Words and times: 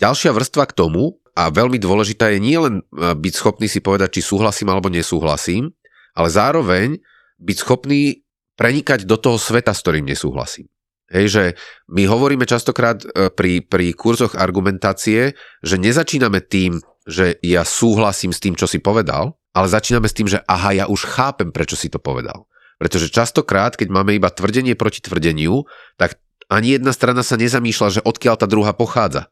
ďalšia 0.00 0.32
vrstva 0.32 0.64
k 0.72 0.76
tomu, 0.76 1.20
a 1.40 1.48
veľmi 1.48 1.78
dôležitá 1.78 2.34
je 2.34 2.40
nielen 2.42 2.74
e, 2.82 2.82
byť 3.14 3.32
schopný 3.32 3.70
si 3.70 3.80
povedať, 3.80 4.18
či 4.18 4.28
súhlasím 4.28 4.68
alebo 4.68 4.90
nesúhlasím, 4.90 5.70
ale 6.12 6.28
zároveň 6.28 6.98
byť 7.40 7.56
schopný 7.56 8.26
prenikať 8.58 9.06
do 9.08 9.16
toho 9.16 9.38
sveta, 9.40 9.72
s 9.72 9.80
ktorým 9.80 10.04
nesúhlasím. 10.04 10.68
Hej, 11.10 11.26
že 11.32 11.44
my 11.90 12.06
hovoríme 12.06 12.44
častokrát 12.46 13.02
e, 13.02 13.30
pri, 13.32 13.64
pri 13.64 13.94
kurzoch 13.94 14.36
argumentácie, 14.36 15.34
že 15.62 15.76
nezačíname 15.80 16.42
tým, 16.44 16.82
že 17.08 17.40
ja 17.40 17.64
súhlasím 17.64 18.36
s 18.36 18.42
tým, 18.42 18.54
čo 18.54 18.68
si 18.68 18.82
povedal, 18.82 19.34
ale 19.56 19.66
začíname 19.66 20.06
s 20.06 20.14
tým, 20.14 20.28
že 20.30 20.44
aha, 20.46 20.76
ja 20.76 20.84
už 20.86 21.08
chápem, 21.08 21.50
prečo 21.50 21.74
si 21.74 21.90
to 21.90 21.98
povedal. 21.98 22.46
Pretože 22.78 23.10
častokrát, 23.10 23.74
keď 23.74 23.90
máme 23.90 24.14
iba 24.14 24.30
tvrdenie 24.30 24.78
proti 24.78 25.02
tvrdeniu, 25.02 25.66
tak 25.98 26.20
ani 26.52 26.78
jedna 26.78 26.92
strana 26.94 27.24
sa 27.24 27.40
nezamýšľa, 27.40 27.88
že 28.00 28.04
odkiaľ 28.04 28.34
tá 28.38 28.46
druhá 28.46 28.74
pochádza 28.74 29.30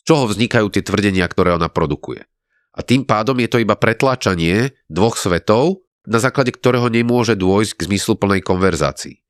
z 0.00 0.08
čoho 0.08 0.24
vznikajú 0.24 0.72
tie 0.72 0.80
tvrdenia, 0.80 1.28
ktoré 1.28 1.52
ona 1.52 1.68
produkuje. 1.68 2.24
A 2.72 2.80
tým 2.80 3.04
pádom 3.04 3.36
je 3.36 3.52
to 3.52 3.60
iba 3.60 3.76
pretláčanie 3.76 4.72
dvoch 4.88 5.20
svetov, 5.20 5.84
na 6.08 6.16
základe 6.16 6.56
ktorého 6.56 6.88
nemôže 6.88 7.36
dôjsť 7.36 7.76
k 7.76 7.84
zmysluplnej 7.92 8.40
konverzácii. 8.40 9.20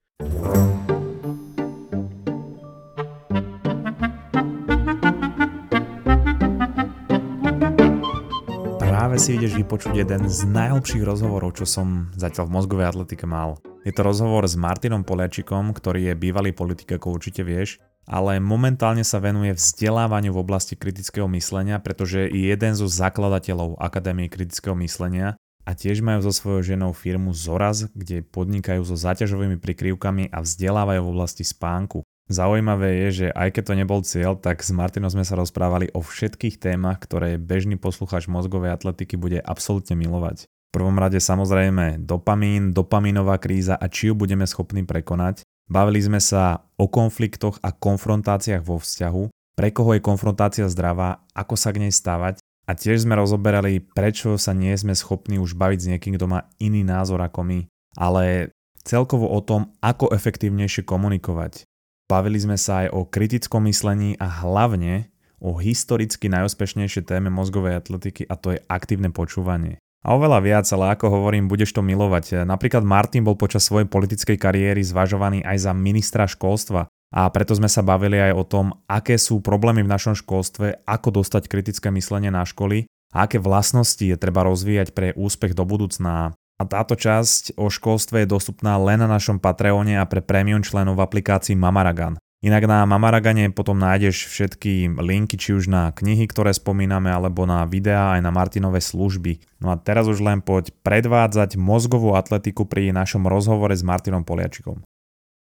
Práve 8.79 9.17
si 9.19 9.35
ideš 9.35 9.59
vypočuť 9.59 10.07
jeden 10.07 10.31
z 10.31 10.39
najhlbších 10.47 11.03
rozhovorov, 11.03 11.59
čo 11.59 11.67
som 11.67 12.15
zatiaľ 12.15 12.47
v 12.47 12.55
mozgovej 12.63 12.87
atletike 12.95 13.27
mal. 13.27 13.59
Je 13.83 13.91
to 13.91 14.07
rozhovor 14.07 14.47
s 14.47 14.55
Martinom 14.55 15.03
Poliačikom, 15.03 15.75
ktorý 15.75 16.13
je 16.13 16.15
bývalý 16.15 16.55
politik, 16.55 16.95
ako 16.95 17.19
určite 17.19 17.43
vieš, 17.43 17.83
ale 18.11 18.43
momentálne 18.43 19.07
sa 19.07 19.23
venuje 19.23 19.55
vzdelávaniu 19.55 20.35
v 20.35 20.43
oblasti 20.43 20.75
kritického 20.75 21.31
myslenia, 21.31 21.79
pretože 21.79 22.27
je 22.27 22.51
jeden 22.51 22.75
zo 22.75 22.91
zakladateľov 22.91 23.79
Akadémie 23.79 24.27
kritického 24.27 24.75
myslenia 24.83 25.39
a 25.63 25.79
tiež 25.79 26.03
majú 26.03 26.27
so 26.27 26.35
svojou 26.35 26.75
ženou 26.75 26.91
firmu 26.91 27.31
Zoraz, 27.31 27.87
kde 27.95 28.27
podnikajú 28.27 28.83
so 28.83 28.99
záťažovými 28.99 29.63
prikryvkami 29.63 30.35
a 30.35 30.43
vzdelávajú 30.43 31.01
v 31.07 31.13
oblasti 31.15 31.47
spánku. 31.47 32.03
Zaujímavé 32.27 33.07
je, 33.07 33.09
že 33.11 33.27
aj 33.31 33.49
keď 33.55 33.63
to 33.63 33.75
nebol 33.79 34.01
cieľ, 34.03 34.35
tak 34.35 34.63
s 34.63 34.75
Martinom 34.75 35.11
sme 35.11 35.23
sa 35.23 35.39
rozprávali 35.39 35.95
o 35.95 36.03
všetkých 36.03 36.59
témach, 36.59 36.99
ktoré 37.03 37.39
bežný 37.39 37.79
poslucháč 37.79 38.27
mozgovej 38.27 38.75
atletiky 38.75 39.15
bude 39.15 39.39
absolútne 39.39 39.95
milovať. 39.95 40.47
V 40.47 40.79
prvom 40.79 40.95
rade 40.95 41.19
samozrejme 41.19 42.07
dopamín, 42.07 42.71
dopamínová 42.71 43.43
kríza 43.43 43.75
a 43.75 43.91
či 43.91 44.11
ju 44.11 44.15
budeme 44.15 44.47
schopní 44.47 44.87
prekonať. 44.87 45.43
Bavili 45.71 46.03
sme 46.03 46.19
sa 46.19 46.67
o 46.75 46.91
konfliktoch 46.91 47.63
a 47.63 47.71
konfrontáciách 47.71 48.67
vo 48.67 48.83
vzťahu, 48.83 49.31
pre 49.55 49.71
koho 49.71 49.95
je 49.95 50.03
konfrontácia 50.03 50.67
zdravá, 50.67 51.23
ako 51.31 51.55
sa 51.55 51.71
k 51.71 51.87
nej 51.87 51.95
stavať 51.95 52.43
a 52.67 52.75
tiež 52.75 53.07
sme 53.07 53.15
rozoberali, 53.15 53.79
prečo 53.79 54.35
sa 54.35 54.51
nie 54.51 54.75
sme 54.75 54.99
schopní 54.99 55.39
už 55.39 55.55
baviť 55.55 55.79
s 55.79 55.89
niekým, 55.95 56.19
kto 56.19 56.27
má 56.27 56.51
iný 56.59 56.83
názor 56.83 57.23
ako 57.23 57.47
my, 57.47 57.59
ale 57.95 58.51
celkovo 58.83 59.31
o 59.31 59.39
tom, 59.39 59.71
ako 59.79 60.11
efektívnejšie 60.11 60.83
komunikovať. 60.83 61.63
Bavili 62.11 62.43
sme 62.43 62.59
sa 62.59 62.83
aj 62.83 62.89
o 62.91 63.07
kritickom 63.07 63.71
myslení 63.71 64.19
a 64.19 64.27
hlavne 64.27 65.15
o 65.39 65.55
historicky 65.55 66.27
najúspešnejšej 66.27 67.07
téme 67.07 67.31
mozgovej 67.31 67.79
atletiky 67.79 68.27
a 68.27 68.35
to 68.35 68.59
je 68.59 68.63
aktívne 68.67 69.15
počúvanie. 69.15 69.79
A 70.01 70.17
oveľa 70.17 70.41
viac, 70.41 70.67
ale 70.73 70.97
ako 70.97 71.13
hovorím, 71.13 71.45
budeš 71.45 71.77
to 71.77 71.85
milovať. 71.85 72.49
Napríklad 72.49 72.81
Martin 72.81 73.21
bol 73.21 73.37
počas 73.37 73.69
svojej 73.69 73.85
politickej 73.85 74.41
kariéry 74.41 74.81
zvažovaný 74.81 75.45
aj 75.45 75.69
za 75.69 75.73
ministra 75.77 76.25
školstva. 76.25 76.89
A 77.11 77.27
preto 77.29 77.53
sme 77.59 77.67
sa 77.67 77.83
bavili 77.83 78.17
aj 78.17 78.33
o 78.39 78.45
tom, 78.47 78.67
aké 78.87 79.19
sú 79.19 79.43
problémy 79.43 79.83
v 79.83 79.93
našom 79.93 80.15
školstve, 80.15 80.87
ako 80.87 81.21
dostať 81.21 81.51
kritické 81.51 81.91
myslenie 81.91 82.31
na 82.31 82.47
školy 82.47 82.87
a 83.11 83.27
aké 83.27 83.43
vlastnosti 83.43 84.01
je 84.01 84.15
treba 84.15 84.47
rozvíjať 84.47 84.95
pre 84.95 85.11
úspech 85.19 85.59
do 85.59 85.67
budúcna. 85.67 86.39
A 86.61 86.63
táto 86.63 86.95
časť 86.95 87.59
o 87.59 87.67
školstve 87.67 88.23
je 88.23 88.31
dostupná 88.31 88.79
len 88.79 89.03
na 89.03 89.11
našom 89.11 89.43
Patreone 89.43 89.99
a 89.99 90.07
pre 90.07 90.23
premium 90.23 90.63
členov 90.63 91.01
v 91.01 91.05
aplikácii 91.05 91.59
Mamaragan. 91.59 92.21
Inak 92.41 92.65
na 92.65 92.89
Mamaragane 92.89 93.53
potom 93.53 93.77
nájdeš 93.77 94.25
všetky 94.33 94.97
linky 94.97 95.37
či 95.37 95.53
už 95.53 95.69
na 95.69 95.93
knihy, 95.93 96.25
ktoré 96.25 96.57
spomíname, 96.57 97.13
alebo 97.13 97.45
na 97.45 97.69
videá 97.69 98.17
aj 98.17 98.25
na 98.25 98.33
Martinové 98.33 98.81
služby. 98.81 99.61
No 99.61 99.69
a 99.69 99.77
teraz 99.77 100.09
už 100.09 100.25
len 100.25 100.41
poď 100.41 100.73
predvádzať 100.81 101.61
mozgovú 101.61 102.17
atletiku 102.17 102.65
pri 102.65 102.97
našom 102.97 103.29
rozhovore 103.29 103.77
s 103.77 103.85
Martinom 103.85 104.25
Poliačikom. 104.25 104.81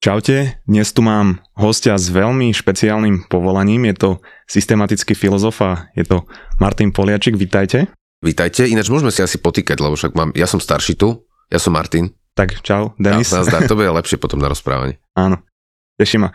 Čaute, 0.01 0.65
dnes 0.65 0.89
tu 0.97 1.05
mám 1.05 1.45
hostia 1.53 2.01
s 2.01 2.09
veľmi 2.09 2.57
špeciálnym 2.57 3.29
povolaním, 3.29 3.93
je 3.93 3.95
to 4.01 4.11
systematický 4.49 5.13
filozof 5.13 5.61
a 5.61 5.93
je 5.93 6.09
to 6.09 6.25
Martin 6.65 6.97
Poliačik, 6.97 7.37
vítajte. 7.37 7.93
Vítajte, 8.25 8.65
ináč 8.65 8.89
môžeme 8.89 9.13
si 9.13 9.21
asi 9.21 9.37
potýkať, 9.37 9.85
lebo 9.85 10.01
však 10.01 10.17
mám, 10.17 10.33
ja 10.33 10.49
som 10.49 10.65
starší 10.65 10.97
tu, 10.97 11.29
ja 11.53 11.61
som 11.61 11.77
Martin. 11.77 12.17
Tak 12.33 12.65
čau, 12.65 12.97
Denis. 12.97 13.37
Ja, 13.37 13.45
nazdar, 13.45 13.69
to 13.69 13.77
bude 13.77 13.93
lepšie 14.01 14.17
potom 14.17 14.41
na 14.41 14.49
rozprávanie. 14.49 14.97
Áno, 15.13 15.45
teším 16.01 16.25
ma. 16.25 16.33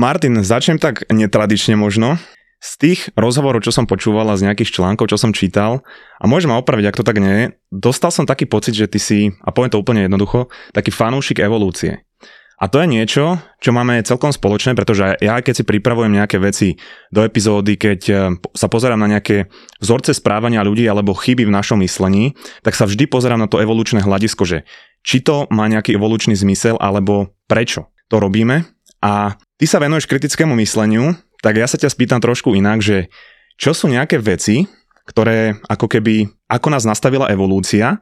Martin, 0.00 0.40
začnem 0.40 0.80
tak 0.80 1.04
netradične 1.12 1.76
možno. 1.76 2.16
Z 2.56 2.70
tých 2.80 3.00
rozhovorov, 3.20 3.60
čo 3.60 3.68
som 3.68 3.84
počúval 3.84 4.32
a 4.32 4.36
z 4.40 4.48
nejakých 4.48 4.80
článkov, 4.80 5.12
čo 5.12 5.20
som 5.20 5.36
čítal, 5.36 5.84
a 6.16 6.24
môžem 6.24 6.48
ma 6.48 6.56
opraviť, 6.56 6.88
ak 6.88 6.98
to 7.00 7.04
tak 7.04 7.20
nie 7.20 7.32
je, 7.36 7.44
dostal 7.68 8.08
som 8.08 8.24
taký 8.24 8.48
pocit, 8.48 8.72
že 8.72 8.88
ty 8.88 8.96
si, 8.96 9.32
a 9.44 9.52
poviem 9.52 9.76
to 9.76 9.80
úplne 9.80 10.08
jednoducho, 10.08 10.48
taký 10.72 10.88
fanúšik 10.88 11.44
evolúcie. 11.44 12.00
A 12.60 12.68
to 12.68 12.80
je 12.80 12.88
niečo, 12.88 13.40
čo 13.60 13.72
máme 13.72 14.00
celkom 14.04 14.32
spoločné, 14.32 14.76
pretože 14.76 15.20
ja 15.20 15.40
keď 15.40 15.60
si 15.60 15.64
pripravujem 15.64 16.12
nejaké 16.12 16.36
veci 16.36 16.76
do 17.08 17.24
epizódy, 17.24 17.80
keď 17.80 18.00
e, 18.08 18.14
sa 18.52 18.68
pozerám 18.68 19.00
na 19.00 19.16
nejaké 19.16 19.48
vzorce 19.80 20.12
správania 20.12 20.60
ľudí 20.60 20.84
alebo 20.84 21.16
chyby 21.16 21.48
v 21.48 21.56
našom 21.56 21.80
myslení, 21.80 22.36
tak 22.60 22.76
sa 22.76 22.84
vždy 22.84 23.08
pozerám 23.08 23.40
na 23.40 23.48
to 23.48 23.64
evolučné 23.64 24.04
hľadisko, 24.04 24.44
že 24.44 24.68
či 25.00 25.24
to 25.24 25.48
má 25.48 25.72
nejaký 25.72 25.96
evolučný 25.96 26.36
zmysel 26.36 26.76
alebo 26.76 27.32
prečo 27.48 27.88
to 28.12 28.20
robíme. 28.20 28.68
A 29.00 29.40
ty 29.60 29.68
sa 29.68 29.76
venuješ 29.76 30.08
kritickému 30.08 30.56
mysleniu, 30.56 31.12
tak 31.44 31.60
ja 31.60 31.68
sa 31.68 31.76
ťa 31.76 31.92
spýtam 31.92 32.24
trošku 32.24 32.56
inak, 32.56 32.80
že 32.80 33.12
čo 33.60 33.76
sú 33.76 33.92
nejaké 33.92 34.16
veci, 34.16 34.64
ktoré 35.04 35.60
ako 35.68 35.84
keby, 35.84 36.32
ako 36.48 36.72
nás 36.72 36.88
nastavila 36.88 37.28
evolúcia, 37.28 38.00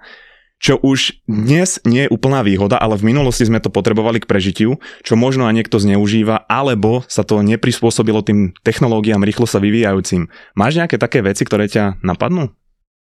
čo 0.58 0.78
už 0.78 1.22
dnes 1.26 1.78
nie 1.86 2.06
je 2.06 2.12
úplná 2.14 2.42
výhoda, 2.42 2.78
ale 2.78 2.98
v 2.98 3.14
minulosti 3.14 3.46
sme 3.46 3.62
to 3.62 3.70
potrebovali 3.70 4.18
k 4.18 4.26
prežitiu, 4.26 4.82
čo 5.06 5.14
možno 5.14 5.46
aj 5.46 5.54
niekto 5.54 5.78
zneužíva, 5.78 6.46
alebo 6.50 7.06
sa 7.06 7.22
to 7.22 7.42
neprispôsobilo 7.46 8.26
tým 8.26 8.54
technológiám 8.66 9.22
rýchlo 9.22 9.46
sa 9.46 9.62
vyvíjajúcim. 9.62 10.26
Máš 10.58 10.82
nejaké 10.82 10.98
také 10.98 11.22
veci, 11.22 11.46
ktoré 11.46 11.70
ťa 11.70 12.02
napadnú? 12.02 12.50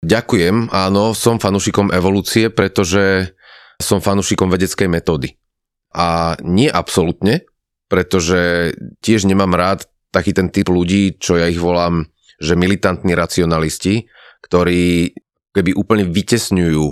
Ďakujem, 0.05 0.69
áno, 0.69 1.16
som 1.16 1.41
fanúšikom 1.41 1.93
evolúcie, 1.97 2.53
pretože 2.53 3.33
som 3.81 4.05
fanúšikom 4.05 4.53
vedeckej 4.53 4.89
metódy. 4.93 5.41
A 5.97 6.37
nie 6.45 6.69
absolútne, 6.69 7.49
pretože 7.87 8.73
tiež 9.03 9.27
nemám 9.27 9.55
rád 9.55 9.87
taký 10.11 10.33
ten 10.33 10.49
typ 10.51 10.71
ľudí, 10.71 11.19
čo 11.19 11.39
ja 11.39 11.47
ich 11.47 11.61
volám, 11.61 12.09
že 12.41 12.59
militantní 12.59 13.17
racionalisti, 13.17 14.09
ktorí 14.45 15.13
keby 15.57 15.73
úplne 15.73 16.05
vytesňujú 16.09 16.85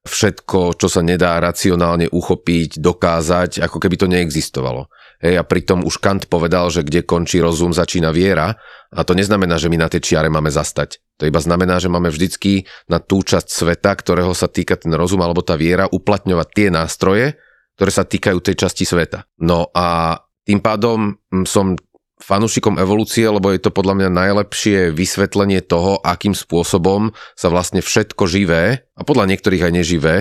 všetko, 0.00 0.80
čo 0.80 0.88
sa 0.88 1.04
nedá 1.04 1.36
racionálne 1.38 2.08
uchopiť, 2.08 2.80
dokázať, 2.80 3.60
ako 3.60 3.76
keby 3.76 3.96
to 4.00 4.06
neexistovalo. 4.08 4.88
Hej, 5.20 5.36
a 5.36 5.44
pritom 5.44 5.84
už 5.84 6.00
Kant 6.00 6.24
povedal, 6.32 6.72
že 6.72 6.80
kde 6.80 7.04
končí 7.04 7.44
rozum, 7.44 7.76
začína 7.76 8.08
viera 8.08 8.56
a 8.88 9.00
to 9.04 9.12
neznamená, 9.12 9.60
že 9.60 9.68
my 9.68 9.76
na 9.76 9.92
tej 9.92 10.00
čiare 10.00 10.32
máme 10.32 10.48
zastať. 10.48 10.96
To 11.20 11.28
iba 11.28 11.36
znamená, 11.36 11.76
že 11.76 11.92
máme 11.92 12.08
vždycky 12.08 12.64
na 12.88 12.96
tú 13.04 13.20
časť 13.20 13.52
sveta, 13.52 13.92
ktorého 13.92 14.32
sa 14.32 14.48
týka 14.48 14.80
ten 14.80 14.96
rozum 14.96 15.20
alebo 15.20 15.44
tá 15.44 15.60
viera, 15.60 15.92
uplatňovať 15.92 16.48
tie 16.56 16.68
nástroje, 16.72 17.36
ktoré 17.76 17.90
sa 17.92 18.08
týkajú 18.08 18.40
tej 18.40 18.56
časti 18.56 18.88
sveta. 18.88 19.28
No 19.44 19.68
a 19.76 20.16
tým 20.44 20.60
pádom 20.60 21.16
mm, 21.32 21.44
som 21.48 21.76
fanúšikom 22.20 22.76
evolúcie, 22.76 23.24
lebo 23.24 23.48
je 23.48 23.64
to 23.64 23.72
podľa 23.72 23.96
mňa 23.96 24.10
najlepšie 24.12 24.78
vysvetlenie 24.92 25.64
toho, 25.64 25.96
akým 26.04 26.36
spôsobom 26.36 27.16
sa 27.32 27.48
vlastne 27.48 27.80
všetko 27.80 28.28
živé, 28.28 28.84
a 28.92 29.02
podľa 29.02 29.32
niektorých 29.32 29.64
aj 29.64 29.72
neživé, 29.72 30.16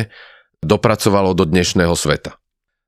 dopracovalo 0.64 1.36
do 1.36 1.44
dnešného 1.44 1.92
sveta. 1.92 2.39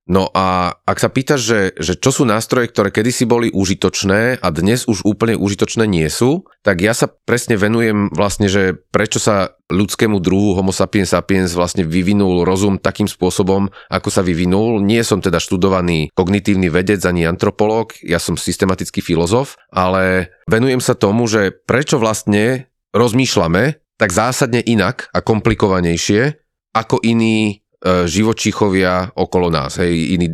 No 0.09 0.33
a 0.33 0.73
ak 0.81 0.97
sa 0.97 1.13
pýtaš, 1.13 1.41
že, 1.45 1.59
že 1.77 1.93
čo 1.93 2.09
sú 2.09 2.23
nástroje, 2.25 2.73
ktoré 2.73 2.89
kedysi 2.89 3.29
boli 3.29 3.53
užitočné 3.53 4.41
a 4.41 4.47
dnes 4.49 4.89
už 4.89 5.05
úplne 5.05 5.37
užitočné 5.37 5.85
nie 5.85 6.09
sú, 6.09 6.49
tak 6.65 6.81
ja 6.81 6.97
sa 6.97 7.05
presne 7.05 7.53
venujem 7.53 8.09
vlastne, 8.09 8.49
že 8.49 8.81
prečo 8.89 9.21
sa 9.21 9.53
ľudskému 9.69 10.17
druhu 10.17 10.57
Homo 10.57 10.73
sapiens 10.73 11.13
sapiens 11.13 11.53
vlastne 11.53 11.85
vyvinul 11.85 12.41
rozum 12.43 12.81
takým 12.81 13.05
spôsobom, 13.05 13.69
ako 13.93 14.09
sa 14.09 14.25
vyvinul. 14.25 14.81
Nie 14.81 15.05
som 15.05 15.21
teda 15.21 15.37
študovaný 15.37 16.09
kognitívny 16.17 16.73
vedec 16.73 16.99
ani 17.05 17.29
antropológ, 17.29 17.93
ja 18.01 18.17
som 18.17 18.41
systematický 18.41 19.05
filozof, 19.05 19.55
ale 19.69 20.33
venujem 20.49 20.81
sa 20.81 20.97
tomu, 20.97 21.29
že 21.29 21.53
prečo 21.53 22.01
vlastne 22.01 22.73
rozmýšľame 22.91 23.79
tak 24.01 24.09
zásadne 24.09 24.65
inak 24.65 25.13
a 25.13 25.21
komplikovanejšie 25.21 26.41
ako 26.73 26.99
iní 27.05 27.61
živočíchovia 27.85 29.13
okolo 29.17 29.49
nás, 29.49 29.81
hej, 29.81 30.15
iný, 30.17 30.27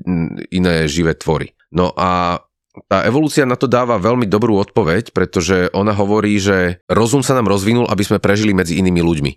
iné 0.51 0.85
živé 0.85 1.15
tvory. 1.15 1.55
No 1.71 1.95
a 1.95 2.44
tá 2.85 3.07
evolúcia 3.09 3.47
na 3.47 3.57
to 3.57 3.65
dáva 3.65 3.97
veľmi 3.97 4.29
dobrú 4.29 4.61
odpoveď, 4.61 5.09
pretože 5.15 5.73
ona 5.73 5.95
hovorí, 5.97 6.38
že 6.38 6.83
rozum 6.85 7.25
sa 7.25 7.33
nám 7.33 7.49
rozvinul, 7.49 7.89
aby 7.89 8.03
sme 8.05 8.21
prežili 8.21 8.53
medzi 8.53 8.77
inými 8.77 9.01
ľuďmi. 9.01 9.31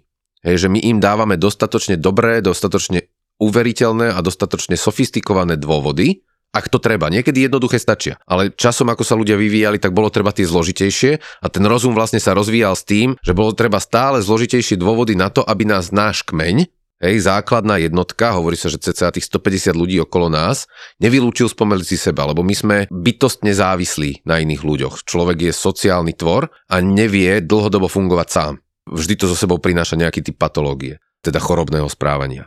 Hej, 0.45 0.67
že 0.67 0.69
my 0.69 0.81
im 0.81 0.99
dávame 1.01 1.41
dostatočne 1.41 1.97
dobré, 1.97 2.45
dostatočne 2.45 3.09
uveriteľné 3.41 4.13
a 4.13 4.21
dostatočne 4.21 4.77
sofistikované 4.77 5.57
dôvody, 5.57 6.21
ak 6.51 6.67
to 6.67 6.83
treba. 6.83 7.07
Niekedy 7.09 7.47
jednoduché 7.47 7.79
stačia. 7.79 8.19
Ale 8.27 8.51
časom, 8.51 8.91
ako 8.91 9.07
sa 9.07 9.15
ľudia 9.15 9.39
vyvíjali, 9.39 9.79
tak 9.79 9.95
bolo 9.95 10.11
treba 10.11 10.35
tie 10.35 10.45
zložitejšie 10.45 11.13
a 11.41 11.47
ten 11.47 11.65
rozum 11.65 11.95
vlastne 11.95 12.19
sa 12.19 12.35
rozvíjal 12.35 12.75
s 12.75 12.85
tým, 12.85 13.15
že 13.23 13.33
bolo 13.33 13.55
treba 13.55 13.79
stále 13.79 14.19
zložitejšie 14.19 14.75
dôvody 14.75 15.15
na 15.15 15.31
to, 15.31 15.47
aby 15.47 15.63
nás 15.63 15.95
náš 15.95 16.27
kmeň, 16.27 16.67
hej, 17.01 17.17
základná 17.25 17.81
jednotka, 17.81 18.37
hovorí 18.37 18.55
sa, 18.55 18.69
že 18.69 18.79
cca 18.79 19.11
tých 19.11 19.27
150 19.27 19.73
ľudí 19.75 19.97
okolo 20.05 20.29
nás, 20.29 20.69
nevylúčil 21.01 21.49
spomedzi 21.49 21.97
seba, 21.97 22.29
lebo 22.29 22.45
my 22.45 22.55
sme 22.55 22.77
bytostne 22.93 23.51
závislí 23.51 24.23
na 24.29 24.39
iných 24.39 24.63
ľuďoch. 24.63 24.95
Človek 25.09 25.51
je 25.51 25.53
sociálny 25.57 26.15
tvor 26.15 26.53
a 26.69 26.77
nevie 26.79 27.41
dlhodobo 27.41 27.89
fungovať 27.89 28.29
sám. 28.29 28.53
Vždy 28.87 29.15
to 29.17 29.27
zo 29.33 29.37
sebou 29.37 29.59
prináša 29.59 29.97
nejaký 29.97 30.21
typ 30.21 30.37
patológie, 30.37 31.01
teda 31.25 31.41
chorobného 31.41 31.89
správania. 31.89 32.47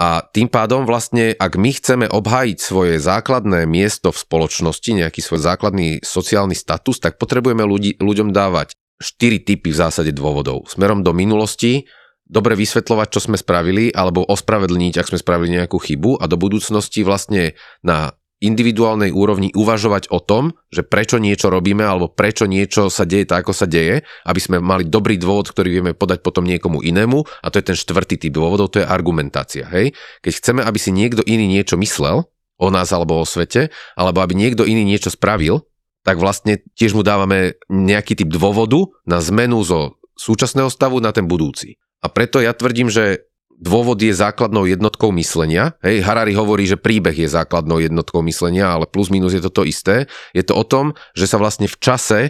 A 0.00 0.24
tým 0.24 0.48
pádom 0.48 0.88
vlastne, 0.88 1.36
ak 1.36 1.60
my 1.60 1.76
chceme 1.76 2.06
obhájiť 2.08 2.56
svoje 2.56 2.96
základné 2.96 3.68
miesto 3.68 4.08
v 4.08 4.22
spoločnosti, 4.22 4.90
nejaký 4.96 5.20
svoj 5.20 5.44
základný 5.44 6.00
sociálny 6.00 6.56
status, 6.56 7.04
tak 7.04 7.20
potrebujeme 7.20 7.60
ľudí, 7.68 8.00
ľuďom 8.00 8.32
dávať 8.32 8.72
štyri 8.96 9.44
typy 9.44 9.72
v 9.72 9.80
zásade 9.80 10.12
dôvodov. 10.16 10.64
Smerom 10.72 11.04
do 11.04 11.12
minulosti, 11.12 11.84
dobre 12.30 12.54
vysvetľovať, 12.54 13.08
čo 13.10 13.20
sme 13.26 13.34
spravili, 13.34 13.90
alebo 13.90 14.22
ospravedlniť, 14.22 15.02
ak 15.02 15.10
sme 15.10 15.18
spravili 15.18 15.58
nejakú 15.58 15.82
chybu 15.82 16.22
a 16.22 16.30
do 16.30 16.38
budúcnosti 16.38 17.02
vlastne 17.02 17.58
na 17.82 18.14
individuálnej 18.40 19.12
úrovni 19.12 19.52
uvažovať 19.52 20.08
o 20.08 20.18
tom, 20.18 20.56
že 20.72 20.80
prečo 20.80 21.20
niečo 21.20 21.52
robíme 21.52 21.84
alebo 21.84 22.08
prečo 22.08 22.48
niečo 22.48 22.88
sa 22.88 23.04
deje 23.04 23.28
tak, 23.28 23.44
ako 23.44 23.52
sa 23.52 23.68
deje, 23.68 24.00
aby 24.24 24.40
sme 24.40 24.56
mali 24.64 24.88
dobrý 24.88 25.20
dôvod, 25.20 25.52
ktorý 25.52 25.68
vieme 25.68 25.92
podať 25.92 26.24
potom 26.24 26.48
niekomu 26.48 26.80
inému 26.80 27.20
a 27.20 27.46
to 27.52 27.60
je 27.60 27.68
ten 27.68 27.76
štvrtý 27.76 28.16
typ 28.16 28.32
dôvodov, 28.32 28.72
to 28.72 28.80
je 28.80 28.88
argumentácia. 28.88 29.68
Hej? 29.68 29.92
Keď 30.24 30.32
chceme, 30.40 30.60
aby 30.64 30.78
si 30.80 30.88
niekto 30.88 31.20
iný 31.28 31.52
niečo 31.52 31.76
myslel 31.76 32.24
o 32.56 32.68
nás 32.72 32.88
alebo 32.96 33.20
o 33.20 33.28
svete, 33.28 33.68
alebo 33.92 34.24
aby 34.24 34.32
niekto 34.32 34.64
iný 34.64 34.88
niečo 34.88 35.12
spravil, 35.12 35.68
tak 36.00 36.16
vlastne 36.16 36.64
tiež 36.80 36.96
mu 36.96 37.04
dávame 37.04 37.60
nejaký 37.68 38.16
typ 38.16 38.32
dôvodu 38.32 38.88
na 39.04 39.20
zmenu 39.20 39.60
zo 39.60 40.00
súčasného 40.16 40.72
stavu 40.72 40.96
na 41.04 41.12
ten 41.12 41.28
budúci. 41.28 41.76
A 42.00 42.06
preto 42.08 42.40
ja 42.40 42.56
tvrdím, 42.56 42.88
že 42.88 43.28
dôvod 43.60 44.00
je 44.00 44.16
základnou 44.16 44.64
jednotkou 44.64 45.12
myslenia. 45.20 45.76
Hej, 45.84 46.00
Harari 46.00 46.32
hovorí, 46.32 46.64
že 46.64 46.80
príbeh 46.80 47.12
je 47.12 47.28
základnou 47.28 47.76
jednotkou 47.76 48.24
myslenia, 48.24 48.72
ale 48.72 48.88
plus 48.88 49.12
minus 49.12 49.36
je 49.36 49.44
to 49.44 49.52
to 49.52 49.68
isté. 49.68 50.08
Je 50.32 50.40
to 50.40 50.56
o 50.56 50.64
tom, 50.64 50.96
že 51.12 51.28
sa 51.28 51.36
vlastne 51.36 51.68
v 51.68 51.76
čase 51.76 52.20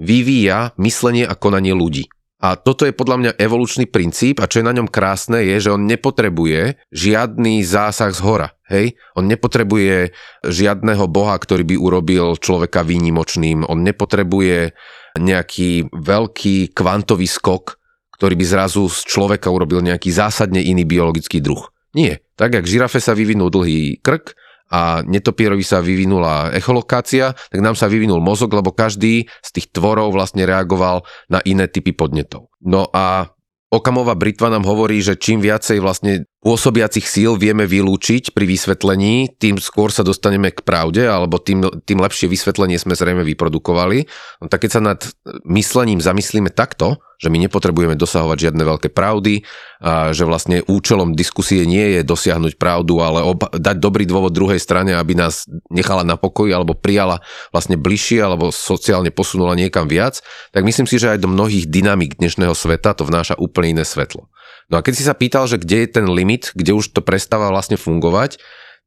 vyvíja 0.00 0.72
myslenie 0.80 1.28
a 1.28 1.36
konanie 1.36 1.76
ľudí. 1.76 2.08
A 2.38 2.54
toto 2.54 2.86
je 2.86 2.94
podľa 2.94 3.16
mňa 3.18 3.32
evolučný 3.34 3.90
princíp 3.90 4.38
a 4.38 4.46
čo 4.46 4.62
je 4.62 4.68
na 4.70 4.70
ňom 4.70 4.86
krásne 4.86 5.42
je, 5.42 5.58
že 5.58 5.74
on 5.74 5.90
nepotrebuje 5.90 6.78
žiadny 6.94 7.66
zásah 7.66 8.14
z 8.14 8.22
hora. 8.22 8.54
Hej? 8.70 8.94
On 9.18 9.26
nepotrebuje 9.26 10.14
žiadného 10.46 11.10
boha, 11.10 11.34
ktorý 11.34 11.66
by 11.66 11.76
urobil 11.82 12.38
človeka 12.38 12.86
výnimočným. 12.86 13.66
On 13.66 13.82
nepotrebuje 13.82 14.70
nejaký 15.18 15.90
veľký 15.90 16.78
kvantový 16.78 17.26
skok, 17.26 17.77
ktorý 18.18 18.34
by 18.34 18.44
zrazu 18.44 18.90
z 18.90 19.06
človeka 19.06 19.48
urobil 19.48 19.78
nejaký 19.80 20.10
zásadne 20.10 20.58
iný 20.58 20.82
biologický 20.82 21.38
druh. 21.38 21.70
Nie. 21.94 22.20
Tak, 22.34 22.58
jak 22.58 22.66
žirafe 22.66 22.98
sa 22.98 23.14
vyvinul 23.14 23.48
dlhý 23.48 24.02
krk 24.02 24.34
a 24.68 25.00
netopierovi 25.06 25.64
sa 25.64 25.80
vyvinula 25.80 26.52
echolokácia, 26.52 27.32
tak 27.32 27.60
nám 27.64 27.72
sa 27.78 27.88
vyvinul 27.88 28.20
mozog, 28.20 28.52
lebo 28.52 28.74
každý 28.74 29.24
z 29.40 29.50
tých 29.54 29.72
tvorov 29.72 30.12
vlastne 30.12 30.44
reagoval 30.44 31.08
na 31.32 31.40
iné 31.48 31.70
typy 31.70 31.96
podnetov. 31.96 32.52
No 32.60 32.90
a 32.92 33.32
Okamová 33.68 34.16
britva 34.16 34.48
nám 34.48 34.64
hovorí, 34.64 35.04
že 35.04 35.20
čím 35.20 35.44
viacej 35.44 35.84
vlastne 35.84 36.24
pôsobiacich 36.38 37.02
síl 37.02 37.34
vieme 37.34 37.66
vylúčiť 37.66 38.30
pri 38.30 38.46
vysvetlení, 38.46 39.34
tým 39.42 39.58
skôr 39.58 39.90
sa 39.90 40.06
dostaneme 40.06 40.54
k 40.54 40.62
pravde, 40.62 41.02
alebo 41.02 41.42
tým, 41.42 41.66
tým 41.82 41.98
lepšie 41.98 42.30
vysvetlenie 42.30 42.78
sme 42.78 42.94
zrejme 42.94 43.26
vyprodukovali. 43.26 44.06
No 44.38 44.46
tak 44.46 44.62
keď 44.62 44.70
sa 44.70 44.82
nad 44.82 45.00
myslením 45.42 45.98
zamyslíme 45.98 46.54
takto, 46.54 47.02
že 47.18 47.34
my 47.34 47.42
nepotrebujeme 47.42 47.98
dosahovať 47.98 48.38
žiadne 48.38 48.62
veľké 48.62 48.94
pravdy, 48.94 49.42
a 49.82 50.14
že 50.14 50.22
vlastne 50.22 50.62
účelom 50.62 51.18
diskusie 51.18 51.66
nie 51.66 51.98
je 51.98 52.06
dosiahnuť 52.06 52.54
pravdu, 52.54 53.02
ale 53.02 53.26
ob- 53.26 53.50
dať 53.50 53.82
dobrý 53.82 54.06
dôvod 54.06 54.30
druhej 54.30 54.62
strane, 54.62 54.94
aby 54.94 55.18
nás 55.18 55.42
nechala 55.74 56.06
na 56.06 56.14
pokoji 56.14 56.54
alebo 56.54 56.78
prijala 56.78 57.18
vlastne 57.50 57.74
bližšie 57.74 58.22
alebo 58.22 58.54
sociálne 58.54 59.10
posunula 59.10 59.58
niekam 59.58 59.90
viac, 59.90 60.22
tak 60.54 60.62
myslím 60.62 60.86
si, 60.86 61.02
že 61.02 61.18
aj 61.18 61.18
do 61.18 61.26
mnohých 61.26 61.66
dynamik 61.66 62.14
dnešného 62.22 62.54
sveta 62.54 62.94
to 62.94 63.02
vnáša 63.02 63.34
úplne 63.34 63.82
iné 63.82 63.84
svetlo. 63.84 64.30
No 64.68 64.78
a 64.78 64.84
keď 64.84 64.94
si 64.94 65.04
sa 65.04 65.16
pýtal, 65.16 65.48
že 65.48 65.56
kde 65.56 65.84
je 65.84 65.88
ten 65.96 66.06
limit, 66.06 66.52
kde 66.52 66.76
už 66.76 66.92
to 66.92 67.00
prestáva 67.00 67.48
vlastne 67.48 67.80
fungovať, 67.80 68.36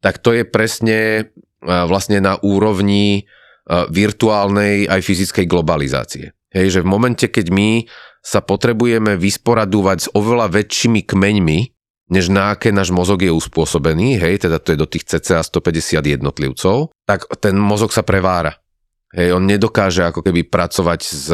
tak 0.01 0.21
to 0.21 0.33
je 0.33 0.45
presne 0.45 1.29
vlastne 1.65 2.21
na 2.21 2.37
úrovni 2.41 3.25
virtuálnej 3.69 4.89
aj 4.89 5.01
fyzickej 5.01 5.45
globalizácie. 5.45 6.33
Hej, 6.53 6.77
že 6.77 6.83
v 6.83 6.91
momente, 6.91 7.25
keď 7.29 7.49
my 7.49 7.85
sa 8.21 8.45
potrebujeme 8.45 9.17
vysporadúvať 9.17 9.97
s 9.97 10.07
oveľa 10.13 10.53
väčšími 10.53 11.01
kmeňmi, 11.05 11.59
než 12.11 12.29
na 12.29 12.53
aké 12.53 12.69
náš 12.69 12.93
mozog 12.93 13.25
je 13.25 13.33
uspôsobený, 13.33 14.19
hej, 14.21 14.45
teda 14.45 14.61
to 14.61 14.75
je 14.75 14.77
do 14.77 14.85
tých 14.85 15.09
cca 15.09 15.41
150 15.41 16.05
jednotlivcov, 16.05 16.93
tak 17.09 17.25
ten 17.41 17.57
mozog 17.57 17.89
sa 17.89 18.05
prevára. 18.05 18.60
Hej, 19.11 19.35
on 19.35 19.43
nedokáže 19.43 20.07
ako 20.07 20.23
keby 20.23 20.47
pracovať 20.47 21.01
s 21.03 21.27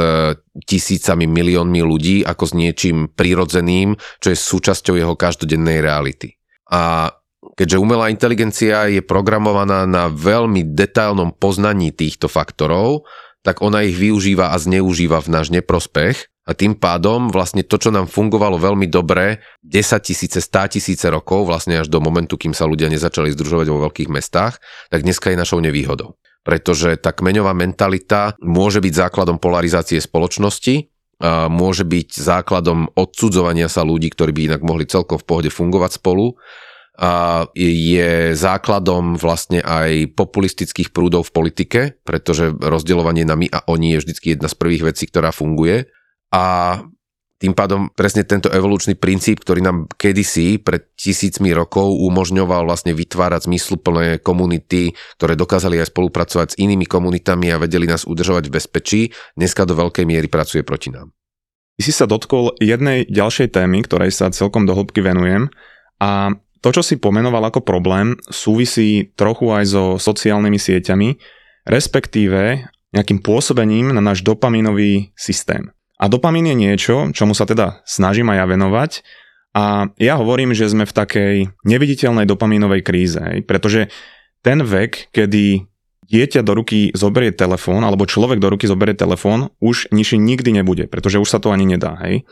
tisícami, 0.66 1.30
miliónmi 1.30 1.82
ľudí 1.86 2.26
ako 2.26 2.44
s 2.50 2.54
niečím 2.58 3.06
prirodzeným, 3.14 3.94
čo 4.18 4.34
je 4.34 4.38
súčasťou 4.38 4.98
jeho 4.98 5.14
každodennej 5.14 5.86
reality. 5.86 6.34
A 6.74 7.14
keďže 7.54 7.78
umelá 7.78 8.10
inteligencia 8.10 8.90
je 8.90 9.06
programovaná 9.06 9.86
na 9.86 10.10
veľmi 10.10 10.74
detailnom 10.74 11.38
poznaní 11.38 11.94
týchto 11.94 12.26
faktorov, 12.26 13.06
tak 13.46 13.62
ona 13.62 13.86
ich 13.86 13.94
využíva 13.94 14.52
a 14.52 14.58
zneužíva 14.58 15.22
v 15.22 15.32
náš 15.32 15.54
neprospech 15.54 16.28
a 16.48 16.56
tým 16.56 16.80
pádom 16.80 17.28
vlastne 17.30 17.62
to, 17.62 17.78
čo 17.78 17.94
nám 17.94 18.10
fungovalo 18.10 18.58
veľmi 18.58 18.88
dobre 18.88 19.44
10 19.62 20.02
tisíce, 20.02 20.40
100 20.42 20.80
tisíce 20.80 21.06
rokov, 21.12 21.46
vlastne 21.46 21.78
až 21.78 21.92
do 21.92 22.02
momentu, 22.02 22.40
kým 22.40 22.56
sa 22.56 22.66
ľudia 22.66 22.90
nezačali 22.90 23.30
združovať 23.36 23.68
vo 23.70 23.84
veľkých 23.86 24.10
mestách, 24.10 24.58
tak 24.90 25.04
dneska 25.04 25.30
je 25.30 25.38
našou 25.38 25.62
nevýhodou. 25.62 26.18
Pretože 26.48 26.96
tá 26.96 27.12
kmeňová 27.12 27.52
mentalita 27.52 28.32
môže 28.40 28.80
byť 28.80 28.94
základom 28.96 29.36
polarizácie 29.36 30.00
spoločnosti, 30.00 30.88
môže 31.52 31.84
byť 31.84 32.10
základom 32.24 32.88
odsudzovania 32.96 33.68
sa 33.68 33.84
ľudí, 33.84 34.08
ktorí 34.16 34.32
by 34.32 34.42
inak 34.56 34.62
mohli 34.64 34.88
celkom 34.88 35.20
v 35.20 35.28
pohode 35.28 35.52
fungovať 35.52 36.00
spolu. 36.00 36.40
A 36.98 37.46
je 37.54 38.34
základom 38.34 39.20
vlastne 39.22 39.62
aj 39.62 40.18
populistických 40.18 40.90
prúdov 40.90 41.30
v 41.30 41.36
politike, 41.36 41.82
pretože 42.02 42.56
rozdeľovanie 42.58 43.22
na 43.28 43.38
my 43.38 43.52
a 43.52 43.68
oni 43.70 43.94
je 43.94 44.02
vždy 44.02 44.40
jedna 44.40 44.50
z 44.50 44.56
prvých 44.56 44.88
vecí, 44.96 45.06
ktorá 45.06 45.30
funguje. 45.30 45.92
A 46.34 46.80
tým 47.38 47.54
pádom 47.54 47.94
presne 47.94 48.26
tento 48.26 48.50
evolučný 48.50 48.98
princíp, 48.98 49.46
ktorý 49.46 49.62
nám 49.62 49.78
kedysi 49.94 50.58
pred 50.58 50.90
tisícmi 50.98 51.54
rokov 51.54 51.86
umožňoval 51.86 52.66
vlastne 52.66 52.98
vytvárať 52.98 53.46
zmysluplné 53.46 54.26
komunity, 54.26 54.98
ktoré 55.22 55.38
dokázali 55.38 55.78
aj 55.78 55.94
spolupracovať 55.94 56.48
s 56.54 56.60
inými 56.60 56.90
komunitami 56.90 57.54
a 57.54 57.62
vedeli 57.62 57.86
nás 57.86 58.10
udržovať 58.10 58.50
v 58.50 58.56
bezpečí, 58.58 59.02
dneska 59.38 59.70
do 59.70 59.78
veľkej 59.78 60.06
miery 60.10 60.26
pracuje 60.26 60.66
proti 60.66 60.90
nám. 60.90 61.14
Ty 61.78 61.82
si 61.86 61.94
sa 61.94 62.10
dotkol 62.10 62.58
jednej 62.58 63.06
ďalšej 63.06 63.54
témy, 63.54 63.86
ktorej 63.86 64.10
sa 64.10 64.34
celkom 64.34 64.66
do 64.66 64.74
hĺbky 64.74 65.06
venujem 65.06 65.54
a 66.02 66.34
to, 66.66 66.74
čo 66.74 66.82
si 66.82 66.98
pomenoval 66.98 67.54
ako 67.54 67.62
problém, 67.62 68.18
súvisí 68.34 69.14
trochu 69.14 69.54
aj 69.54 69.64
so 69.70 69.84
sociálnymi 70.02 70.58
sieťami, 70.58 71.10
respektíve 71.70 72.66
nejakým 72.98 73.22
pôsobením 73.22 73.94
na 73.94 74.02
náš 74.02 74.26
dopaminový 74.26 75.14
systém. 75.14 75.70
A 75.98 76.06
dopamín 76.10 76.46
je 76.46 76.56
niečo, 76.58 77.10
čomu 77.10 77.34
sa 77.34 77.50
teda 77.50 77.82
snažím 77.84 78.30
aj 78.30 78.38
ja 78.38 78.46
venovať. 78.46 78.92
A 79.58 79.90
ja 79.98 80.22
hovorím, 80.22 80.54
že 80.54 80.70
sme 80.70 80.86
v 80.86 80.94
takej 80.94 81.36
neviditeľnej 81.66 82.30
dopamínovej 82.30 82.86
kríze, 82.86 83.22
pretože 83.50 83.90
ten 84.46 84.62
vek, 84.62 85.10
kedy 85.10 85.66
dieťa 86.08 86.46
do 86.46 86.54
ruky 86.56 86.94
zoberie 86.94 87.34
telefón, 87.34 87.84
alebo 87.84 88.08
človek 88.08 88.38
do 88.40 88.54
ruky 88.54 88.70
zoberie 88.70 88.94
telefón, 88.94 89.52
už 89.60 89.90
nižší 89.90 90.22
nikdy 90.22 90.56
nebude, 90.56 90.86
pretože 90.88 91.20
už 91.20 91.28
sa 91.28 91.42
to 91.42 91.52
ani 91.52 91.68
nedá. 91.68 92.00
Hej? 92.06 92.24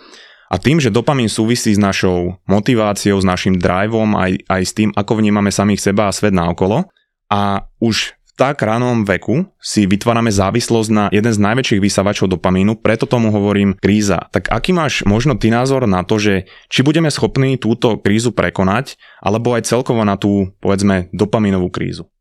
A 0.48 0.56
tým, 0.62 0.80
že 0.80 0.94
dopamín 0.94 1.28
súvisí 1.28 1.76
s 1.76 1.82
našou 1.82 2.40
motiváciou, 2.48 3.18
s 3.20 3.26
našim 3.26 3.60
driveom, 3.60 4.16
aj, 4.16 4.32
aj 4.48 4.62
s 4.62 4.72
tým, 4.78 4.90
ako 4.96 5.20
vnímame 5.20 5.52
samých 5.52 5.92
seba 5.92 6.08
a 6.08 6.16
svet 6.16 6.32
naokolo, 6.32 6.88
a 7.28 7.68
už 7.82 8.15
tak 8.36 8.62
ranom 8.62 9.08
veku 9.08 9.48
si 9.58 9.88
vytvárame 9.88 10.30
závislosť 10.30 10.89
na 10.92 11.06
jeden 11.12 11.32
z 11.32 11.39
najväčších 11.39 11.82
vysavačov 11.82 12.32
dopamínu, 12.36 12.80
preto 12.80 13.08
tomu 13.08 13.32
hovorím 13.32 13.80
kríza. 13.80 14.27
Tak 14.32 14.51
aký 14.51 14.75
máš 14.75 15.08
možno 15.08 15.39
ty 15.39 15.48
názor 15.51 15.88
na 15.88 16.04
to, 16.04 16.20
že 16.20 16.48
či 16.68 16.84
budeme 16.84 17.08
schopní 17.08 17.56
túto 17.56 17.96
krízu 17.98 18.36
prekonať, 18.36 19.00
alebo 19.24 19.56
aj 19.56 19.68
celkovo 19.68 20.04
na 20.04 20.20
tú, 20.20 20.51
povedzme, 20.60 21.08
dopamínovú 21.15 21.72
krízu? 21.72 22.12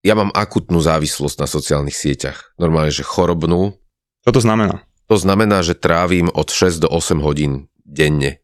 ja 0.00 0.16
mám 0.16 0.32
akutnú 0.32 0.80
závislosť 0.80 1.36
na 1.36 1.48
sociálnych 1.48 1.96
sieťach. 1.96 2.56
Normálne, 2.56 2.92
že 2.92 3.04
chorobnú. 3.04 3.76
Čo 4.24 4.30
to 4.32 4.40
znamená? 4.40 4.84
To 5.12 5.16
znamená, 5.20 5.60
že 5.60 5.76
trávim 5.76 6.32
od 6.32 6.48
6 6.48 6.86
do 6.86 6.88
8 6.88 7.20
hodín 7.20 7.68
denne 7.82 8.40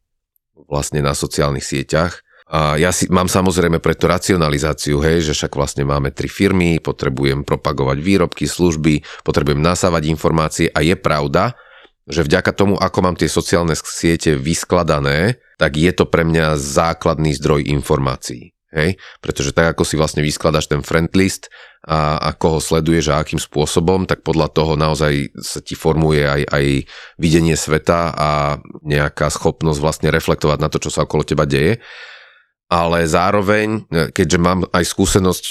vlastne 0.66 1.00
na 1.00 1.14
sociálnych 1.14 1.64
sieťach. 1.64 2.25
A 2.46 2.78
ja 2.78 2.94
si 2.94 3.10
mám 3.10 3.26
samozrejme 3.26 3.82
preto 3.82 4.06
racionalizáciu, 4.06 5.02
hej, 5.02 5.26
že 5.26 5.34
však 5.34 5.58
vlastne 5.58 5.82
máme 5.82 6.14
tri 6.14 6.30
firmy, 6.30 6.78
potrebujem 6.78 7.42
propagovať 7.42 7.98
výrobky, 7.98 8.46
služby, 8.46 9.02
potrebujem 9.26 9.58
nasávať 9.58 10.06
informácie 10.06 10.66
a 10.70 10.78
je 10.78 10.94
pravda, 10.94 11.58
že 12.06 12.22
vďaka 12.22 12.54
tomu, 12.54 12.78
ako 12.78 12.98
mám 13.02 13.18
tie 13.18 13.26
sociálne 13.26 13.74
siete 13.74 14.38
vyskladané, 14.38 15.42
tak 15.58 15.74
je 15.74 15.90
to 15.90 16.06
pre 16.06 16.22
mňa 16.22 16.54
základný 16.54 17.34
zdroj 17.34 17.66
informácií. 17.66 18.54
Hej? 18.70 18.94
Pretože 19.18 19.50
tak, 19.50 19.74
ako 19.74 19.82
si 19.82 19.98
vlastne 19.98 20.22
vyskladaš 20.22 20.70
ten 20.70 20.86
friend 20.86 21.10
list 21.18 21.50
a 21.82 22.30
ako 22.30 22.58
ho 22.58 22.60
sleduješ 22.62 23.10
a 23.10 23.18
akým 23.26 23.42
spôsobom, 23.42 24.06
tak 24.06 24.22
podľa 24.22 24.54
toho 24.54 24.78
naozaj 24.78 25.34
sa 25.42 25.58
ti 25.58 25.74
formuje 25.74 26.22
aj, 26.22 26.42
aj 26.46 26.66
videnie 27.18 27.58
sveta 27.58 28.14
a 28.14 28.30
nejaká 28.86 29.26
schopnosť 29.34 29.82
vlastne 29.82 30.08
reflektovať 30.14 30.58
na 30.62 30.70
to, 30.70 30.78
čo 30.78 30.94
sa 30.94 31.02
okolo 31.02 31.26
teba 31.26 31.42
deje 31.42 31.82
ale 32.66 33.06
zároveň, 33.06 33.86
e, 33.86 34.10
keďže 34.10 34.38
mám 34.42 34.66
aj 34.74 34.84
skúsenosť 34.90 35.44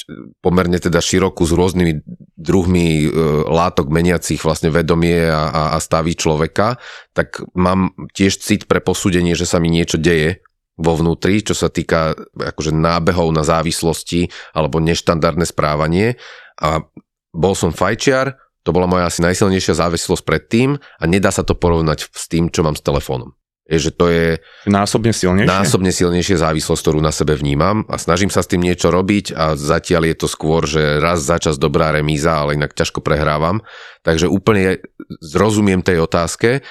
pomerne 0.43 0.75
teda 0.75 0.99
širokú 0.99 1.47
s 1.47 1.55
rôznymi 1.55 2.03
druhmi 2.35 3.07
e, 3.07 3.09
látok 3.47 3.87
meniacich 3.87 4.43
vlastne 4.43 4.67
vedomie 4.67 5.31
a, 5.31 5.75
a 5.75 5.77
stavy 5.79 6.19
človeka, 6.19 6.75
tak 7.15 7.39
mám 7.55 7.95
tiež 8.11 8.43
cit 8.43 8.67
pre 8.67 8.83
posúdenie, 8.83 9.31
že 9.31 9.47
sa 9.47 9.63
mi 9.63 9.71
niečo 9.71 9.95
deje 9.95 10.43
vo 10.75 10.91
vnútri, 10.99 11.39
čo 11.39 11.55
sa 11.55 11.71
týka 11.71 12.19
akože 12.35 12.75
nábehov 12.75 13.31
na 13.31 13.47
závislosti 13.47 14.27
alebo 14.51 14.83
neštandardné 14.83 15.47
správanie. 15.47 16.19
A 16.59 16.83
bol 17.31 17.55
som 17.55 17.71
fajčiar, 17.71 18.35
to 18.67 18.75
bola 18.75 18.91
moja 18.91 19.07
asi 19.07 19.23
najsilnejšia 19.23 19.79
závislosť 19.79 20.23
predtým 20.27 20.75
a 20.75 21.03
nedá 21.07 21.31
sa 21.31 21.47
to 21.47 21.55
porovnať 21.55 22.11
s 22.11 22.27
tým, 22.27 22.51
čo 22.51 22.59
mám 22.59 22.75
s 22.75 22.83
telefónom 22.83 23.39
že 23.65 23.89
to 23.89 24.05
je 24.13 24.27
násobne 24.69 25.09
silnejšie. 25.09 25.49
násobne 25.49 25.89
silnejšie 25.89 26.37
závislosť, 26.37 26.81
ktorú 26.85 27.01
na 27.01 27.09
sebe 27.09 27.33
vnímam 27.33 27.81
a 27.89 27.97
snažím 27.97 28.29
sa 28.29 28.45
s 28.45 28.49
tým 28.53 28.61
niečo 28.61 28.93
robiť 28.93 29.33
a 29.33 29.57
zatiaľ 29.57 30.13
je 30.13 30.15
to 30.21 30.27
skôr, 30.29 30.69
že 30.69 31.01
raz 31.01 31.25
za 31.25 31.41
čas 31.41 31.57
dobrá 31.57 31.89
remíza, 31.89 32.45
ale 32.45 32.61
inak 32.61 32.77
ťažko 32.77 33.01
prehrávam. 33.01 33.65
Takže 34.05 34.29
úplne 34.29 34.85
zrozumiem 35.17 35.81
tej 35.81 36.05
otázke 36.05 36.61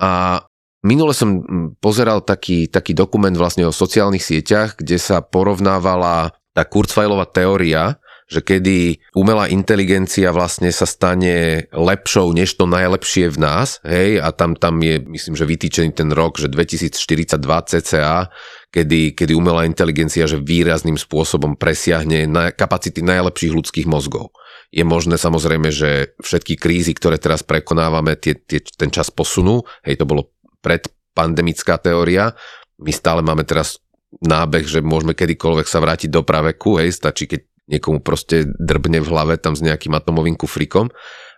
a 0.00 0.40
minule 0.80 1.12
som 1.12 1.44
pozeral 1.84 2.24
taký, 2.24 2.72
taký 2.72 2.96
dokument 2.96 3.36
vlastne 3.36 3.68
o 3.68 3.76
sociálnych 3.76 4.24
sieťach, 4.24 4.80
kde 4.80 4.96
sa 4.96 5.20
porovnávala 5.20 6.32
tá 6.56 6.64
Kurzweilová 6.64 7.28
teória, 7.28 8.00
že 8.30 8.40
kedy 8.46 9.10
umelá 9.18 9.50
inteligencia 9.50 10.30
vlastne 10.30 10.70
sa 10.70 10.86
stane 10.86 11.66
lepšou 11.74 12.30
než 12.30 12.54
to 12.54 12.70
najlepšie 12.70 13.26
v 13.34 13.38
nás, 13.42 13.82
hej, 13.82 14.22
a 14.22 14.30
tam, 14.30 14.54
tam 14.54 14.78
je, 14.78 15.02
myslím, 15.02 15.34
že 15.34 15.50
vytýčený 15.50 15.90
ten 15.90 16.14
rok, 16.14 16.38
že 16.38 16.46
2042 16.46 16.94
cca, 17.42 18.30
kedy, 18.70 19.18
kedy 19.18 19.32
umelá 19.34 19.66
inteligencia 19.66 20.30
že 20.30 20.38
výrazným 20.38 20.94
spôsobom 20.94 21.58
presiahne 21.58 22.30
na 22.30 22.54
kapacity 22.54 23.02
najlepších 23.02 23.50
ľudských 23.50 23.90
mozgov. 23.90 24.30
Je 24.70 24.86
možné 24.86 25.18
samozrejme, 25.18 25.74
že 25.74 26.14
všetky 26.22 26.54
krízy, 26.54 26.94
ktoré 26.94 27.18
teraz 27.18 27.42
prekonávame, 27.42 28.14
tie, 28.14 28.38
tie, 28.38 28.62
ten 28.62 28.94
čas 28.94 29.10
posunú, 29.10 29.66
hej, 29.82 29.98
to 29.98 30.06
bolo 30.06 30.30
predpandemická 30.62 31.82
teória, 31.82 32.38
my 32.78 32.94
stále 32.94 33.26
máme 33.26 33.42
teraz 33.42 33.82
nábeh, 34.18 34.66
že 34.66 34.82
môžeme 34.82 35.14
kedykoľvek 35.14 35.66
sa 35.70 35.78
vrátiť 35.78 36.10
do 36.10 36.26
praveku, 36.26 36.82
hej, 36.82 36.90
stačí, 36.94 37.30
keď 37.30 37.49
niekomu 37.70 38.02
proste 38.02 38.50
drbne 38.58 38.98
v 39.00 39.10
hlave 39.10 39.34
tam 39.38 39.54
s 39.54 39.62
nejakým 39.62 39.94
atomovým 39.94 40.34
kufrikom. 40.34 40.90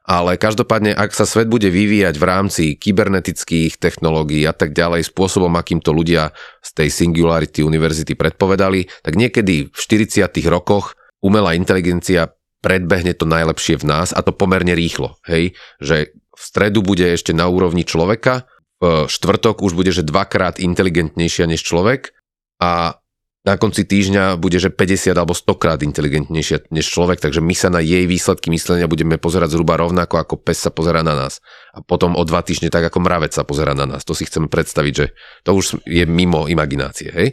Ale 0.02 0.34
každopádne, 0.34 0.98
ak 0.98 1.14
sa 1.14 1.22
svet 1.22 1.46
bude 1.46 1.70
vyvíjať 1.70 2.18
v 2.18 2.24
rámci 2.26 2.64
kybernetických 2.74 3.78
technológií 3.78 4.42
a 4.42 4.50
tak 4.50 4.74
ďalej, 4.74 5.06
spôsobom, 5.06 5.54
akým 5.54 5.78
to 5.78 5.94
ľudia 5.94 6.34
z 6.58 6.70
tej 6.74 6.88
Singularity 6.90 7.62
Univerzity 7.62 8.18
predpovedali, 8.18 8.90
tak 9.06 9.14
niekedy 9.14 9.70
v 9.70 9.78
40 9.78 10.26
rokoch 10.50 10.98
umelá 11.22 11.54
inteligencia 11.54 12.34
predbehne 12.58 13.14
to 13.14 13.30
najlepšie 13.30 13.78
v 13.78 13.86
nás 13.86 14.10
a 14.10 14.26
to 14.26 14.34
pomerne 14.34 14.74
rýchlo. 14.74 15.22
Hej? 15.22 15.54
Že 15.78 16.10
v 16.18 16.42
stredu 16.42 16.82
bude 16.82 17.06
ešte 17.06 17.30
na 17.30 17.46
úrovni 17.46 17.86
človeka, 17.86 18.50
v 18.82 19.06
štvrtok 19.06 19.62
už 19.62 19.78
bude, 19.78 19.94
že 19.94 20.02
dvakrát 20.02 20.58
inteligentnejšia 20.58 21.46
než 21.46 21.62
človek 21.62 22.10
a 22.58 22.98
na 23.42 23.58
konci 23.58 23.82
týždňa 23.82 24.38
bude, 24.38 24.62
že 24.62 24.70
50 24.70 25.18
alebo 25.18 25.34
100 25.34 25.58
krát 25.58 25.82
inteligentnejšia 25.82 26.70
než 26.70 26.86
človek, 26.86 27.18
takže 27.18 27.42
my 27.42 27.54
sa 27.58 27.74
na 27.74 27.82
jej 27.82 28.06
výsledky 28.06 28.54
myslenia 28.54 28.86
budeme 28.86 29.18
pozerať 29.18 29.58
zhruba 29.58 29.74
rovnako, 29.74 30.22
ako 30.22 30.34
pes 30.38 30.62
sa 30.62 30.70
pozera 30.70 31.02
na 31.02 31.18
nás. 31.18 31.42
A 31.74 31.82
potom 31.82 32.14
o 32.14 32.22
dva 32.22 32.46
týždne 32.46 32.70
tak, 32.70 32.86
ako 32.86 33.02
mravec 33.02 33.34
sa 33.34 33.42
pozera 33.42 33.74
na 33.74 33.82
nás. 33.82 34.06
To 34.06 34.14
si 34.14 34.30
chceme 34.30 34.46
predstaviť, 34.46 34.92
že 34.94 35.06
to 35.42 35.58
už 35.58 35.82
je 35.82 36.06
mimo 36.06 36.46
imaginácie. 36.46 37.10
Hej? 37.10 37.28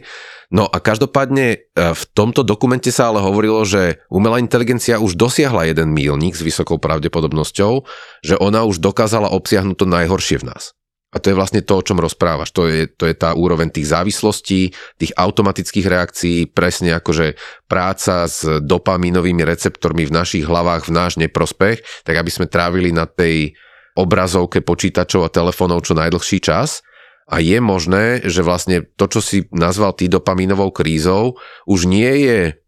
No 0.50 0.66
a 0.66 0.82
každopádne 0.82 1.46
e, 1.54 1.58
v 1.78 2.02
tomto 2.10 2.42
dokumente 2.42 2.90
sa 2.90 3.14
ale 3.14 3.22
hovorilo, 3.22 3.62
že 3.62 4.02
umelá 4.10 4.42
inteligencia 4.42 4.98
už 4.98 5.14
dosiahla 5.14 5.70
jeden 5.70 5.94
mílnik 5.94 6.34
s 6.34 6.42
vysokou 6.42 6.82
pravdepodobnosťou, 6.82 7.86
že 8.26 8.34
ona 8.34 8.66
už 8.66 8.82
dokázala 8.82 9.30
obsiahnuť 9.30 9.78
to 9.78 9.86
najhoršie 9.86 10.42
v 10.42 10.50
nás. 10.50 10.74
A 11.10 11.18
to 11.18 11.34
je 11.34 11.38
vlastne 11.38 11.58
to, 11.66 11.74
o 11.74 11.82
čom 11.82 11.98
rozprávaš. 11.98 12.54
To 12.54 12.70
je, 12.70 12.86
to 12.86 13.10
je 13.10 13.18
tá 13.18 13.34
úroveň 13.34 13.74
tých 13.74 13.90
závislostí, 13.90 14.70
tých 14.94 15.12
automatických 15.18 15.86
reakcií, 15.90 16.38
presne 16.54 16.94
ako 16.94 17.10
že 17.10 17.26
práca 17.66 18.30
s 18.30 18.46
dopaminovými 18.62 19.42
receptormi 19.42 20.06
v 20.06 20.14
našich 20.14 20.46
hlavách 20.46 20.86
v 20.86 20.94
náš 20.94 21.18
neprospech, 21.18 22.06
tak 22.06 22.14
aby 22.14 22.30
sme 22.30 22.46
trávili 22.46 22.94
na 22.94 23.10
tej 23.10 23.58
obrazovke 23.98 24.62
počítačov 24.62 25.26
a 25.26 25.34
telefónov 25.34 25.82
čo 25.82 25.98
najdlhší 25.98 26.38
čas. 26.38 26.86
A 27.30 27.42
je 27.42 27.58
možné, 27.62 28.22
že 28.26 28.42
vlastne 28.42 28.86
to, 28.94 29.06
čo 29.06 29.22
si 29.22 29.46
nazval 29.54 29.94
ty 29.94 30.10
dopaminovou 30.10 30.70
krízou, 30.74 31.38
už 31.66 31.90
nie 31.90 32.26
je 32.26 32.58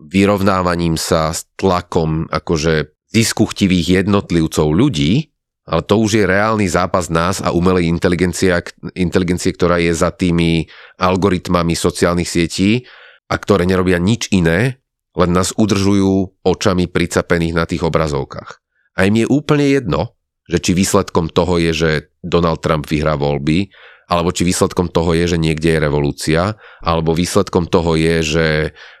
vyrovnávaním 0.00 1.00
sa 1.00 1.32
s 1.32 1.48
tlakom 1.56 2.28
akože 2.28 2.92
ziskuchtivých 3.12 4.04
jednotlivcov 4.04 4.68
ľudí, 4.68 5.35
ale 5.66 5.82
to 5.82 5.98
už 5.98 6.22
je 6.22 6.24
reálny 6.24 6.70
zápas 6.70 7.10
nás 7.10 7.42
a 7.42 7.50
umelej 7.50 7.90
inteligencie, 7.90 8.54
inteligencie, 8.94 9.50
ktorá 9.50 9.82
je 9.82 9.90
za 9.90 10.14
tými 10.14 10.70
algoritmami 11.02 11.74
sociálnych 11.74 12.30
sietí 12.30 12.86
a 13.26 13.34
ktoré 13.34 13.66
nerobia 13.66 13.98
nič 13.98 14.30
iné, 14.30 14.78
len 15.18 15.30
nás 15.34 15.50
udržujú 15.58 16.38
očami 16.46 16.86
pricapených 16.86 17.54
na 17.56 17.66
tých 17.66 17.82
obrazovkách. 17.82 18.62
A 18.94 19.10
im 19.10 19.26
je 19.26 19.26
úplne 19.26 19.66
jedno, 19.66 20.14
že 20.46 20.62
či 20.62 20.70
výsledkom 20.78 21.34
toho 21.34 21.58
je, 21.58 21.72
že 21.74 21.90
Donald 22.22 22.62
Trump 22.62 22.86
vyhrá 22.86 23.18
voľby, 23.18 23.66
alebo 24.06 24.30
či 24.30 24.46
výsledkom 24.46 24.86
toho 24.86 25.18
je, 25.18 25.34
že 25.34 25.38
niekde 25.38 25.76
je 25.76 25.82
revolúcia, 25.82 26.54
alebo 26.78 27.10
výsledkom 27.10 27.66
toho 27.66 27.98
je, 27.98 28.16
že 28.22 28.46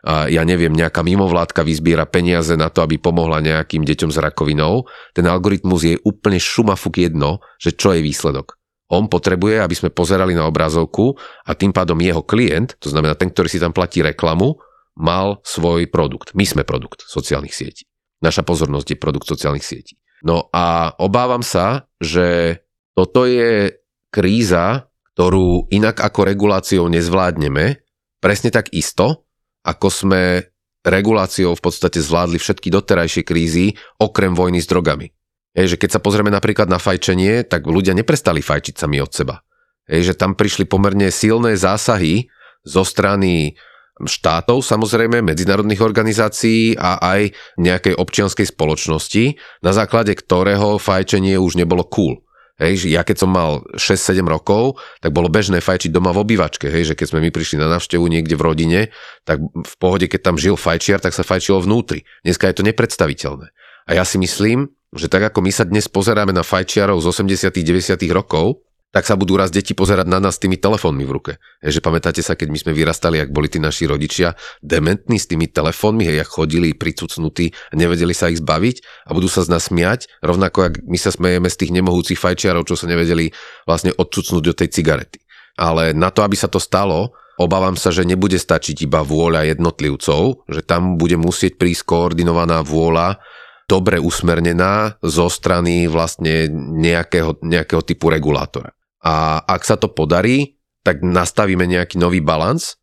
ja 0.06 0.42
neviem, 0.42 0.74
nejaká 0.74 1.06
mimovládka 1.06 1.62
vyzbiera 1.62 2.10
peniaze 2.10 2.58
na 2.58 2.66
to, 2.74 2.82
aby 2.82 2.98
pomohla 2.98 3.38
nejakým 3.38 3.86
deťom 3.86 4.10
s 4.10 4.18
rakovinou, 4.18 4.90
ten 5.14 5.22
algoritmus 5.30 5.86
je 5.86 5.96
úplne 6.02 6.42
šumafuk 6.42 6.98
jedno, 6.98 7.38
že 7.62 7.78
čo 7.78 7.94
je 7.94 8.02
výsledok. 8.02 8.58
On 8.90 9.06
potrebuje, 9.10 9.62
aby 9.62 9.74
sme 9.74 9.90
pozerali 9.94 10.34
na 10.34 10.46
obrazovku 10.46 11.14
a 11.46 11.54
tým 11.54 11.70
pádom 11.74 11.98
jeho 11.98 12.22
klient, 12.22 12.78
to 12.78 12.90
znamená 12.90 13.18
ten, 13.18 13.30
ktorý 13.30 13.46
si 13.50 13.62
tam 13.62 13.74
platí 13.74 14.02
reklamu, 14.02 14.58
mal 14.98 15.42
svoj 15.42 15.90
produkt. 15.90 16.34
My 16.34 16.46
sme 16.46 16.62
produkt 16.62 17.02
sociálnych 17.06 17.54
sietí. 17.54 17.86
Naša 18.22 18.46
pozornosť 18.46 18.94
je 18.94 18.98
produkt 18.98 19.26
sociálnych 19.26 19.66
sietí. 19.66 19.98
No 20.24 20.48
a 20.54 20.94
obávam 20.98 21.44
sa, 21.44 21.90
že 21.98 22.58
toto 22.96 23.28
je 23.28 23.76
kríza, 24.08 24.88
ktorú 25.16 25.72
inak 25.72 26.04
ako 26.04 26.28
reguláciou 26.28 26.92
nezvládneme, 26.92 27.80
presne 28.20 28.52
tak 28.52 28.68
isto, 28.76 29.24
ako 29.64 29.88
sme 29.88 30.44
reguláciou 30.84 31.56
v 31.56 31.64
podstate 31.64 32.04
zvládli 32.04 32.36
všetky 32.36 32.68
doterajšie 32.68 33.24
krízy, 33.24 33.72
okrem 33.96 34.36
vojny 34.36 34.60
s 34.60 34.68
drogami. 34.68 35.08
Je, 35.56 35.72
že 35.72 35.80
keď 35.80 35.96
sa 35.96 36.04
pozrieme 36.04 36.28
napríklad 36.28 36.68
na 36.68 36.76
fajčenie, 36.76 37.48
tak 37.48 37.64
ľudia 37.64 37.96
neprestali 37.96 38.44
fajčiť 38.44 38.76
sami 38.76 39.00
od 39.00 39.08
seba. 39.08 39.40
Je, 39.88 40.04
že 40.04 40.12
tam 40.12 40.36
prišli 40.36 40.68
pomerne 40.68 41.08
silné 41.08 41.56
zásahy 41.56 42.28
zo 42.60 42.84
strany 42.84 43.56
štátov, 43.96 44.60
samozrejme, 44.60 45.24
medzinárodných 45.24 45.80
organizácií 45.80 46.76
a 46.76 47.00
aj 47.00 47.32
nejakej 47.56 47.96
občianskej 47.96 48.52
spoločnosti, 48.52 49.40
na 49.64 49.72
základe 49.72 50.12
ktorého 50.12 50.76
fajčenie 50.76 51.40
už 51.40 51.56
nebolo 51.56 51.88
cool. 51.88 52.25
Hej, 52.56 52.88
že 52.88 52.88
ja 52.88 53.04
keď 53.04 53.16
som 53.20 53.30
mal 53.30 53.60
6-7 53.76 54.24
rokov, 54.24 54.80
tak 55.04 55.12
bolo 55.12 55.28
bežné 55.28 55.60
fajčiť 55.60 55.92
doma 55.92 56.16
v 56.16 56.24
obývačke, 56.24 56.72
hej, 56.72 56.92
že 56.92 56.94
keď 56.96 57.06
sme 57.12 57.20
my 57.28 57.30
prišli 57.30 57.60
na 57.60 57.68
návštevu 57.68 58.00
niekde 58.08 58.32
v 58.32 58.42
rodine, 58.42 58.80
tak 59.28 59.44
v 59.44 59.74
pohode, 59.76 60.08
keď 60.08 60.20
tam 60.32 60.36
žil 60.40 60.56
fajčiar, 60.56 61.04
tak 61.04 61.12
sa 61.12 61.20
fajčilo 61.20 61.60
vnútri. 61.60 62.08
Dneska 62.24 62.48
je 62.48 62.56
to 62.56 62.64
nepredstaviteľné. 62.64 63.52
A 63.86 63.90
ja 63.92 64.08
si 64.08 64.16
myslím, 64.16 64.72
že 64.96 65.12
tak 65.12 65.28
ako 65.28 65.44
my 65.44 65.52
sa 65.52 65.68
dnes 65.68 65.84
pozeráme 65.84 66.32
na 66.32 66.40
fajčiarov 66.40 66.96
z 67.04 67.12
80 67.12 67.52
90 67.52 68.00
rokov, 68.16 68.64
tak 68.90 69.04
sa 69.04 69.14
budú 69.18 69.36
raz 69.36 69.52
deti 69.52 69.76
pozerať 69.76 70.08
na 70.08 70.18
nás 70.18 70.38
s 70.38 70.42
tými 70.42 70.56
telefónmi 70.56 71.04
v 71.04 71.12
ruke. 71.12 71.32
Je, 71.60 71.68
že 71.68 71.84
pamätáte 71.84 72.24
sa, 72.24 72.32
keď 72.32 72.48
my 72.48 72.58
sme 72.58 72.72
vyrastali, 72.72 73.20
ak 73.20 73.30
boli 73.30 73.50
tí 73.50 73.60
naši 73.60 73.84
rodičia 73.84 74.32
dementní 74.64 75.20
s 75.20 75.28
tými 75.28 75.50
telefónmi, 75.52 76.08
hej, 76.08 76.24
jak 76.24 76.30
chodili 76.30 76.72
pricucnutí 76.72 77.52
nevedeli 77.76 78.16
sa 78.16 78.32
ich 78.32 78.40
zbaviť 78.40 79.06
a 79.06 79.10
budú 79.12 79.28
sa 79.28 79.44
z 79.44 79.52
nás 79.52 79.68
smiať, 79.68 80.08
rovnako 80.24 80.56
ako 80.56 80.88
my 80.88 80.98
sa 80.98 81.12
smejeme 81.12 81.48
z 81.52 81.56
tých 81.60 81.74
nemohúcich 81.76 82.16
fajčiarov, 82.16 82.64
čo 82.64 82.74
sa 82.78 82.88
nevedeli 82.88 83.30
vlastne 83.68 83.92
odcucnúť 83.92 84.42
do 84.42 84.54
tej 84.56 84.68
cigarety. 84.72 85.20
Ale 85.56 85.92
na 85.92 86.12
to, 86.12 86.24
aby 86.24 86.36
sa 86.36 86.48
to 86.48 86.60
stalo, 86.60 87.16
obávam 87.40 87.76
sa, 87.76 87.92
že 87.92 88.08
nebude 88.08 88.40
stačiť 88.40 88.84
iba 88.84 89.04
vôľa 89.04 89.56
jednotlivcov, 89.56 90.48
že 90.48 90.60
tam 90.64 90.96
bude 90.96 91.20
musieť 91.20 91.60
prísť 91.60 91.84
koordinovaná 91.84 92.64
vôľa 92.64 93.20
dobre 93.66 93.98
usmernená 93.98 95.00
zo 95.02 95.26
strany 95.26 95.90
vlastne 95.90 96.48
nejakého, 96.52 97.42
nejakého 97.42 97.82
typu 97.82 98.08
regulátora. 98.08 98.75
A 99.06 99.38
ak 99.46 99.62
sa 99.62 99.78
to 99.78 99.86
podarí, 99.86 100.58
tak 100.82 101.06
nastavíme 101.06 101.62
nejaký 101.62 102.02
nový 102.02 102.18
balans. 102.18 102.74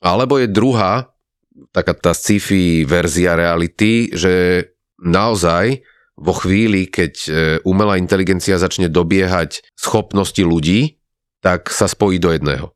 Alebo 0.00 0.40
je 0.40 0.48
druhá, 0.48 1.12
taká 1.72 1.92
tá 1.92 2.16
sci-fi 2.16 2.88
verzia 2.88 3.36
reality, 3.36 4.12
že 4.16 4.64
naozaj 5.00 5.84
vo 6.16 6.32
chvíli, 6.32 6.88
keď 6.88 7.12
e, 7.12 7.30
umelá 7.68 8.00
inteligencia 8.00 8.56
začne 8.56 8.88
dobiehať 8.88 9.60
schopnosti 9.76 10.40
ľudí, 10.40 10.96
tak 11.44 11.68
sa 11.68 11.84
spojí 11.84 12.16
do 12.16 12.32
jedného. 12.32 12.72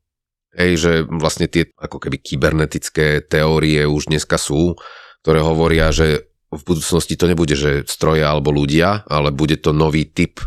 Hej, 0.52 0.72
že 0.76 0.92
vlastne 1.08 1.48
tie 1.48 1.72
ako 1.80 1.96
keby 1.96 2.20
kybernetické 2.20 3.24
teórie 3.24 3.88
už 3.88 4.12
dneska 4.12 4.36
sú, 4.36 4.76
ktoré 5.24 5.40
hovoria, 5.40 5.88
že 5.88 6.28
v 6.50 6.62
budúcnosti 6.66 7.14
to 7.16 7.30
nebude, 7.30 7.54
že 7.54 7.86
stroje 7.86 8.26
alebo 8.26 8.50
ľudia, 8.50 9.06
ale 9.06 9.30
bude 9.30 9.56
to 9.56 9.70
nový 9.70 10.04
typ 10.04 10.42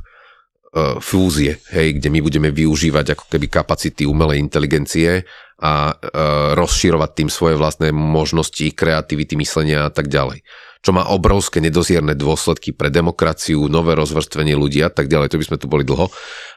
fúzie, 0.97 1.61
hej, 1.69 2.01
kde 2.01 2.09
my 2.09 2.19
budeme 2.25 2.49
využívať 2.49 3.13
ako 3.13 3.25
keby 3.29 3.45
kapacity 3.45 4.09
umelej 4.09 4.41
inteligencie 4.41 5.21
a 5.61 5.93
uh, 5.93 6.57
rozširovať 6.57 7.09
tým 7.13 7.29
svoje 7.29 7.55
vlastné 7.55 7.93
možnosti, 7.93 8.73
kreativity, 8.73 9.37
myslenia 9.37 9.85
a 9.87 9.91
tak 9.93 10.09
ďalej. 10.09 10.41
Čo 10.83 10.91
má 10.91 11.07
obrovské 11.13 11.63
nedozierne 11.63 12.11
dôsledky 12.17 12.75
pre 12.75 12.91
demokraciu, 12.91 13.71
nové 13.71 13.95
rozvrstvenie 13.95 14.57
ľudí 14.57 14.83
a 14.83 14.91
tak 14.91 15.07
ďalej, 15.07 15.31
to 15.31 15.39
by 15.39 15.47
sme 15.47 15.61
tu 15.61 15.71
boli 15.71 15.87
dlho. 15.87 16.11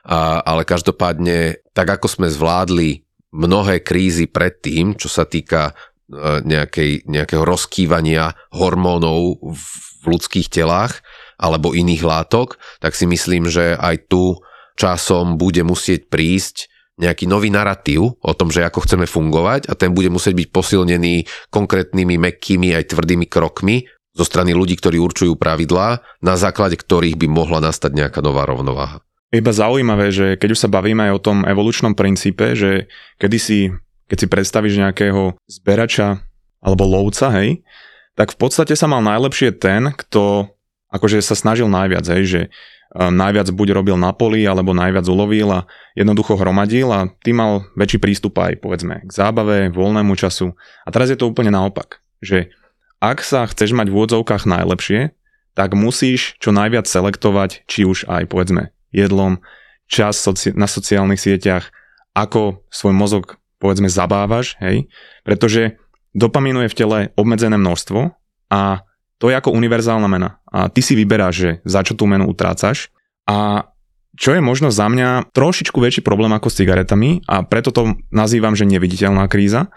A, 0.08 0.42
ale 0.42 0.66
každopádne, 0.66 1.62
tak 1.70 1.86
ako 1.86 2.10
sme 2.10 2.26
zvládli 2.26 3.06
mnohé 3.30 3.86
krízy 3.86 4.26
predtým, 4.26 4.98
čo 4.98 5.06
sa 5.06 5.30
týka 5.30 5.70
e, 5.70 5.72
nejakej, 6.42 7.06
nejakého 7.06 7.46
rozkývania 7.46 8.34
hormónov 8.50 9.38
v 9.38 9.62
ľudských 10.10 10.50
telách, 10.50 11.05
alebo 11.36 11.76
iných 11.76 12.02
látok, 12.02 12.56
tak 12.80 12.96
si 12.96 13.04
myslím, 13.04 13.48
že 13.48 13.76
aj 13.76 14.08
tu 14.08 14.40
časom 14.76 15.40
bude 15.40 15.64
musieť 15.64 16.08
prísť 16.08 16.68
nejaký 16.96 17.28
nový 17.28 17.52
narratív 17.52 18.16
o 18.16 18.32
tom, 18.32 18.48
že 18.48 18.64
ako 18.64 18.88
chceme 18.88 19.04
fungovať 19.04 19.68
a 19.68 19.76
ten 19.76 19.92
bude 19.92 20.08
musieť 20.08 20.32
byť 20.32 20.48
posilnený 20.48 21.28
konkrétnymi 21.52 22.16
mekkými 22.16 22.72
aj 22.72 22.96
tvrdými 22.96 23.28
krokmi 23.28 23.84
zo 24.16 24.24
strany 24.24 24.56
ľudí, 24.56 24.80
ktorí 24.80 24.96
určujú 24.96 25.36
pravidlá, 25.36 26.00
na 26.24 26.34
základe 26.40 26.80
ktorých 26.80 27.20
by 27.20 27.28
mohla 27.28 27.60
nastať 27.60 27.92
nejaká 27.92 28.24
nová 28.24 28.48
rovnováha. 28.48 29.04
Iba 29.28 29.52
zaujímavé, 29.52 30.08
že 30.08 30.26
keď 30.40 30.56
už 30.56 30.62
sa 30.64 30.72
bavíme 30.72 31.04
aj 31.04 31.12
o 31.12 31.20
tom 31.20 31.38
evolučnom 31.44 31.92
princípe, 31.92 32.56
že 32.56 32.88
kedysi, 33.20 33.76
keď 34.08 34.16
si 34.16 34.26
predstavíš 34.32 34.80
nejakého 34.80 35.36
zberača 35.44 36.24
alebo 36.64 36.88
lovca, 36.88 37.28
hej, 37.36 37.60
tak 38.16 38.32
v 38.32 38.38
podstate 38.40 38.72
sa 38.72 38.88
mal 38.88 39.04
najlepšie 39.04 39.60
ten, 39.60 39.92
kto 39.92 40.55
akože 40.96 41.20
sa 41.20 41.36
snažil 41.36 41.68
najviac, 41.68 42.04
hej, 42.08 42.24
že 42.24 42.40
e, 42.46 42.48
najviac 42.96 43.52
buď 43.52 43.76
robil 43.76 43.96
na 44.00 44.16
poli, 44.16 44.48
alebo 44.48 44.72
najviac 44.72 45.04
ulovil 45.06 45.52
a 45.52 45.60
jednoducho 45.92 46.40
hromadil 46.40 46.88
a 46.90 47.12
ty 47.20 47.36
mal 47.36 47.68
väčší 47.76 48.00
prístup 48.00 48.36
aj 48.40 48.58
povedzme 48.64 49.04
k 49.04 49.10
zábave, 49.12 49.68
voľnému 49.70 50.16
času. 50.16 50.56
A 50.84 50.88
teraz 50.90 51.12
je 51.12 51.18
to 51.20 51.28
úplne 51.28 51.52
naopak, 51.52 52.00
že 52.24 52.50
ak 52.98 53.20
sa 53.20 53.44
chceš 53.44 53.76
mať 53.76 53.92
v 53.92 53.96
úvodzovkách 54.00 54.48
najlepšie, 54.48 55.12
tak 55.56 55.72
musíš 55.72 56.36
čo 56.40 56.52
najviac 56.52 56.88
selektovať, 56.88 57.64
či 57.68 57.84
už 57.84 58.08
aj 58.08 58.28
povedzme 58.28 58.72
jedlom, 58.92 59.40
čas 59.88 60.20
na 60.56 60.68
sociálnych 60.68 61.20
sieťach, 61.20 61.72
ako 62.16 62.64
svoj 62.72 62.94
mozog 62.96 63.24
povedzme 63.60 63.88
zabávaš, 63.88 64.56
hej, 64.60 64.88
pretože 65.24 65.76
dopamínu 66.16 66.64
je 66.64 66.72
v 66.72 66.78
tele 66.78 66.98
obmedzené 67.16 67.56
množstvo 67.60 68.12
a 68.52 68.85
to 69.16 69.32
je 69.32 69.38
ako 69.38 69.54
univerzálna 69.56 70.08
mena. 70.08 70.40
A 70.48 70.68
ty 70.68 70.84
si 70.84 70.92
vyberáš, 70.92 71.34
že 71.34 71.50
za 71.64 71.80
čo 71.80 71.96
tú 71.96 72.04
menu 72.04 72.28
utrácaš. 72.28 72.92
A 73.24 73.68
čo 74.16 74.32
je 74.32 74.40
možno 74.40 74.72
za 74.72 74.88
mňa 74.88 75.32
trošičku 75.32 75.76
väčší 75.76 76.00
problém 76.00 76.32
ako 76.32 76.48
s 76.48 76.58
cigaretami 76.64 77.20
a 77.28 77.44
preto 77.44 77.68
to 77.68 78.00
nazývam, 78.08 78.56
že 78.56 78.64
neviditeľná 78.64 79.28
kríza, 79.28 79.68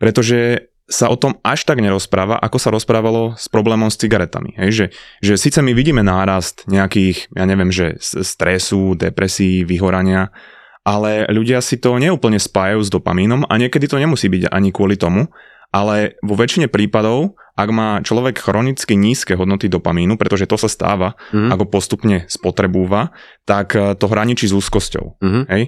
pretože 0.00 0.72
sa 0.88 1.08
o 1.08 1.16
tom 1.16 1.38
až 1.46 1.64
tak 1.64 1.78
nerozpráva, 1.78 2.36
ako 2.40 2.58
sa 2.58 2.68
rozprávalo 2.74 3.38
s 3.38 3.46
problémom 3.48 3.88
s 3.88 4.00
cigaretami. 4.00 4.56
Hej, 4.58 4.70
že, 4.72 4.86
že 5.22 5.34
síce 5.40 5.60
my 5.64 5.72
vidíme 5.72 6.04
nárast 6.04 6.68
nejakých, 6.68 7.32
ja 7.32 7.44
neviem, 7.48 7.70
že 7.72 7.96
stresu, 8.00 8.98
depresí, 8.98 9.62
vyhorania, 9.64 10.34
ale 10.82 11.30
ľudia 11.30 11.62
si 11.62 11.78
to 11.78 11.96
neúplne 11.96 12.42
spájajú 12.42 12.80
s 12.82 12.90
dopamínom 12.90 13.46
a 13.46 13.54
niekedy 13.56 13.86
to 13.86 13.96
nemusí 13.96 14.26
byť 14.26 14.50
ani 14.50 14.74
kvôli 14.74 14.98
tomu, 14.98 15.30
ale 15.72 16.20
vo 16.20 16.36
väčšine 16.36 16.68
prípadov, 16.68 17.40
ak 17.56 17.68
má 17.72 18.00
človek 18.04 18.40
chronicky 18.40 18.96
nízke 18.96 19.36
hodnoty 19.36 19.72
dopamínu, 19.72 20.20
pretože 20.20 20.44
to 20.44 20.60
sa 20.60 20.68
stáva, 20.68 21.16
mm. 21.32 21.52
ako 21.52 21.64
postupne 21.68 22.28
spotrebúva, 22.28 23.16
tak 23.48 23.74
eh, 23.74 23.96
to 23.96 24.06
hraničí 24.06 24.46
s 24.48 24.56
úzkosťou. 24.56 25.20
Mm. 25.24 25.44
Hej? 25.48 25.62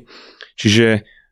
Čiže 0.61 0.87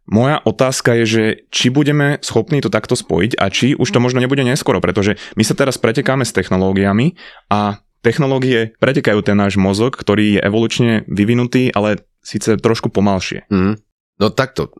moja 0.08 0.42
otázka 0.42 0.98
je, 0.98 1.04
že 1.06 1.24
či 1.54 1.70
budeme 1.70 2.18
schopní 2.26 2.58
to 2.58 2.72
takto 2.72 2.98
spojiť 2.98 3.38
a 3.38 3.46
či 3.52 3.78
už 3.78 3.86
to 3.86 4.02
možno 4.02 4.18
nebude 4.18 4.42
neskoro, 4.42 4.82
pretože 4.82 5.14
my 5.38 5.46
sa 5.46 5.54
teraz 5.54 5.78
pretekáme 5.78 6.26
s 6.26 6.34
technológiami 6.34 7.14
a 7.54 7.80
technológie 8.02 8.74
pretekajú 8.82 9.22
ten 9.22 9.38
náš 9.38 9.54
mozog, 9.54 9.94
ktorý 9.94 10.36
je 10.36 10.40
evolučne 10.42 11.06
vyvinutý, 11.06 11.70
ale 11.70 12.02
síce 12.18 12.58
trošku 12.58 12.90
pomalšie. 12.90 13.46
Mm. 13.46 13.78
No 14.18 14.26
takto, 14.30 14.74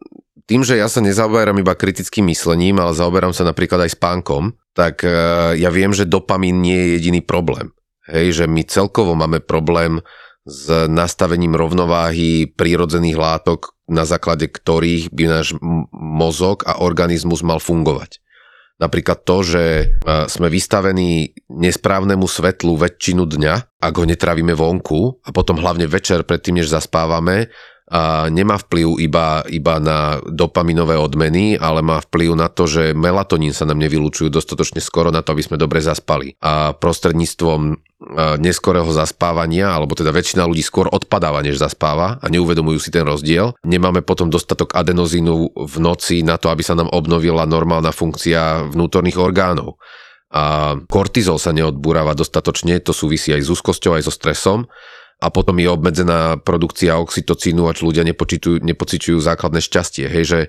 tým, 0.53 0.69
že 0.69 0.77
ja 0.77 0.85
sa 0.85 1.01
nezaoberám 1.01 1.65
iba 1.65 1.73
kritickým 1.73 2.29
myslením, 2.29 2.77
ale 2.77 2.93
zaoberám 2.93 3.33
sa 3.33 3.49
napríklad 3.49 3.89
aj 3.89 3.97
spánkom, 3.97 4.53
tak 4.77 5.01
e, 5.01 5.09
ja 5.57 5.73
viem, 5.73 5.97
že 5.97 6.05
dopamín 6.05 6.61
nie 6.61 6.77
je 6.77 6.89
jediný 7.01 7.25
problém. 7.25 7.73
Hej, 8.05 8.37
že 8.37 8.45
my 8.45 8.61
celkovo 8.69 9.17
máme 9.17 9.41
problém 9.41 10.05
s 10.45 10.69
nastavením 10.93 11.57
rovnováhy 11.57 12.53
prírodzených 12.53 13.17
látok, 13.17 13.73
na 13.89 14.05
základe 14.05 14.45
ktorých 14.53 15.09
by 15.09 15.25
náš 15.25 15.57
mozog 15.97 16.69
a 16.69 16.85
organizmus 16.85 17.41
mal 17.41 17.57
fungovať. 17.57 18.21
Napríklad 18.77 19.25
to, 19.25 19.41
že 19.41 19.65
e, 19.65 19.85
sme 20.29 20.53
vystavení 20.53 21.33
nesprávnemu 21.49 22.29
svetlu 22.29 22.77
väčšinu 22.77 23.25
dňa, 23.25 23.81
ak 23.81 23.95
ho 23.97 24.05
netravíme 24.05 24.53
vonku 24.53 25.25
a 25.25 25.33
potom 25.33 25.57
hlavne 25.57 25.89
večer 25.89 26.29
predtým, 26.29 26.61
než 26.61 26.69
zaspávame, 26.69 27.49
a 27.93 28.33
nemá 28.33 28.57
vplyv 28.57 29.05
iba, 29.05 29.45
iba 29.53 29.77
na 29.77 30.17
dopaminové 30.25 30.97
odmeny, 30.97 31.61
ale 31.61 31.85
má 31.85 32.01
vplyv 32.01 32.33
na 32.33 32.49
to, 32.49 32.65
že 32.65 32.97
melatonín 32.97 33.53
sa 33.53 33.69
nám 33.69 33.85
nevylučujú 33.85 34.33
dostatočne 34.33 34.81
skoro 34.81 35.13
na 35.13 35.21
to, 35.21 35.37
aby 35.37 35.45
sme 35.45 35.61
dobre 35.61 35.85
zaspali. 35.85 36.33
A 36.41 36.73
prostredníctvom 36.73 37.77
neskorého 38.41 38.89
zaspávania, 38.97 39.77
alebo 39.77 39.93
teda 39.93 40.09
väčšina 40.09 40.49
ľudí 40.49 40.65
skôr 40.65 40.89
odpadáva, 40.89 41.45
než 41.45 41.61
zaspáva 41.61 42.17
a 42.19 42.27
neuvedomujú 42.33 42.81
si 42.81 42.89
ten 42.89 43.05
rozdiel. 43.05 43.53
Nemáme 43.61 44.01
potom 44.01 44.33
dostatok 44.33 44.73
adenozínu 44.73 45.53
v 45.53 45.77
noci 45.77 46.25
na 46.25 46.41
to, 46.41 46.49
aby 46.49 46.65
sa 46.65 46.73
nám 46.73 46.89
obnovila 46.91 47.45
normálna 47.45 47.93
funkcia 47.93 48.73
vnútorných 48.73 49.21
orgánov. 49.21 49.77
A 50.33 50.75
kortizol 50.89 51.37
sa 51.37 51.53
neodbúrava 51.53 52.17
dostatočne, 52.17 52.81
to 52.81 52.97
súvisí 52.97 53.37
aj 53.37 53.45
s 53.45 53.53
úzkosťou, 53.53 54.01
aj 54.01 54.09
so 54.09 54.13
stresom 54.17 54.65
a 55.23 55.31
potom 55.31 55.55
je 55.63 55.71
obmedzená 55.71 56.43
produkcia 56.43 56.99
oxytocínu, 56.99 57.71
až 57.71 57.87
ľudia 57.87 58.03
nepociťujú 58.03 59.19
základné 59.23 59.63
šťastie. 59.63 60.11
Hej, 60.11 60.25
že 60.27 60.41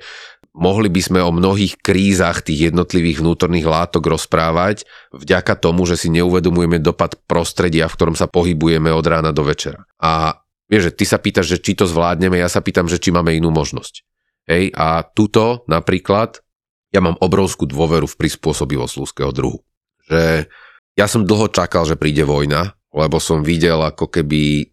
mohli 0.57 0.89
by 0.89 1.01
sme 1.01 1.19
o 1.21 1.29
mnohých 1.29 1.77
krízach 1.77 2.41
tých 2.41 2.73
jednotlivých 2.73 3.21
vnútorných 3.21 3.69
látok 3.69 4.09
rozprávať 4.09 4.89
vďaka 5.13 5.53
tomu, 5.61 5.85
že 5.85 6.01
si 6.01 6.09
neuvedomujeme 6.09 6.81
dopad 6.81 7.21
prostredia, 7.29 7.85
v 7.85 7.95
ktorom 8.01 8.15
sa 8.17 8.25
pohybujeme 8.25 8.89
od 8.89 9.05
rána 9.05 9.29
do 9.29 9.45
večera. 9.45 9.85
A 10.01 10.41
vieš, 10.65 10.89
že 10.89 10.95
ty 10.97 11.05
sa 11.05 11.21
pýtaš, 11.21 11.53
že 11.53 11.61
či 11.61 11.77
to 11.77 11.85
zvládneme, 11.85 12.41
ja 12.41 12.49
sa 12.49 12.65
pýtam, 12.65 12.89
že 12.89 12.97
či 12.97 13.13
máme 13.13 13.37
inú 13.37 13.53
možnosť. 13.53 14.01
Hej, 14.49 14.73
a 14.73 15.05
tuto 15.05 15.63
napríklad 15.69 16.41
ja 16.89 17.01
mám 17.01 17.17
obrovskú 17.21 17.69
dôveru 17.69 18.09
v 18.09 18.17
prispôsobivosť 18.17 18.93
ľudského 18.97 19.29
druhu. 19.29 19.61
Že 20.09 20.49
ja 20.93 21.05
som 21.09 21.25
dlho 21.25 21.49
čakal, 21.49 21.89
že 21.89 21.97
príde 21.97 22.21
vojna, 22.21 22.77
lebo 22.93 23.17
som 23.17 23.41
videl 23.41 23.81
ako 23.81 24.07
keby 24.07 24.69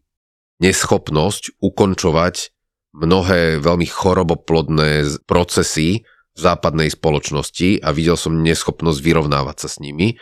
neschopnosť 0.60 1.58
ukončovať 1.58 2.52
mnohé 2.92 3.58
veľmi 3.64 3.86
choroboplodné 3.88 5.24
procesy 5.24 6.04
v 6.36 6.38
západnej 6.38 6.92
spoločnosti 6.92 7.80
a 7.80 7.88
videl 7.90 8.14
som 8.14 8.44
neschopnosť 8.44 9.00
vyrovnávať 9.00 9.56
sa 9.66 9.68
s 9.72 9.76
nimi 9.80 10.20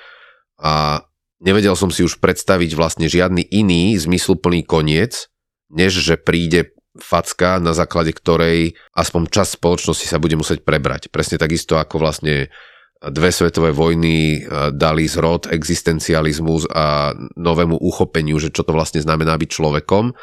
a 0.62 1.02
nevedel 1.42 1.74
som 1.74 1.90
si 1.90 2.06
už 2.06 2.22
predstaviť 2.22 2.70
vlastne 2.78 3.06
žiadny 3.10 3.46
iný 3.50 3.98
zmysluplný 3.98 4.62
koniec, 4.62 5.26
než 5.70 5.98
že 5.98 6.14
príde 6.16 6.74
facka, 6.98 7.62
na 7.62 7.72
základe 7.72 8.10
ktorej 8.10 8.74
aspoň 8.94 9.30
čas 9.30 9.54
spoločnosti 9.54 10.06
sa 10.06 10.18
bude 10.18 10.34
musieť 10.34 10.66
prebrať. 10.66 11.08
Presne 11.14 11.38
takisto 11.38 11.78
ako 11.78 12.02
vlastne 12.02 12.50
dve 12.98 13.30
svetové 13.30 13.70
vojny 13.70 14.42
dali 14.74 15.06
zrod 15.06 15.46
existencializmus 15.46 16.66
a 16.66 17.14
novému 17.38 17.78
uchopeniu, 17.78 18.42
že 18.42 18.50
čo 18.50 18.66
to 18.66 18.74
vlastne 18.74 18.98
znamená 18.98 19.38
byť 19.38 19.50
človekom, 19.50 20.18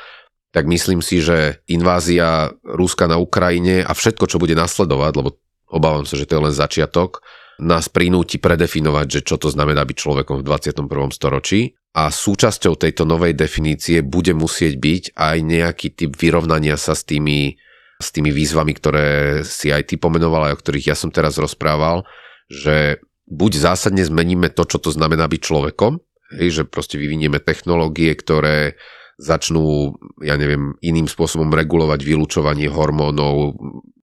tak 0.51 0.71
myslím 0.71 1.03
si, 1.03 1.19
že 1.19 1.59
invázia 1.67 2.51
Ruska 2.63 3.11
na 3.11 3.19
Ukrajine 3.19 3.83
a 3.83 3.91
všetko, 3.91 4.27
čo 4.27 4.39
bude 4.39 4.55
nasledovať, 4.55 5.11
lebo 5.19 5.29
obávam 5.67 6.07
sa, 6.07 6.15
že 6.15 6.27
to 6.27 6.39
je 6.39 6.45
len 6.47 6.55
začiatok, 6.55 7.23
nás 7.59 7.87
prinúti 7.87 8.39
predefinovať, 8.39 9.07
že 9.07 9.21
čo 9.23 9.35
to 9.39 9.47
znamená 9.47 9.83
byť 9.87 9.95
človekom 9.95 10.43
v 10.43 10.47
21. 10.47 10.87
storočí 11.11 11.75
a 11.95 12.11
súčasťou 12.11 12.75
tejto 12.75 13.07
novej 13.07 13.31
definície 13.31 14.03
bude 14.03 14.35
musieť 14.35 14.75
byť 14.75 15.03
aj 15.15 15.37
nejaký 15.39 15.87
typ 15.95 16.11
vyrovnania 16.19 16.75
sa 16.75 16.91
s 16.91 17.07
tými, 17.07 17.55
s 17.99 18.07
tými 18.11 18.35
výzvami, 18.35 18.75
ktoré 18.75 19.07
si 19.47 19.71
aj 19.71 19.91
ty 19.91 19.95
pomenoval, 19.95 20.51
aj 20.51 20.55
o 20.55 20.59
ktorých 20.59 20.91
ja 20.91 20.95
som 20.99 21.11
teraz 21.11 21.39
rozprával, 21.39 22.03
že 22.51 23.01
buď 23.25 23.51
zásadne 23.57 24.05
zmeníme 24.05 24.53
to, 24.53 24.63
čo 24.69 24.77
to 24.77 24.93
znamená 24.93 25.25
byť 25.25 25.41
človekom, 25.41 25.97
hej, 26.37 26.61
že 26.61 26.63
proste 26.65 27.01
vyvinieme 27.01 27.41
technológie, 27.41 28.13
ktoré 28.13 28.77
začnú, 29.15 29.95
ja 30.19 30.35
neviem, 30.35 30.75
iným 30.83 31.07
spôsobom 31.07 31.47
regulovať 31.47 32.03
vylúčovanie 32.03 32.67
hormónov, 32.67 33.55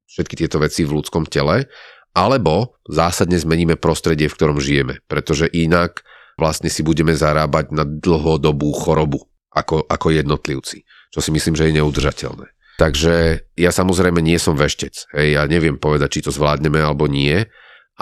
všetky 0.09 0.35
tieto 0.40 0.61
veci 0.61 0.88
v 0.88 1.00
ľudskom 1.00 1.28
tele, 1.28 1.68
alebo 2.12 2.76
zásadne 2.88 3.37
zmeníme 3.40 3.81
prostredie, 3.81 4.28
v 4.28 4.37
ktorom 4.37 4.59
žijeme, 4.61 5.00
pretože 5.09 5.48
inak 5.48 6.05
vlastne 6.37 6.68
si 6.68 6.85
budeme 6.85 7.12
zarábať 7.12 7.72
na 7.72 7.85
dlhodobú 7.85 8.72
chorobu 8.72 9.28
ako, 9.52 9.85
ako 9.85 10.12
jednotlivci, 10.12 10.85
čo 11.12 11.20
si 11.20 11.33
myslím, 11.33 11.57
že 11.57 11.68
je 11.68 11.76
neudržateľné. 11.81 12.48
Takže 12.81 13.46
ja 13.57 13.70
samozrejme 13.70 14.24
nie 14.24 14.40
som 14.40 14.57
veštec, 14.57 15.12
hej, 15.12 15.28
ja 15.37 15.44
neviem 15.44 15.76
povedať, 15.76 16.18
či 16.18 16.24
to 16.24 16.33
zvládneme 16.33 16.81
alebo 16.81 17.05
nie, 17.05 17.44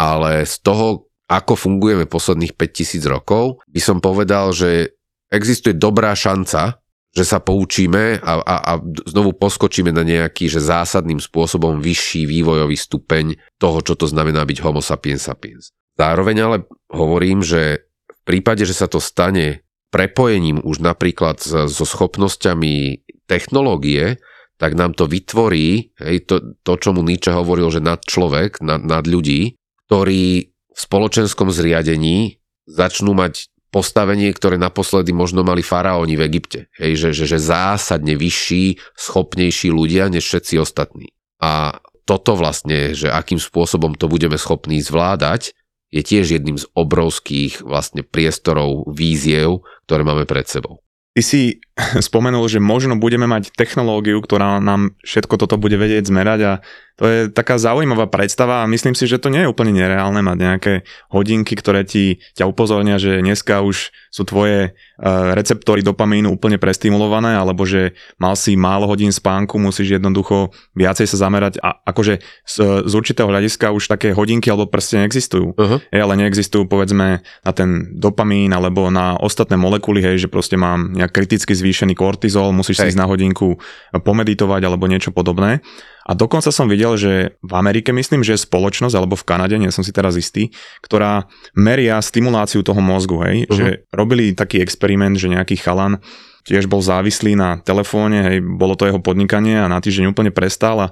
ale 0.00 0.48
z 0.48 0.56
toho, 0.64 1.12
ako 1.28 1.52
fungujeme 1.52 2.08
posledných 2.08 2.56
5000 2.56 3.04
rokov, 3.04 3.60
by 3.68 3.80
som 3.84 4.00
povedal, 4.00 4.56
že 4.56 4.96
existuje 5.28 5.76
dobrá 5.76 6.16
šanca, 6.16 6.80
že 7.10 7.24
sa 7.26 7.42
poučíme 7.42 8.22
a, 8.22 8.32
a, 8.40 8.56
a 8.64 8.72
znovu 9.10 9.34
poskočíme 9.34 9.90
na 9.92 10.06
nejaký 10.06 10.46
že 10.46 10.62
zásadným 10.62 11.18
spôsobom 11.20 11.82
vyšší 11.82 12.24
vývojový 12.24 12.78
stupeň 12.78 13.36
toho, 13.58 13.82
čo 13.82 13.98
to 13.98 14.06
znamená 14.06 14.46
byť 14.46 14.58
homo 14.62 14.80
sapiens 14.80 15.26
sapiens. 15.26 15.74
Zároveň 15.98 16.36
ale 16.40 16.56
hovorím, 16.88 17.42
že 17.44 17.84
v 18.08 18.20
prípade, 18.24 18.62
že 18.62 18.78
sa 18.78 18.86
to 18.86 19.02
stane 19.02 19.66
prepojením 19.90 20.62
už 20.62 20.86
napríklad 20.86 21.42
so 21.42 21.84
schopnosťami 21.84 23.04
technológie, 23.26 24.22
tak 24.54 24.78
nám 24.78 24.94
to 24.94 25.10
vytvorí 25.10 25.90
hej, 25.98 26.16
to, 26.30 26.54
to, 26.62 26.72
čo 26.78 26.94
mu 26.94 27.02
Nietzsche 27.02 27.34
hovoril, 27.34 27.74
že 27.74 27.82
nad 27.82 27.98
človek, 28.06 28.62
nad, 28.62 28.78
nad 28.86 29.02
ľudí, 29.02 29.59
ktorí 29.90 30.54
v 30.54 30.78
spoločenskom 30.78 31.50
zriadení 31.50 32.38
začnú 32.70 33.10
mať 33.10 33.50
postavenie, 33.74 34.30
ktoré 34.30 34.54
naposledy 34.54 35.10
možno 35.10 35.42
mali 35.42 35.66
faraóni 35.66 36.14
v 36.14 36.30
Egypte. 36.30 36.70
Hej, 36.78 36.94
že, 36.94 37.10
že, 37.10 37.34
že 37.34 37.38
zásadne 37.42 38.14
vyšší, 38.14 38.78
schopnejší 38.94 39.74
ľudia 39.74 40.06
než 40.06 40.30
všetci 40.30 40.62
ostatní. 40.62 41.10
A 41.42 41.82
toto 42.06 42.38
vlastne, 42.38 42.94
že 42.94 43.10
akým 43.10 43.42
spôsobom 43.42 43.98
to 43.98 44.06
budeme 44.06 44.38
schopní 44.38 44.78
zvládať, 44.78 45.58
je 45.90 46.06
tiež 46.06 46.38
jedným 46.38 46.54
z 46.54 46.70
obrovských 46.78 47.66
vlastne 47.66 48.06
priestorov, 48.06 48.86
víziev, 48.94 49.66
ktoré 49.90 50.06
máme 50.06 50.22
pred 50.22 50.46
sebou. 50.46 50.78
Ty 51.18 51.22
si 51.26 51.58
spomenul, 52.08 52.46
že 52.46 52.62
možno 52.62 52.96
budeme 52.96 53.24
mať 53.26 53.52
technológiu, 53.54 54.20
ktorá 54.20 54.60
nám 54.60 54.94
všetko 55.04 55.34
toto 55.40 55.56
bude 55.56 55.76
vedieť 55.80 56.08
zmerať 56.08 56.40
a 56.46 56.52
to 57.00 57.08
je 57.08 57.20
taká 57.32 57.56
zaujímavá 57.56 58.12
predstava 58.12 58.60
a 58.60 58.68
myslím 58.68 58.92
si, 58.92 59.08
že 59.08 59.16
to 59.16 59.32
nie 59.32 59.40
je 59.40 59.48
úplne 59.48 59.72
nereálne 59.72 60.20
mať 60.20 60.36
nejaké 60.36 60.72
hodinky, 61.08 61.56
ktoré 61.56 61.88
ti 61.88 62.20
ťa 62.36 62.44
upozornia, 62.44 63.00
že 63.00 63.24
dneska 63.24 63.64
už 63.64 63.88
sú 64.12 64.22
tvoje 64.28 64.76
uh, 64.76 65.32
receptory 65.32 65.80
dopamínu 65.80 66.28
úplne 66.28 66.60
prestimulované, 66.60 67.40
alebo 67.40 67.64
že 67.64 67.96
mal 68.20 68.36
si 68.36 68.52
málo 68.52 68.84
hodín 68.84 69.16
spánku, 69.16 69.56
musíš 69.56 69.96
jednoducho 69.96 70.52
viacej 70.76 71.08
sa 71.08 71.24
zamerať 71.24 71.56
a 71.64 71.80
akože 71.88 72.20
z, 72.44 72.56
z 72.84 72.92
určitého 72.92 73.32
hľadiska 73.32 73.72
už 73.72 73.88
také 73.88 74.12
hodinky 74.12 74.52
alebo 74.52 74.68
prste 74.68 75.00
neexistujú. 75.00 75.56
Uh-huh. 75.56 75.80
Hej, 75.80 76.00
ale 76.04 76.20
neexistujú 76.20 76.68
povedzme 76.68 77.24
na 77.24 77.52
ten 77.56 77.96
dopamín 77.96 78.52
alebo 78.52 78.92
na 78.92 79.16
ostatné 79.16 79.56
molekuly, 79.56 80.04
hej, 80.04 80.26
že 80.26 80.28
proste 80.28 80.60
mám 80.60 80.92
nejak 80.92 81.16
kriticky 81.16 81.56
zvýšený 81.56 81.69
kortizol, 81.96 82.50
musíš 82.50 82.82
hej. 82.82 82.82
si 82.84 82.90
ísť 82.94 83.00
na 83.00 83.06
hodinku 83.06 83.58
pomeditovať 83.94 84.60
alebo 84.66 84.90
niečo 84.90 85.14
podobné. 85.14 85.62
A 86.10 86.16
dokonca 86.16 86.50
som 86.50 86.66
videl, 86.66 86.98
že 86.98 87.38
v 87.38 87.52
Amerike 87.54 87.94
myslím, 87.94 88.26
že 88.26 88.34
je 88.34 88.42
spoločnosť, 88.42 88.98
alebo 88.98 89.14
v 89.14 89.26
Kanade, 89.30 89.54
nie 89.60 89.70
som 89.70 89.86
si 89.86 89.94
teraz 89.94 90.18
istý, 90.18 90.50
ktorá 90.82 91.30
meria 91.54 92.02
stimuláciu 92.02 92.66
toho 92.66 92.82
mozgu, 92.82 93.22
hej, 93.22 93.36
uh-huh. 93.46 93.54
že 93.54 93.66
robili 93.94 94.34
taký 94.34 94.58
experiment, 94.58 95.14
že 95.14 95.30
nejaký 95.30 95.60
chalan 95.60 96.02
tiež 96.48 96.66
bol 96.66 96.80
závislý 96.80 97.36
na 97.36 97.60
telefóne, 97.60 98.26
hej, 98.26 98.36
bolo 98.40 98.74
to 98.74 98.88
jeho 98.88 98.98
podnikanie 98.98 99.60
a 99.60 99.68
na 99.68 99.78
týždeň 99.78 100.10
úplne 100.10 100.32
prestal 100.32 100.88
a 100.88 100.90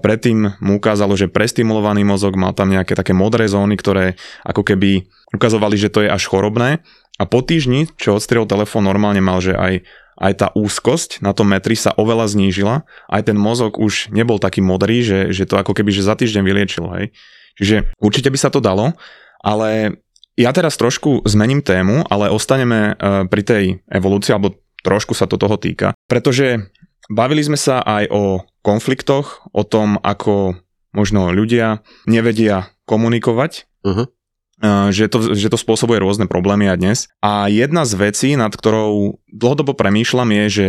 predtým 0.00 0.56
mu 0.58 0.80
ukázalo, 0.80 1.14
že 1.20 1.28
prestimulovaný 1.28 2.02
mozog 2.02 2.34
mal 2.34 2.56
tam 2.56 2.72
nejaké 2.72 2.96
také 2.96 3.12
modré 3.12 3.44
zóny, 3.46 3.76
ktoré 3.76 4.16
ako 4.42 4.64
keby 4.64 5.04
ukazovali, 5.36 5.76
že 5.76 5.92
to 5.92 6.00
je 6.00 6.08
až 6.08 6.26
chorobné 6.26 6.80
a 7.16 7.24
po 7.24 7.40
týždni, 7.40 7.88
čo 7.96 8.16
odstriel 8.16 8.44
telefón, 8.48 8.84
normálne 8.84 9.24
mal, 9.24 9.40
že 9.40 9.56
aj 9.56 9.84
aj 10.16 10.32
tá 10.36 10.46
úzkosť 10.56 11.20
na 11.20 11.36
tom 11.36 11.52
metri 11.52 11.76
sa 11.76 11.92
oveľa 11.92 12.32
znížila, 12.32 12.88
aj 13.08 13.22
ten 13.28 13.36
mozog 13.36 13.76
už 13.76 14.08
nebol 14.10 14.40
taký 14.40 14.64
modrý, 14.64 15.04
že, 15.04 15.30
že 15.30 15.44
to 15.44 15.60
ako 15.60 15.76
keby 15.76 15.92
že 15.92 16.04
za 16.04 16.16
týždeň 16.16 16.42
vyliečilo, 16.42 16.88
hej. 16.96 17.12
Čiže 17.56 17.92
určite 18.00 18.28
by 18.28 18.38
sa 18.40 18.52
to 18.52 18.60
dalo, 18.60 18.92
ale 19.40 20.00
ja 20.36 20.52
teraz 20.52 20.76
trošku 20.76 21.24
zmením 21.24 21.64
tému, 21.64 22.04
ale 22.12 22.28
ostaneme 22.28 22.92
e, 22.92 23.24
pri 23.28 23.42
tej 23.44 23.64
evolúcii, 23.88 24.36
alebo 24.36 24.60
trošku 24.84 25.16
sa 25.16 25.24
to 25.24 25.40
toho 25.40 25.56
týka, 25.56 25.96
pretože 26.04 26.68
bavili 27.08 27.40
sme 27.40 27.56
sa 27.56 27.80
aj 27.80 28.12
o 28.12 28.44
konfliktoch, 28.60 29.48
o 29.56 29.64
tom, 29.64 29.96
ako 30.04 30.60
možno 30.92 31.32
ľudia 31.32 31.80
nevedia 32.04 32.72
komunikovať, 32.84 33.68
uh-huh 33.84 34.15
že 34.64 35.12
to, 35.12 35.36
že 35.36 35.52
to 35.52 35.58
spôsobuje 35.60 36.00
rôzne 36.00 36.24
problémy 36.24 36.72
aj 36.72 36.78
dnes. 36.80 36.98
A 37.20 37.52
jedna 37.52 37.84
z 37.84 37.92
vecí, 38.00 38.28
nad 38.40 38.52
ktorou 38.52 39.20
dlhodobo 39.28 39.76
premýšľam, 39.76 40.32
je, 40.32 40.44
že 40.48 40.68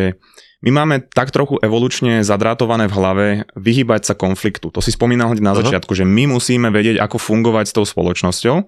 my 0.65 0.73
máme 0.73 0.95
tak 1.13 1.29
trochu 1.29 1.61
evolučne 1.61 2.25
zadrátované 2.25 2.89
v 2.89 2.95
hlave 2.97 3.27
vyhýbať 3.53 4.11
sa 4.11 4.13
konfliktu. 4.17 4.73
To 4.73 4.81
si 4.81 4.89
spomínal 4.89 5.31
hneď 5.31 5.41
na 5.45 5.53
Aha. 5.53 5.61
začiatku, 5.61 5.93
že 5.93 6.03
my 6.03 6.33
musíme 6.33 6.73
vedieť, 6.73 6.97
ako 6.97 7.21
fungovať 7.21 7.69
s 7.69 7.75
tou 7.77 7.85
spoločnosťou. 7.85 8.65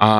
A 0.00 0.10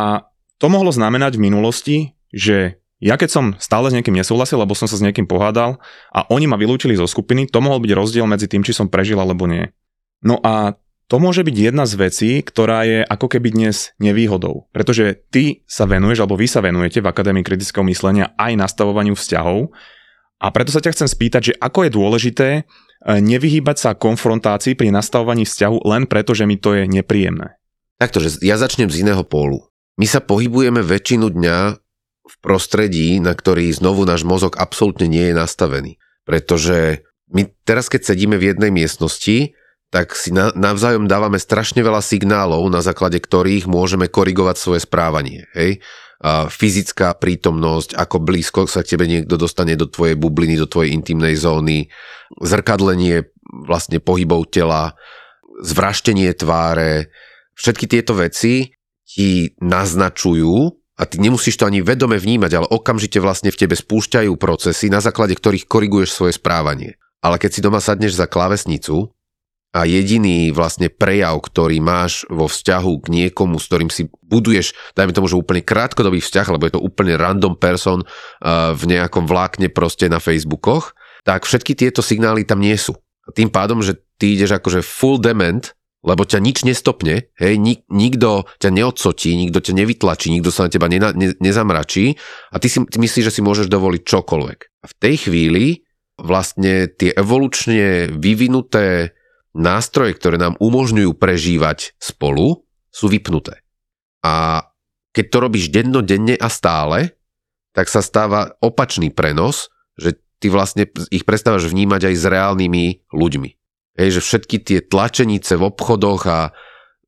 to 0.60 0.66
mohlo 0.68 0.90
znamenať 0.92 1.38
v 1.38 1.44
minulosti, 1.46 1.96
že 2.34 2.82
ja 3.00 3.16
keď 3.16 3.30
som 3.32 3.44
stále 3.56 3.88
s 3.88 3.96
niekým 3.96 4.12
nesúhlasil, 4.12 4.60
lebo 4.60 4.76
som 4.76 4.84
sa 4.84 4.98
s 4.98 5.00
niekým 5.00 5.24
pohádal 5.24 5.80
a 6.12 6.28
oni 6.28 6.44
ma 6.44 6.60
vylúčili 6.60 6.92
zo 7.00 7.08
skupiny, 7.08 7.48
to 7.48 7.64
mohol 7.64 7.80
byť 7.80 7.96
rozdiel 7.96 8.28
medzi 8.28 8.44
tým, 8.44 8.60
či 8.60 8.76
som 8.76 8.92
prežil 8.92 9.16
alebo 9.16 9.48
nie. 9.48 9.72
No 10.20 10.36
a 10.44 10.76
to 11.10 11.18
môže 11.18 11.42
byť 11.42 11.56
jedna 11.58 11.90
z 11.90 11.94
vecí, 11.98 12.30
ktorá 12.38 12.86
je 12.86 13.02
ako 13.02 13.26
keby 13.26 13.50
dnes 13.50 13.90
nevýhodou. 13.98 14.70
Pretože 14.70 15.18
ty 15.34 15.66
sa 15.66 15.82
venuješ, 15.90 16.22
alebo 16.22 16.38
vy 16.38 16.46
sa 16.46 16.62
venujete 16.62 17.02
v 17.02 17.10
Akadémii 17.10 17.42
kritického 17.42 17.82
myslenia 17.90 18.30
aj 18.38 18.54
nastavovaniu 18.54 19.18
vzťahov. 19.18 19.74
A 20.38 20.46
preto 20.54 20.70
sa 20.70 20.78
ťa 20.78 20.94
chcem 20.94 21.08
spýtať, 21.10 21.42
že 21.50 21.58
ako 21.58 21.78
je 21.82 21.90
dôležité 21.90 22.48
e, 22.54 22.62
nevyhýbať 23.18 23.76
sa 23.76 23.98
konfrontácii 23.98 24.78
pri 24.78 24.94
nastavovaní 24.94 25.42
vzťahu 25.42 25.82
len 25.82 26.06
preto, 26.06 26.30
že 26.30 26.46
mi 26.46 26.62
to 26.62 26.78
je 26.78 26.86
nepríjemné. 26.86 27.58
Takto, 27.98 28.22
ja 28.22 28.54
začnem 28.54 28.88
z 28.88 29.02
iného 29.02 29.26
pólu. 29.26 29.66
My 29.98 30.06
sa 30.06 30.22
pohybujeme 30.22 30.80
väčšinu 30.80 31.26
dňa 31.34 31.58
v 32.24 32.34
prostredí, 32.38 33.18
na 33.18 33.34
ktorý 33.34 33.66
znovu 33.74 34.06
náš 34.06 34.22
mozog 34.22 34.56
absolútne 34.56 35.10
nie 35.10 35.28
je 35.28 35.34
nastavený. 35.34 35.98
Pretože 36.22 37.02
my 37.34 37.50
teraz, 37.66 37.90
keď 37.90 38.14
sedíme 38.14 38.38
v 38.38 38.54
jednej 38.54 38.70
miestnosti, 38.70 39.58
tak 39.90 40.14
si 40.14 40.30
na, 40.30 40.54
navzájom 40.54 41.10
dávame 41.10 41.42
strašne 41.42 41.82
veľa 41.82 41.98
signálov, 41.98 42.62
na 42.70 42.78
základe 42.78 43.18
ktorých 43.18 43.66
môžeme 43.66 44.06
korigovať 44.06 44.56
svoje 44.56 44.80
správanie. 44.86 45.50
Hej? 45.52 45.82
A 46.22 46.46
fyzická 46.46 47.16
prítomnosť, 47.18 47.98
ako 47.98 48.16
blízko 48.22 48.60
sa 48.70 48.86
k 48.86 48.94
tebe 48.94 49.10
niekto 49.10 49.34
dostane 49.34 49.74
do 49.74 49.90
tvojej 49.90 50.14
bubliny, 50.14 50.54
do 50.54 50.70
tvojej 50.70 50.94
intimnej 50.94 51.34
zóny, 51.34 51.90
zrkadlenie 52.38 53.26
vlastne 53.66 53.98
pohybov 53.98 54.52
tela, 54.54 54.94
zvraštenie 55.64 56.30
tváre, 56.38 57.10
všetky 57.58 57.90
tieto 57.90 58.14
veci 58.14 58.70
ti 59.02 59.58
naznačujú, 59.58 60.80
a 61.00 61.08
ty 61.08 61.16
nemusíš 61.16 61.56
to 61.56 61.64
ani 61.64 61.80
vedome 61.80 62.20
vnímať, 62.20 62.52
ale 62.52 62.68
okamžite 62.68 63.24
vlastne 63.24 63.48
v 63.48 63.56
tebe 63.56 63.72
spúšťajú 63.72 64.36
procesy, 64.36 64.92
na 64.92 65.00
základe 65.00 65.32
ktorých 65.32 65.64
koriguješ 65.64 66.12
svoje 66.12 66.36
správanie. 66.36 67.00
Ale 67.24 67.40
keď 67.40 67.50
si 67.56 67.64
doma 67.64 67.80
sadneš 67.80 68.20
za 68.20 68.28
klávesnicu 68.28 69.08
a 69.70 69.86
jediný 69.86 70.50
vlastne 70.50 70.90
prejav, 70.90 71.38
ktorý 71.46 71.78
máš 71.78 72.26
vo 72.26 72.50
vzťahu 72.50 72.92
k 73.02 73.06
niekomu, 73.06 73.62
s 73.62 73.70
ktorým 73.70 73.90
si 73.90 74.10
buduješ, 74.26 74.74
dajme 74.98 75.14
tomu, 75.14 75.30
že 75.30 75.38
úplne 75.38 75.62
krátkodobý 75.62 76.18
vzťah, 76.18 76.46
lebo 76.50 76.66
je 76.66 76.74
to 76.74 76.82
úplne 76.82 77.14
random 77.14 77.54
person 77.54 78.02
uh, 78.02 78.74
v 78.74 78.82
nejakom 78.90 79.30
vlákne 79.30 79.70
proste 79.70 80.10
na 80.10 80.18
Facebookoch, 80.18 80.98
tak 81.22 81.46
všetky 81.46 81.78
tieto 81.78 82.02
signály 82.02 82.42
tam 82.42 82.58
nie 82.58 82.74
sú. 82.74 82.98
A 83.26 83.30
tým 83.30 83.46
pádom, 83.46 83.78
že 83.78 83.94
ty 84.18 84.34
ideš 84.34 84.58
akože 84.58 84.82
full 84.82 85.22
dement, 85.22 85.70
lebo 86.00 86.24
ťa 86.24 86.40
nič 86.40 86.64
nestopne, 86.64 87.28
hej, 87.36 87.60
nik, 87.60 87.84
nikto 87.92 88.48
ťa 88.56 88.72
neodsotí, 88.72 89.36
nikto 89.36 89.60
ťa 89.60 89.76
nevytlačí, 89.84 90.32
nikto 90.32 90.48
sa 90.48 90.66
na 90.66 90.72
teba 90.72 90.88
nena, 90.88 91.12
ne, 91.12 91.36
nezamračí 91.38 92.16
a 92.50 92.56
ty 92.56 92.72
si 92.72 92.80
ty 92.88 92.96
myslíš, 92.96 93.28
že 93.28 93.34
si 93.36 93.44
môžeš 93.44 93.68
dovoliť 93.68 94.02
čokoľvek. 94.08 94.58
A 94.80 94.86
v 94.88 94.94
tej 94.96 95.14
chvíli 95.28 95.84
vlastne 96.16 96.88
tie 96.88 97.12
evolučne 97.12 98.08
vyvinuté 98.16 99.12
nástroje, 99.56 100.14
ktoré 100.16 100.38
nám 100.38 100.54
umožňujú 100.58 101.16
prežívať 101.18 101.98
spolu, 101.98 102.66
sú 102.90 103.06
vypnuté. 103.10 103.62
A 104.22 104.66
keď 105.10 105.24
to 105.30 105.38
robíš 105.42 105.66
dennodenne 105.74 106.38
a 106.38 106.48
stále, 106.50 107.18
tak 107.74 107.90
sa 107.90 108.02
stáva 108.02 108.54
opačný 108.62 109.10
prenos, 109.10 109.70
že 109.98 110.18
ty 110.42 110.50
vlastne 110.50 110.86
ich 111.10 111.26
prestávaš 111.26 111.70
vnímať 111.70 112.10
aj 112.10 112.14
s 112.14 112.24
reálnymi 112.26 112.84
ľuďmi. 113.10 113.50
Hej, 113.98 114.18
že 114.18 114.24
všetky 114.24 114.56
tie 114.62 114.78
tlačenice 114.80 115.58
v 115.58 115.66
obchodoch 115.66 116.22
a 116.26 116.40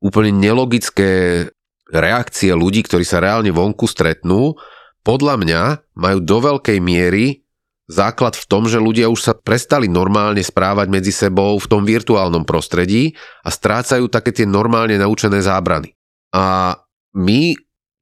úplne 0.03 0.35
nelogické 0.35 1.47
reakcie 1.89 2.53
ľudí, 2.53 2.83
ktorí 2.83 3.07
sa 3.07 3.23
reálne 3.23 3.55
vonku 3.55 3.87
stretnú, 3.87 4.59
podľa 5.03 5.35
mňa 5.39 5.63
majú 5.99 6.19
do 6.23 6.39
veľkej 6.39 6.79
miery 6.79 7.42
základ 7.93 8.33
v 8.33 8.49
tom, 8.49 8.65
že 8.65 8.81
ľudia 8.81 9.13
už 9.13 9.21
sa 9.21 9.37
prestali 9.37 9.85
normálne 9.93 10.41
správať 10.41 10.89
medzi 10.89 11.13
sebou 11.13 11.61
v 11.61 11.69
tom 11.69 11.85
virtuálnom 11.85 12.49
prostredí 12.49 13.13
a 13.45 13.53
strácajú 13.53 14.09
také 14.09 14.33
tie 14.33 14.49
normálne 14.49 14.97
naučené 14.97 15.45
zábrany. 15.45 15.93
A 16.33 16.73
my, 17.13 17.53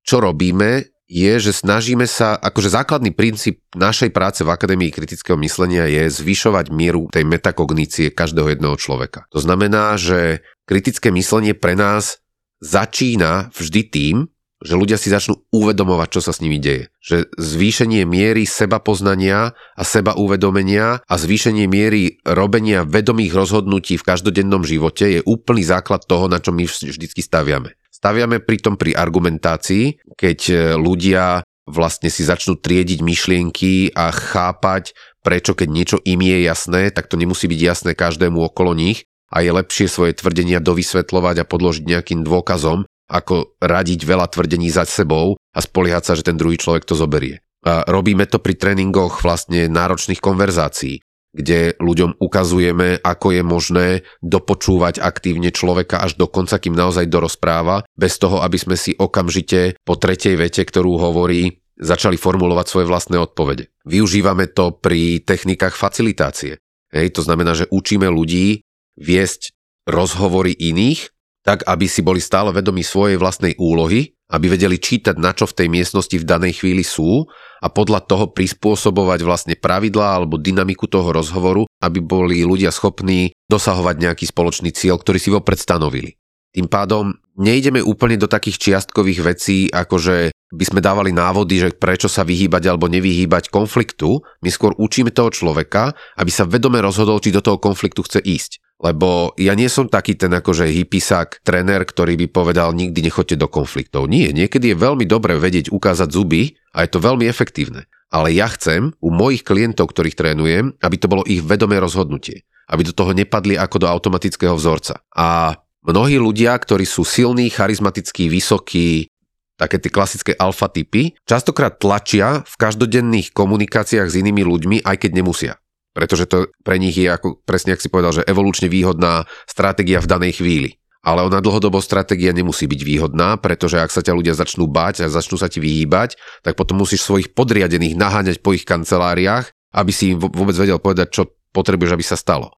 čo 0.06 0.22
robíme, 0.22 0.86
je, 1.10 1.32
že 1.42 1.50
snažíme 1.50 2.06
sa, 2.06 2.38
akože 2.38 2.70
základný 2.70 3.10
princíp 3.10 3.66
našej 3.74 4.14
práce 4.14 4.46
v 4.46 4.54
Akadémii 4.54 4.94
kritického 4.94 5.34
myslenia 5.42 5.90
je 5.90 6.06
zvyšovať 6.06 6.70
mieru 6.70 7.10
tej 7.10 7.26
metakognície 7.26 8.14
každého 8.14 8.54
jedného 8.54 8.78
človeka. 8.78 9.26
To 9.34 9.42
znamená, 9.42 9.98
že 9.98 10.46
kritické 10.70 11.10
myslenie 11.10 11.58
pre 11.58 11.74
nás 11.74 12.22
začína 12.62 13.50
vždy 13.50 13.82
tým, 13.90 14.16
že 14.60 14.76
ľudia 14.76 15.00
si 15.00 15.08
začnú 15.08 15.40
uvedomovať, 15.48 16.08
čo 16.12 16.20
sa 16.20 16.36
s 16.36 16.44
nimi 16.44 16.60
deje. 16.60 16.92
Že 17.00 17.32
zvýšenie 17.40 18.04
miery 18.04 18.44
seba 18.44 18.76
poznania 18.76 19.56
a 19.72 19.82
seba 19.82 20.12
uvedomenia 20.12 21.00
a 21.00 21.14
zvýšenie 21.16 21.64
miery 21.64 22.20
robenia 22.28 22.84
vedomých 22.84 23.32
rozhodnutí 23.32 23.96
v 23.96 24.06
každodennom 24.06 24.62
živote 24.68 25.18
je 25.18 25.20
úplný 25.24 25.64
základ 25.64 26.04
toho, 26.04 26.28
na 26.28 26.44
čo 26.44 26.52
my 26.52 26.68
vždycky 26.68 27.24
staviame. 27.24 27.72
Staviame 27.88 28.40
pritom 28.40 28.76
pri 28.76 28.96
argumentácii, 28.96 30.16
keď 30.16 30.38
e, 30.48 30.54
ľudia 30.76 31.44
vlastne 31.68 32.08
si 32.08 32.24
začnú 32.24 32.56
triediť 32.56 33.00
myšlienky 33.04 33.92
a 33.92 34.08
chápať, 34.12 34.96
prečo 35.20 35.52
keď 35.52 35.68
niečo 35.68 35.96
im 36.04 36.20
je 36.24 36.48
jasné, 36.48 36.82
tak 36.92 37.12
to 37.12 37.20
nemusí 37.20 37.44
byť 37.44 37.60
jasné 37.60 37.90
každému 37.92 38.40
okolo 38.40 38.72
nich 38.72 39.04
a 39.30 39.44
je 39.44 39.52
lepšie 39.54 39.86
svoje 39.86 40.18
tvrdenia 40.18 40.58
dovysvetľovať 40.58 41.44
a 41.44 41.48
podložiť 41.48 41.84
nejakým 41.86 42.20
dôkazom, 42.26 42.88
ako 43.10 43.58
radiť 43.58 44.06
veľa 44.06 44.30
tvrdení 44.30 44.70
za 44.70 44.86
sebou 44.86 45.34
a 45.34 45.58
spoliehať 45.58 46.04
sa, 46.06 46.14
že 46.14 46.26
ten 46.30 46.38
druhý 46.38 46.54
človek 46.54 46.86
to 46.86 46.94
zoberie. 46.94 47.42
A 47.66 47.84
robíme 47.84 48.24
to 48.24 48.38
pri 48.40 48.56
tréningoch 48.56 49.20
vlastne 49.20 49.66
náročných 49.68 50.22
konverzácií 50.22 51.02
kde 51.30 51.78
ľuďom 51.78 52.18
ukazujeme, 52.18 52.98
ako 53.06 53.26
je 53.30 53.42
možné 53.46 53.88
dopočúvať 54.18 54.98
aktívne 54.98 55.54
človeka 55.54 56.02
až 56.02 56.18
do 56.18 56.26
konca, 56.26 56.58
kým 56.58 56.74
naozaj 56.74 57.06
dorozpráva, 57.06 57.86
bez 57.94 58.18
toho, 58.18 58.42
aby 58.42 58.58
sme 58.58 58.74
si 58.74 58.98
okamžite 58.98 59.78
po 59.86 59.94
tretej 59.94 60.34
vete, 60.34 60.66
ktorú 60.66 60.98
hovorí, 60.98 61.62
začali 61.78 62.18
formulovať 62.18 62.66
svoje 62.66 62.86
vlastné 62.90 63.16
odpovede. 63.16 63.70
Využívame 63.86 64.50
to 64.50 64.74
pri 64.74 65.22
technikách 65.22 65.78
facilitácie. 65.78 66.58
Hej, 66.90 67.14
to 67.14 67.22
znamená, 67.22 67.54
že 67.54 67.70
učíme 67.70 68.10
ľudí 68.10 68.66
viesť 68.98 69.54
rozhovory 69.86 70.52
iných, 70.52 71.14
tak 71.40 71.64
aby 71.64 71.86
si 71.88 72.04
boli 72.04 72.20
stále 72.20 72.52
vedomi 72.52 72.84
svojej 72.84 73.16
vlastnej 73.16 73.56
úlohy 73.56 74.12
aby 74.30 74.46
vedeli 74.46 74.78
čítať, 74.78 75.18
na 75.18 75.34
čo 75.34 75.44
v 75.50 75.56
tej 75.58 75.68
miestnosti 75.68 76.14
v 76.14 76.24
danej 76.24 76.62
chvíli 76.62 76.86
sú 76.86 77.26
a 77.60 77.66
podľa 77.66 78.06
toho 78.06 78.30
prispôsobovať 78.30 79.26
vlastne 79.26 79.54
pravidlá 79.58 80.22
alebo 80.22 80.38
dynamiku 80.38 80.86
toho 80.86 81.10
rozhovoru, 81.10 81.66
aby 81.82 81.98
boli 81.98 82.46
ľudia 82.46 82.70
schopní 82.70 83.34
dosahovať 83.50 83.96
nejaký 83.98 84.24
spoločný 84.30 84.70
cieľ, 84.70 85.02
ktorý 85.02 85.18
si 85.18 85.34
vopred 85.34 85.58
stanovili. 85.58 86.14
Tým 86.50 86.66
pádom 86.66 87.14
nejdeme 87.38 87.78
úplne 87.78 88.18
do 88.18 88.26
takých 88.26 88.58
čiastkových 88.58 89.22
vecí, 89.22 89.70
ako 89.70 89.96
že 90.02 90.16
by 90.50 90.64
sme 90.66 90.80
dávali 90.82 91.14
návody, 91.14 91.62
že 91.62 91.78
prečo 91.78 92.10
sa 92.10 92.26
vyhýbať 92.26 92.66
alebo 92.66 92.90
nevyhýbať 92.90 93.54
konfliktu. 93.54 94.18
My 94.42 94.50
skôr 94.50 94.74
učíme 94.74 95.14
toho 95.14 95.30
človeka, 95.30 95.94
aby 96.18 96.30
sa 96.34 96.42
vedome 96.42 96.82
rozhodol, 96.82 97.22
či 97.22 97.30
do 97.30 97.38
toho 97.38 97.62
konfliktu 97.62 98.02
chce 98.02 98.18
ísť. 98.18 98.58
Lebo 98.80 99.36
ja 99.36 99.52
nie 99.52 99.68
som 99.68 99.92
taký 99.92 100.16
ten 100.16 100.32
akože 100.32 100.64
hypisák, 100.64 101.44
trenér, 101.44 101.84
ktorý 101.84 102.16
by 102.24 102.26
povedal 102.32 102.72
nikdy 102.72 103.04
nechoďte 103.04 103.36
do 103.36 103.44
konfliktov. 103.44 104.08
Nie, 104.08 104.32
niekedy 104.32 104.72
je 104.72 104.80
veľmi 104.80 105.04
dobre 105.04 105.36
vedieť 105.36 105.68
ukázať 105.68 106.08
zuby 106.08 106.56
a 106.72 106.88
je 106.88 106.90
to 106.96 107.04
veľmi 107.04 107.28
efektívne. 107.28 107.84
Ale 108.08 108.32
ja 108.32 108.48
chcem 108.48 108.96
u 108.98 109.12
mojich 109.12 109.44
klientov, 109.44 109.92
ktorých 109.92 110.16
trénujem, 110.16 110.74
aby 110.80 110.96
to 110.96 111.06
bolo 111.12 111.22
ich 111.28 111.44
vedomé 111.44 111.76
rozhodnutie. 111.76 112.48
Aby 112.72 112.88
do 112.88 112.96
toho 112.96 113.12
nepadli 113.12 113.60
ako 113.60 113.84
do 113.84 113.86
automatického 113.86 114.56
vzorca. 114.56 115.04
A 115.12 115.60
mnohí 115.84 116.16
ľudia, 116.16 116.56
ktorí 116.56 116.88
sú 116.88 117.04
silní, 117.04 117.52
charizmatickí, 117.52 118.32
vysokí, 118.32 119.12
také 119.60 119.76
tie 119.76 119.92
klasické 119.92 120.32
alfa 120.40 120.72
typy, 120.72 121.12
častokrát 121.28 121.76
tlačia 121.76 122.48
v 122.48 122.54
každodenných 122.56 123.36
komunikáciách 123.36 124.08
s 124.08 124.16
inými 124.16 124.40
ľuďmi, 124.40 124.76
aj 124.88 124.96
keď 125.04 125.10
nemusia 125.12 125.60
pretože 125.90 126.26
to 126.30 126.50
pre 126.62 126.78
nich 126.78 126.94
je, 126.94 127.10
ako 127.10 127.42
presne 127.42 127.74
ak 127.74 127.82
si 127.82 127.90
povedal, 127.90 128.22
že 128.22 128.26
evolučne 128.26 128.70
výhodná 128.70 129.26
stratégia 129.46 129.98
v 129.98 130.10
danej 130.10 130.32
chvíli. 130.38 130.70
Ale 131.00 131.24
ona 131.24 131.40
dlhodobo 131.40 131.80
stratégia 131.80 132.36
nemusí 132.36 132.68
byť 132.68 132.80
výhodná, 132.84 133.40
pretože 133.40 133.80
ak 133.80 133.88
sa 133.88 134.04
ťa 134.04 134.12
ľudia 134.12 134.36
začnú 134.36 134.68
bať 134.68 135.08
a 135.08 135.08
začnú 135.08 135.40
sa 135.40 135.48
ti 135.48 135.56
vyhýbať, 135.56 136.20
tak 136.44 136.60
potom 136.60 136.84
musíš 136.84 137.08
svojich 137.08 137.32
podriadených 137.32 137.96
naháňať 137.96 138.44
po 138.44 138.52
ich 138.52 138.68
kanceláriách, 138.68 139.48
aby 139.72 139.92
si 139.96 140.12
im 140.12 140.20
vôbec 140.20 140.52
vedel 140.52 140.76
povedať, 140.76 141.08
čo 141.08 141.22
potrebuješ, 141.56 141.96
aby 141.96 142.04
sa 142.04 142.20
stalo. 142.20 142.52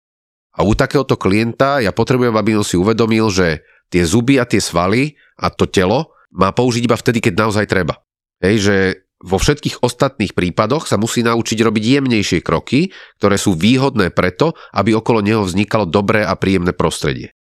A 0.57 0.65
u 0.65 0.73
takéhoto 0.73 1.15
klienta 1.15 1.79
ja 1.79 1.93
potrebujem, 1.93 2.33
aby 2.33 2.57
on 2.57 2.65
si 2.65 2.75
uvedomil, 2.75 3.29
že 3.29 3.61
tie 3.93 4.03
zuby 4.03 4.41
a 4.41 4.49
tie 4.49 4.59
svaly 4.59 5.15
a 5.37 5.53
to 5.53 5.69
telo 5.69 6.17
má 6.31 6.49
použiť 6.51 6.87
iba 6.87 6.97
vtedy, 6.97 7.19
keď 7.21 7.33
naozaj 7.45 7.65
treba. 7.69 7.99
Hej, 8.41 8.55
že 8.63 8.75
vo 9.21 9.37
všetkých 9.37 9.85
ostatných 9.85 10.33
prípadoch 10.33 10.89
sa 10.89 10.97
musí 10.97 11.21
naučiť 11.21 11.57
robiť 11.61 11.83
jemnejšie 12.01 12.39
kroky, 12.41 12.89
ktoré 13.21 13.37
sú 13.37 13.53
výhodné 13.53 14.09
preto, 14.11 14.57
aby 14.73 14.97
okolo 14.97 15.21
neho 15.21 15.45
vznikalo 15.45 15.85
dobré 15.85 16.25
a 16.25 16.33
príjemné 16.33 16.73
prostredie. 16.73 17.33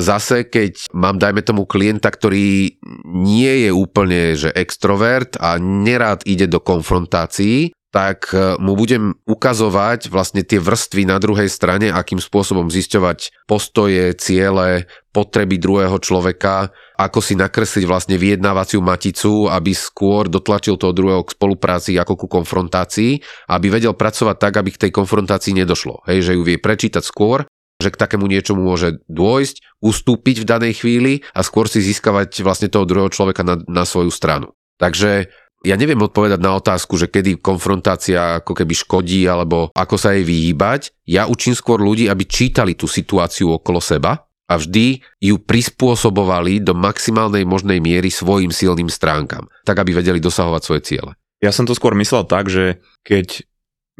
Zase, 0.00 0.48
keď 0.48 0.88
mám, 0.96 1.20
dajme 1.20 1.44
tomu, 1.44 1.68
klienta, 1.68 2.08
ktorý 2.08 2.80
nie 3.04 3.68
je 3.68 3.70
úplne 3.70 4.32
že 4.32 4.48
extrovert 4.56 5.36
a 5.36 5.60
nerád 5.60 6.24
ide 6.24 6.48
do 6.48 6.56
konfrontácií, 6.56 7.76
tak 7.88 8.32
e, 8.36 8.60
mu 8.60 8.76
budem 8.76 9.16
ukazovať 9.24 10.12
vlastne 10.12 10.44
tie 10.44 10.60
vrstvy 10.60 11.08
na 11.08 11.16
druhej 11.16 11.48
strane, 11.48 11.88
akým 11.88 12.20
spôsobom 12.20 12.68
zisťovať 12.68 13.48
postoje, 13.48 14.12
ciele, 14.20 14.84
potreby 15.12 15.56
druhého 15.56 15.96
človeka, 15.96 16.68
ako 16.98 17.22
si 17.22 17.38
nakresliť 17.38 17.86
vlastne 17.86 18.18
vyjednávaciu 18.18 18.82
maticu, 18.82 19.46
aby 19.46 19.70
skôr 19.70 20.26
dotlačil 20.26 20.74
toho 20.74 20.90
druhého 20.90 21.22
k 21.22 21.30
spolupráci 21.38 21.94
ako 21.94 22.18
ku 22.18 22.26
konfrontácii, 22.26 23.22
aby 23.54 23.66
vedel 23.70 23.94
pracovať 23.94 24.36
tak, 24.42 24.58
aby 24.58 24.74
k 24.74 24.82
tej 24.88 24.90
konfrontácii 24.90 25.54
nedošlo. 25.54 26.02
Hej, 26.10 26.26
že 26.26 26.32
ju 26.34 26.42
vie 26.42 26.58
prečítať 26.58 27.06
skôr, 27.06 27.46
že 27.78 27.94
k 27.94 28.00
takému 28.02 28.26
niečomu 28.26 28.66
môže 28.66 28.98
dôjsť, 29.06 29.78
ustúpiť 29.78 30.42
v 30.42 30.48
danej 30.50 30.82
chvíli 30.82 31.22
a 31.30 31.46
skôr 31.46 31.70
si 31.70 31.78
získavať 31.78 32.42
vlastne 32.42 32.66
toho 32.66 32.82
druhého 32.82 33.14
človeka 33.14 33.46
na, 33.46 33.62
na 33.70 33.86
svoju 33.86 34.10
stranu. 34.10 34.50
Takže 34.82 35.30
ja 35.66 35.74
neviem 35.74 35.98
odpovedať 35.98 36.38
na 36.38 36.54
otázku, 36.58 36.98
že 36.98 37.10
kedy 37.10 37.42
konfrontácia 37.42 38.42
ako 38.42 38.54
keby 38.54 38.74
škodí 38.74 39.26
alebo 39.26 39.70
ako 39.74 39.98
sa 39.98 40.14
jej 40.14 40.22
vyhýbať. 40.22 40.94
Ja 41.06 41.26
učím 41.30 41.54
skôr 41.54 41.82
ľudí, 41.82 42.06
aby 42.06 42.26
čítali 42.26 42.78
tú 42.78 42.86
situáciu 42.86 43.54
okolo 43.58 43.82
seba 43.82 44.27
a 44.48 44.56
vždy 44.56 45.04
ju 45.20 45.36
prispôsobovali 45.36 46.64
do 46.64 46.72
maximálnej 46.72 47.44
možnej 47.44 47.84
miery 47.84 48.08
svojim 48.08 48.48
silným 48.48 48.88
stránkam, 48.88 49.52
tak 49.68 49.76
aby 49.84 50.00
vedeli 50.00 50.18
dosahovať 50.18 50.62
svoje 50.64 50.82
ciele. 50.88 51.12
Ja 51.44 51.52
som 51.52 51.68
to 51.68 51.76
skôr 51.76 51.92
myslel 51.94 52.24
tak, 52.24 52.48
že 52.48 52.80
keď 53.04 53.44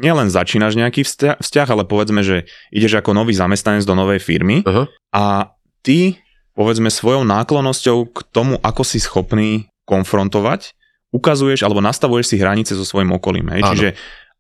nielen 0.01 0.33
začínaš 0.33 0.75
nejaký 0.75 1.05
vzťah, 1.05 1.69
ale 1.69 1.85
povedzme, 1.85 2.25
že 2.25 2.49
ideš 2.73 2.99
ako 2.99 3.15
nový 3.15 3.37
zamestnanec 3.37 3.85
do 3.85 3.95
novej 3.95 4.25
firmy 4.25 4.65
uh-huh. 4.65 4.89
a 5.13 5.55
ty 5.85 6.19
povedzme 6.57 6.91
svojou 6.91 7.23
náklonnosťou 7.23 7.99
k 8.11 8.19
tomu, 8.35 8.59
ako 8.59 8.83
si 8.83 8.99
schopný 8.99 9.71
konfrontovať, 9.87 10.75
ukazuješ 11.15 11.63
alebo 11.63 11.79
nastavuješ 11.79 12.35
si 12.35 12.37
hranice 12.41 12.75
so 12.75 12.83
svojím 12.83 13.15
okolím. 13.15 13.55
Hej? 13.55 13.63
Čiže 13.71 13.89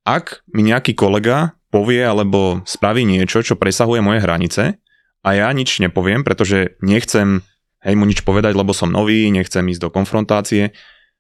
ak 0.02 0.42
mi 0.50 0.66
nejaký 0.66 0.98
kolega 0.98 1.54
povie 1.68 2.00
alebo 2.00 2.64
spraví 2.64 3.04
niečo, 3.04 3.44
čo 3.44 3.54
presahuje 3.60 4.00
moje 4.00 4.24
hranice 4.24 4.80
a 5.22 5.28
ja 5.35 5.48
nič 5.50 5.83
nepoviem, 5.83 6.22
pretože 6.22 6.78
nechcem 6.83 7.42
hej, 7.83 7.94
mu 7.94 8.04
nič 8.07 8.22
povedať, 8.22 8.54
lebo 8.54 8.74
som 8.74 8.90
nový, 8.90 9.28
nechcem 9.31 9.66
ísť 9.66 9.83
do 9.83 9.90
konfrontácie, 9.90 10.74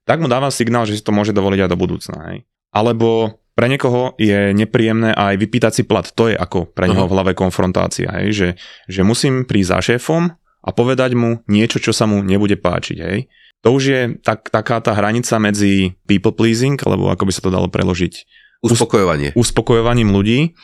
tak 0.08 0.24
mu 0.24 0.26
dávam 0.30 0.48
signál, 0.48 0.88
že 0.88 0.96
si 0.96 1.04
to 1.04 1.12
môže 1.12 1.36
dovoliť 1.36 1.60
aj 1.66 1.70
do 1.70 1.76
budúcna. 1.76 2.18
Hej? 2.32 2.48
Alebo 2.72 3.40
pre 3.52 3.68
niekoho 3.68 4.16
je 4.16 4.54
nepríjemné 4.54 5.12
aj 5.12 5.36
vypýtať 5.36 5.72
si 5.74 5.82
plat. 5.84 6.06
To 6.16 6.30
je 6.30 6.36
ako 6.38 6.70
pre 6.72 6.88
neho 6.88 7.04
v 7.04 7.12
hlave 7.12 7.32
konfrontácia. 7.36 8.08
Hej? 8.22 8.26
Že, 8.32 8.48
že 8.88 9.00
musím 9.04 9.44
prísť 9.44 9.70
za 9.74 9.78
šéfom 9.82 10.32
a 10.62 10.68
povedať 10.72 11.12
mu 11.18 11.44
niečo, 11.50 11.82
čo 11.82 11.92
sa 11.92 12.08
mu 12.08 12.24
nebude 12.24 12.56
páčiť. 12.56 12.98
Hej? 13.02 13.28
To 13.66 13.74
už 13.74 13.82
je 13.82 14.00
tak, 14.22 14.48
taká 14.48 14.78
tá 14.78 14.94
hranica 14.94 15.34
medzi 15.42 15.98
people 16.06 16.32
pleasing, 16.32 16.78
alebo 16.86 17.10
ako 17.10 17.26
by 17.26 17.32
sa 17.34 17.42
to 17.42 17.50
dalo 17.50 17.66
preložiť. 17.66 18.14
Uspokojovanie. 18.62 19.34
Uspokojovaním 19.34 20.14
ľudí 20.14 20.54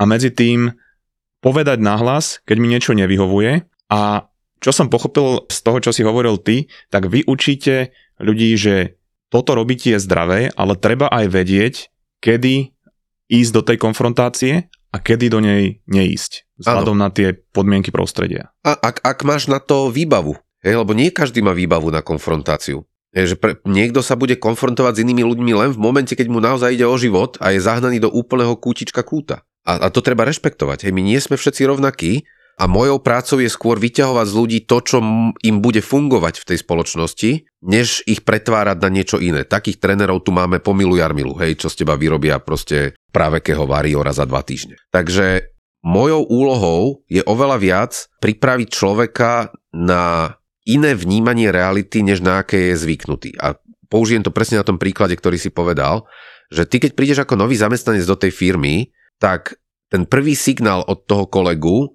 a 0.00 0.08
medzi 0.08 0.32
tým 0.32 0.72
povedať 1.40 1.78
nahlas, 1.78 2.42
keď 2.44 2.56
mi 2.58 2.70
niečo 2.70 2.92
nevyhovuje 2.94 3.66
a 3.90 4.00
čo 4.58 4.70
som 4.74 4.90
pochopil 4.90 5.46
z 5.46 5.58
toho, 5.62 5.78
čo 5.78 5.90
si 5.94 6.02
hovoril 6.02 6.38
ty, 6.42 6.66
tak 6.90 7.06
vy 7.06 7.22
učíte 7.26 7.94
ľudí, 8.18 8.58
že 8.58 8.98
toto 9.30 9.54
robiť 9.54 9.94
je 9.94 9.98
zdravé, 10.02 10.40
ale 10.58 10.74
treba 10.74 11.06
aj 11.12 11.26
vedieť, 11.30 11.74
kedy 12.18 12.74
ísť 13.28 13.52
do 13.54 13.62
tej 13.62 13.78
konfrontácie 13.78 14.66
a 14.88 14.96
kedy 14.96 15.28
do 15.28 15.38
nej 15.44 15.84
neísť, 15.84 16.48
vzhľadom 16.58 16.96
na 16.96 17.12
tie 17.12 17.36
podmienky 17.52 17.92
prostredia. 17.92 18.50
A 18.64 18.74
ak, 18.74 19.04
ak 19.04 19.18
máš 19.22 19.46
na 19.46 19.60
to 19.60 19.92
výbavu, 19.92 20.40
hej, 20.64 20.80
lebo 20.80 20.96
nie 20.96 21.12
každý 21.12 21.44
má 21.44 21.52
výbavu 21.52 21.92
na 21.92 22.00
konfrontáciu. 22.00 22.88
Je, 23.12 23.24
že 23.24 23.36
pre, 23.40 23.56
niekto 23.64 24.04
sa 24.04 24.20
bude 24.20 24.36
konfrontovať 24.36 25.00
s 25.00 25.02
inými 25.04 25.24
ľuďmi 25.24 25.52
len 25.56 25.70
v 25.72 25.80
momente, 25.80 26.12
keď 26.12 26.28
mu 26.28 26.44
naozaj 26.44 26.76
ide 26.76 26.84
o 26.84 26.96
život 27.00 27.40
a 27.40 27.56
je 27.56 27.60
zahnaný 27.64 28.04
do 28.04 28.12
úplného 28.12 28.52
kútička 28.56 29.00
kúta. 29.00 29.47
A, 29.68 29.72
a 29.76 29.88
to 29.92 30.00
treba 30.00 30.24
rešpektovať. 30.24 30.88
Hej, 30.88 30.92
my 30.96 31.02
nie 31.04 31.20
sme 31.20 31.36
všetci 31.36 31.68
rovnakí 31.68 32.24
a 32.58 32.64
mojou 32.66 32.98
prácou 32.98 33.38
je 33.38 33.52
skôr 33.52 33.76
vyťahovať 33.78 34.26
z 34.26 34.34
ľudí 34.34 34.58
to, 34.66 34.80
čo 34.82 34.98
im 35.30 35.56
bude 35.60 35.78
fungovať 35.78 36.42
v 36.42 36.46
tej 36.48 36.58
spoločnosti, 36.64 37.30
než 37.62 38.02
ich 38.08 38.26
pretvárať 38.26 38.80
na 38.82 38.90
niečo 38.90 39.22
iné. 39.22 39.46
Takých 39.46 39.78
trénerov 39.78 40.26
tu 40.26 40.34
máme 40.34 40.58
po 40.58 40.74
milu 40.74 40.98
Jarmilu, 40.98 41.38
hej, 41.38 41.54
čo 41.60 41.70
z 41.70 41.84
teba 41.84 41.94
vyrobia 41.94 42.42
proste 42.42 42.98
právekého 43.12 43.68
variora 43.68 44.10
za 44.10 44.26
dva 44.26 44.42
týždne. 44.42 44.80
Takže 44.90 45.54
mojou 45.86 46.26
úlohou 46.26 47.06
je 47.06 47.22
oveľa 47.22 47.56
viac 47.62 47.92
pripraviť 48.18 48.68
človeka 48.74 49.54
na 49.70 50.34
iné 50.66 50.98
vnímanie 50.98 51.54
reality, 51.54 52.02
než 52.02 52.24
na 52.24 52.42
aké 52.42 52.74
je 52.74 52.82
zvyknutý. 52.82 53.38
A 53.38 53.54
použijem 53.86 54.26
to 54.26 54.34
presne 54.34 54.58
na 54.58 54.66
tom 54.66 54.82
príklade, 54.82 55.14
ktorý 55.14 55.38
si 55.38 55.54
povedal, 55.54 56.10
že 56.50 56.66
ty 56.66 56.82
keď 56.82 56.98
prídeš 56.98 57.22
ako 57.22 57.38
nový 57.38 57.54
zamestnanec 57.54 58.02
do 58.02 58.18
tej 58.18 58.34
firmy, 58.34 58.90
tak 59.18 59.58
ten 59.90 60.06
prvý 60.06 60.38
signál 60.38 60.86
od 60.86 61.04
toho 61.06 61.26
kolegu 61.26 61.92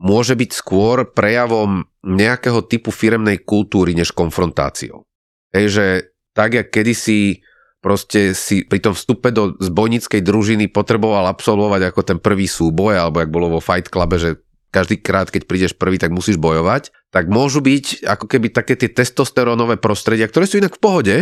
môže 0.00 0.32
byť 0.32 0.50
skôr 0.56 1.04
prejavom 1.12 1.84
nejakého 2.00 2.64
typu 2.64 2.88
firemnej 2.88 3.44
kultúry 3.44 3.92
než 3.92 4.16
konfrontáciou. 4.16 5.04
Hej, 5.52 5.66
že 5.68 5.86
tak, 6.32 6.56
jak 6.56 6.72
kedysi 6.72 7.44
proste 7.80 8.36
si 8.36 8.64
pri 8.64 8.80
tom 8.80 8.92
vstupe 8.96 9.32
do 9.32 9.56
zbojníckej 9.60 10.20
družiny 10.20 10.68
potreboval 10.68 11.28
absolvovať 11.32 11.92
ako 11.92 12.00
ten 12.04 12.18
prvý 12.20 12.48
súboj, 12.48 12.96
alebo 12.96 13.20
jak 13.20 13.32
bolo 13.32 13.56
vo 13.56 13.60
Fight 13.60 13.88
Clube, 13.88 14.20
že 14.20 14.40
každý 14.70 15.02
krát, 15.02 15.28
keď 15.32 15.50
prídeš 15.50 15.72
prvý, 15.74 15.98
tak 15.98 16.14
musíš 16.14 16.38
bojovať, 16.38 16.94
tak 17.10 17.26
môžu 17.26 17.58
byť 17.58 18.06
ako 18.06 18.24
keby 18.30 18.54
také 18.54 18.78
tie 18.78 18.86
testosterónové 18.86 19.82
prostredia, 19.82 20.30
ktoré 20.30 20.46
sú 20.46 20.62
inak 20.62 20.78
v 20.78 20.82
pohode, 20.82 21.16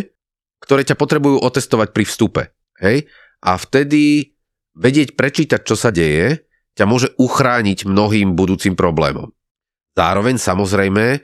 ktoré 0.61 0.85
ťa 0.85 0.99
potrebujú 0.99 1.41
otestovať 1.41 1.97
pri 1.97 2.05
vstupe. 2.05 2.43
Hej? 2.83 3.09
A 3.41 3.57
vtedy 3.57 4.35
vedieť 4.79 5.19
prečítať, 5.19 5.61
čo 5.67 5.75
sa 5.75 5.91
deje, 5.91 6.47
ťa 6.79 6.87
môže 6.87 7.11
uchrániť 7.19 7.91
mnohým 7.91 8.39
budúcim 8.39 8.79
problémom. 8.79 9.35
Zároveň 9.99 10.39
samozrejme, 10.39 11.19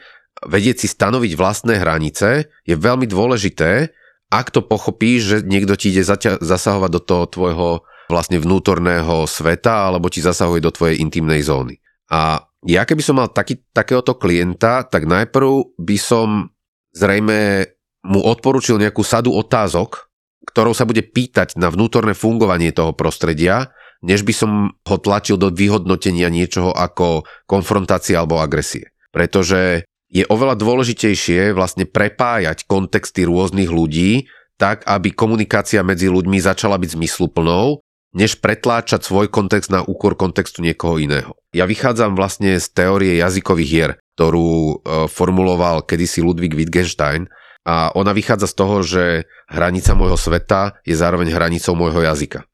vedieť 0.51 0.83
si 0.83 0.89
stanoviť 0.91 1.39
vlastné 1.39 1.79
hranice 1.79 2.51
je 2.67 2.75
veľmi 2.75 3.07
dôležité, 3.07 3.95
ak 4.35 4.51
to 4.51 4.67
pochopíš, 4.67 5.21
že 5.23 5.37
niekto 5.47 5.79
ti 5.79 5.95
ide 5.95 6.03
zasahovať 6.43 6.91
do 6.91 7.01
toho 7.01 7.25
tvojho 7.31 7.69
vlastne 8.11 8.43
vnútorného 8.43 9.31
sveta 9.31 9.87
alebo 9.87 10.11
ti 10.11 10.19
zasahuje 10.19 10.59
do 10.59 10.75
tvojej 10.75 10.99
intimnej 10.99 11.47
zóny. 11.47 11.79
A 12.11 12.43
ja 12.67 12.83
keby 12.83 13.01
som 13.01 13.23
mal 13.23 13.31
taký, 13.31 13.63
takéhoto 13.71 14.19
klienta, 14.19 14.83
tak 14.83 15.07
najprv 15.07 15.79
by 15.79 15.97
som 15.97 16.51
zrejme 16.91 17.71
mu 18.05 18.21
odporučil 18.21 18.77
nejakú 18.77 19.01
sadu 19.07 19.33
otázok, 19.33 20.11
ktorou 20.45 20.77
sa 20.77 20.85
bude 20.85 21.03
pýtať 21.03 21.57
na 21.57 21.73
vnútorné 21.73 22.13
fungovanie 22.13 22.71
toho 22.71 22.93
prostredia 22.93 23.73
než 24.05 24.21
by 24.21 24.35
som 24.37 24.51
ho 24.77 24.97
tlačil 25.01 25.41
do 25.41 25.49
vyhodnotenia 25.49 26.29
niečoho 26.29 26.77
ako 26.77 27.25
konfrontácia 27.49 28.21
alebo 28.21 28.37
agresie. 28.37 28.93
Pretože 29.09 29.89
je 30.13 30.29
oveľa 30.29 30.61
dôležitejšie 30.61 31.57
vlastne 31.57 31.89
prepájať 31.89 32.69
kontexty 32.69 33.25
rôznych 33.25 33.73
ľudí 33.73 34.29
tak, 34.61 34.85
aby 34.85 35.11
komunikácia 35.11 35.81
medzi 35.83 36.13
ľuďmi 36.13 36.39
začala 36.39 36.79
byť 36.79 36.95
zmysluplnou, 36.95 37.83
než 38.15 38.39
pretláčať 38.39 39.03
svoj 39.03 39.27
kontext 39.27 39.75
na 39.75 39.83
úkor 39.83 40.15
kontextu 40.15 40.63
niekoho 40.63 41.03
iného. 41.03 41.35
Ja 41.51 41.67
vychádzam 41.67 42.15
vlastne 42.15 42.63
z 42.63 42.67
teórie 42.71 43.19
jazykových 43.19 43.71
hier, 43.71 43.93
ktorú 44.15 44.47
e, 44.55 44.75
formuloval 45.11 45.83
kedysi 45.83 46.23
Ludwig 46.23 46.55
Wittgenstein 46.55 47.27
a 47.65 47.91
ona 47.97 48.13
vychádza 48.13 48.49
z 48.49 48.55
toho, 48.55 48.77
že 48.85 49.05
hranica 49.49 49.97
môjho 49.97 50.21
sveta 50.21 50.79
je 50.85 50.93
zároveň 50.97 51.33
hranicou 51.33 51.73
môjho 51.73 52.05
jazyka 52.05 52.45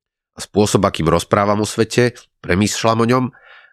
spôsob, 0.41 0.89
akým 0.89 1.07
rozprávam 1.13 1.63
o 1.63 1.69
svete, 1.69 2.17
premýšľam 2.41 2.99
o 3.05 3.07
ňom, 3.07 3.25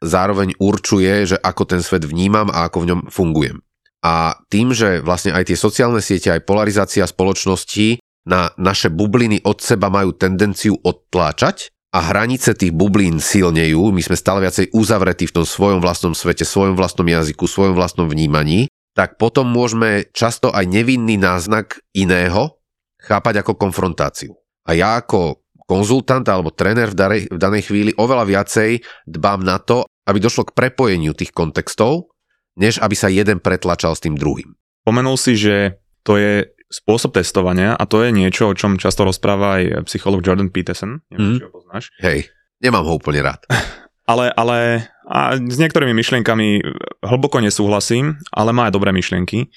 zároveň 0.03 0.53
určuje, 0.59 1.33
že 1.33 1.37
ako 1.39 1.63
ten 1.65 1.81
svet 1.81 2.03
vnímam 2.03 2.51
a 2.51 2.67
ako 2.67 2.77
v 2.83 2.87
ňom 2.93 3.01
fungujem. 3.09 3.57
A 4.03 4.37
tým, 4.51 4.75
že 4.75 5.01
vlastne 5.01 5.33
aj 5.33 5.49
tie 5.49 5.57
sociálne 5.57 6.03
siete, 6.03 6.29
aj 6.29 6.45
polarizácia 6.45 7.07
spoločnosti 7.07 7.97
na 8.27 8.53
naše 8.59 8.93
bubliny 8.93 9.41
od 9.41 9.57
seba 9.63 9.89
majú 9.89 10.13
tendenciu 10.13 10.77
odtláčať 10.77 11.73
a 11.95 12.03
hranice 12.13 12.53
tých 12.53 12.75
bublín 12.75 13.17
silnejú, 13.17 13.89
my 13.89 14.03
sme 14.03 14.19
stále 14.19 14.43
viacej 14.43 14.75
uzavretí 14.75 15.25
v 15.25 15.41
tom 15.41 15.45
svojom 15.47 15.79
vlastnom 15.81 16.13
svete, 16.13 16.45
svojom 16.45 16.77
vlastnom 16.77 17.07
jazyku, 17.07 17.47
svojom 17.47 17.73
vlastnom 17.73 18.05
vnímaní, 18.05 18.69
tak 18.97 19.21
potom 19.21 19.45
môžeme 19.45 20.09
často 20.09 20.49
aj 20.49 20.65
nevinný 20.65 21.21
náznak 21.21 21.85
iného 21.93 22.57
chápať 22.97 23.45
ako 23.45 23.53
konfrontáciu. 23.53 24.33
A 24.65 24.73
ja 24.73 24.97
ako 24.97 25.45
konzultant 25.69 26.25
alebo 26.25 26.49
tréner 26.49 26.89
v 26.89 26.97
danej, 26.97 27.21
v 27.29 27.37
danej 27.37 27.69
chvíli 27.69 27.91
oveľa 27.93 28.25
viacej 28.25 28.81
dbám 29.05 29.45
na 29.45 29.61
to, 29.61 29.85
aby 30.09 30.17
došlo 30.17 30.49
k 30.49 30.55
prepojeniu 30.57 31.13
tých 31.13 31.29
kontextov, 31.29 32.09
než 32.57 32.81
aby 32.81 32.97
sa 32.97 33.13
jeden 33.13 33.37
pretlačal 33.37 33.93
s 33.93 34.01
tým 34.01 34.17
druhým. 34.17 34.57
Pomenul 34.81 35.19
si, 35.21 35.37
že 35.37 35.77
to 36.01 36.17
je 36.17 36.49
spôsob 36.73 37.13
testovania 37.13 37.77
a 37.77 37.83
to 37.85 38.01
je 38.01 38.09
niečo, 38.09 38.49
o 38.49 38.57
čom 38.57 38.81
často 38.81 39.05
rozpráva 39.05 39.61
aj 39.61 39.85
psycholog 39.85 40.25
Jordan 40.25 40.49
Peterson. 40.49 41.05
Neviem, 41.13 41.37
mm. 41.37 41.37
či 41.37 41.45
ho 41.45 41.51
poznáš. 41.53 41.85
Hej, 42.01 42.33
nemám 42.65 42.87
ho 42.87 42.97
úplne 42.97 43.21
rád. 43.21 43.45
ale, 44.07 44.31
ale 44.33 44.87
a 45.07 45.35
s 45.35 45.57
niektorými 45.59 45.91
myšlienkami 45.91 46.63
hlboko 47.03 47.43
nesúhlasím, 47.43 48.19
ale 48.31 48.55
má 48.55 48.67
aj 48.67 48.75
dobré 48.75 48.95
myšlienky. 48.95 49.51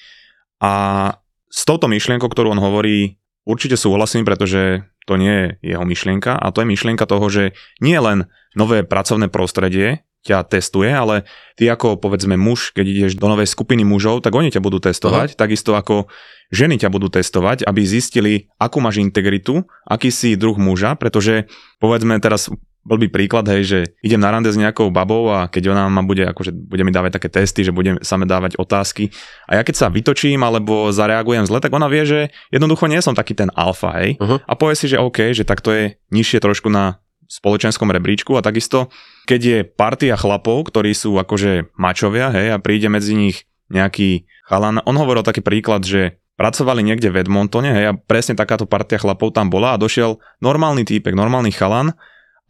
A 0.59 0.73
s 1.51 1.67
touto 1.67 1.91
myšlienkou, 1.91 2.27
ktorú 2.27 2.55
on 2.55 2.61
hovorí, 2.63 3.19
určite 3.43 3.75
súhlasím, 3.75 4.23
pretože 4.23 4.87
to 5.09 5.17
nie 5.17 5.33
je 5.59 5.75
jeho 5.75 5.83
myšlienka 5.83 6.37
a 6.37 6.53
to 6.53 6.61
je 6.61 6.71
myšlienka 6.71 7.03
toho, 7.09 7.25
že 7.27 7.43
nie 7.81 7.97
len 7.97 8.29
nové 8.53 8.85
pracovné 8.85 9.27
prostredie 9.27 10.05
ťa 10.21 10.45
testuje, 10.45 10.93
ale 10.93 11.25
ty 11.57 11.65
ako 11.65 11.97
povedzme 11.97 12.37
muž, 12.37 12.77
keď 12.77 12.85
ideš 12.85 13.13
do 13.17 13.25
novej 13.25 13.49
skupiny 13.49 13.81
mužov, 13.81 14.21
tak 14.21 14.37
oni 14.37 14.53
ťa 14.53 14.61
budú 14.61 14.77
testovať, 14.77 15.33
uh-huh. 15.33 15.39
takisto 15.41 15.73
ako 15.73 16.13
ženy 16.53 16.77
ťa 16.77 16.93
budú 16.93 17.09
testovať, 17.09 17.65
aby 17.65 17.81
zistili, 17.81 18.45
akú 18.61 18.77
máš 18.85 19.01
integritu, 19.01 19.65
aký 19.81 20.13
si 20.13 20.37
druh 20.37 20.61
muža, 20.61 20.93
pretože 20.93 21.49
povedzme 21.81 22.21
teraz 22.21 22.53
blbý 22.81 23.13
príklad, 23.13 23.45
hej, 23.45 23.61
že 23.63 23.79
idem 24.01 24.17
na 24.17 24.33
rande 24.33 24.49
s 24.49 24.57
nejakou 24.57 24.89
babou 24.89 25.29
a 25.29 25.45
keď 25.45 25.73
ona 25.73 25.85
ma 25.85 26.01
bude, 26.01 26.25
akože 26.25 26.49
bude 26.49 26.81
mi 26.81 26.89
dávať 26.89 27.21
také 27.21 27.29
testy, 27.29 27.61
že 27.61 27.69
budem 27.69 28.01
same 28.01 28.25
dávať 28.25 28.57
otázky 28.57 29.13
a 29.45 29.61
ja 29.61 29.61
keď 29.61 29.75
sa 29.77 29.87
vytočím 29.93 30.41
alebo 30.41 30.89
zareagujem 30.89 31.45
zle, 31.45 31.61
tak 31.61 31.73
ona 31.73 31.85
vie, 31.85 32.03
že 32.09 32.19
jednoducho 32.49 32.89
nie 32.89 32.97
som 33.05 33.13
taký 33.13 33.37
ten 33.37 33.53
alfa, 33.53 33.93
hej, 34.01 34.17
uh-huh. 34.17 34.41
a 34.41 34.53
povie 34.57 34.73
si, 34.73 34.89
že 34.89 34.97
OK, 34.97 35.29
že 35.37 35.45
tak 35.45 35.61
to 35.61 35.69
je 35.69 35.83
nižšie 36.09 36.41
trošku 36.41 36.73
na 36.73 36.97
spoločenskom 37.31 37.87
rebríčku 37.87 38.35
a 38.35 38.43
takisto, 38.43 38.91
keď 39.29 39.41
je 39.41 39.57
partia 39.63 40.19
chlapov, 40.19 40.67
ktorí 40.67 40.91
sú 40.91 41.15
akože 41.15 41.71
mačovia, 41.77 42.33
hej, 42.33 42.51
a 42.51 42.57
príde 42.57 42.89
medzi 42.89 43.13
nich 43.13 43.47
nejaký 43.71 44.27
chalan, 44.49 44.83
on 44.83 44.99
hovoril 44.99 45.23
taký 45.23 45.39
príklad, 45.39 45.87
že 45.87 46.19
pracovali 46.35 46.83
niekde 46.83 47.13
v 47.13 47.23
Edmontone, 47.23 47.71
hej, 47.71 47.85
a 47.87 47.95
presne 47.95 48.35
takáto 48.35 48.65
partia 48.67 48.99
chlapov 48.99 49.31
tam 49.31 49.47
bola 49.47 49.77
a 49.77 49.79
došiel 49.79 50.19
normálny 50.43 50.83
týpek, 50.83 51.13
normálny 51.15 51.53
chalan 51.55 51.93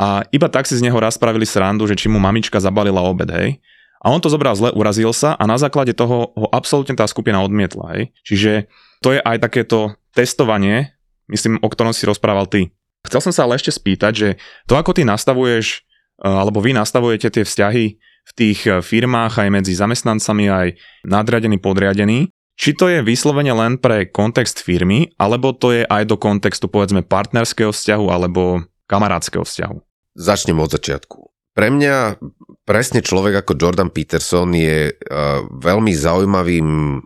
a 0.01 0.25
iba 0.33 0.49
tak 0.49 0.65
si 0.65 0.73
z 0.73 0.81
neho 0.81 0.97
raz 0.97 1.13
spravili 1.13 1.45
srandu, 1.45 1.85
že 1.85 1.93
či 1.93 2.09
mu 2.09 2.17
mamička 2.17 2.57
zabalila 2.57 3.05
obed, 3.05 3.29
hej. 3.29 3.61
A 4.01 4.09
on 4.09 4.17
to 4.17 4.33
zobral 4.33 4.57
zle, 4.57 4.73
urazil 4.73 5.13
sa 5.13 5.37
a 5.37 5.45
na 5.45 5.61
základe 5.61 5.93
toho 5.93 6.33
ho 6.33 6.47
absolútne 6.49 6.97
tá 6.97 7.05
skupina 7.05 7.37
odmietla, 7.45 7.85
hej. 7.93 8.03
Čiže 8.25 8.65
to 9.05 9.13
je 9.13 9.21
aj 9.21 9.37
takéto 9.45 9.93
testovanie, 10.17 10.97
myslím, 11.29 11.61
o 11.61 11.69
ktorom 11.69 11.93
si 11.93 12.09
rozprával 12.09 12.49
ty. 12.49 12.73
Chcel 13.05 13.29
som 13.29 13.33
sa 13.33 13.45
ale 13.45 13.61
ešte 13.61 13.69
spýtať, 13.69 14.13
že 14.17 14.29
to, 14.65 14.73
ako 14.73 14.97
ty 14.97 15.05
nastavuješ, 15.05 15.85
e, 16.17 16.25
alebo 16.25 16.65
vy 16.65 16.73
nastavujete 16.73 17.29
tie 17.29 17.45
vzťahy 17.45 17.85
v 18.01 18.31
tých 18.33 18.59
e, 18.65 18.81
firmách 18.81 19.37
aj 19.37 19.49
medzi 19.53 19.77
zamestnancami, 19.77 20.45
aj 20.49 20.67
nadriadený, 21.05 21.61
podriadený, 21.61 22.33
či 22.57 22.73
to 22.73 22.89
je 22.89 23.05
vyslovene 23.05 23.53
len 23.53 23.77
pre 23.77 24.09
kontext 24.09 24.65
firmy, 24.65 25.13
alebo 25.21 25.53
to 25.53 25.77
je 25.77 25.85
aj 25.85 26.09
do 26.09 26.17
kontextu 26.17 26.69
povedzme 26.69 27.05
partnerského 27.05 27.69
vzťahu 27.69 28.05
alebo 28.09 28.65
kamarátskeho 28.89 29.45
vzťahu? 29.45 29.90
Začnem 30.15 30.59
od 30.59 30.69
začiatku. 30.71 31.19
Pre 31.51 31.67
mňa 31.67 32.19
presne 32.63 33.03
človek 33.03 33.43
ako 33.43 33.59
Jordan 33.59 33.91
Peterson 33.91 34.51
je 34.55 34.91
uh, 34.91 35.43
veľmi 35.51 35.91
zaujímavým 35.91 36.99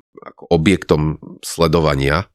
objektom 0.49 1.17
sledovania, 1.41 2.29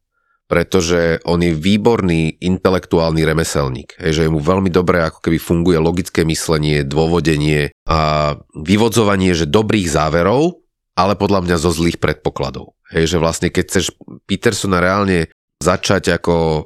pretože 0.50 1.22
on 1.22 1.38
je 1.46 1.54
výborný 1.54 2.42
intelektuálny 2.42 3.22
remeselník. 3.22 3.94
Hej, 4.02 4.18
že 4.18 4.30
mu 4.30 4.42
veľmi 4.42 4.66
dobré, 4.66 5.06
ako 5.06 5.22
keby 5.22 5.38
funguje 5.38 5.78
logické 5.78 6.26
myslenie, 6.26 6.82
dôvodenie 6.82 7.70
a 7.86 8.34
vyvodzovanie, 8.58 9.30
že 9.30 9.46
dobrých 9.46 9.86
záverov, 9.86 10.58
ale 10.98 11.14
podľa 11.14 11.46
mňa 11.46 11.56
zo 11.62 11.70
zlých 11.70 12.02
predpokladov. 12.02 12.74
Hej, 12.90 13.14
že 13.14 13.22
vlastne 13.22 13.48
keď 13.54 13.64
chceš 13.70 13.94
Petersona 14.26 14.82
reálne 14.82 15.30
začať 15.62 16.18
ako 16.18 16.34
e, 16.34 16.62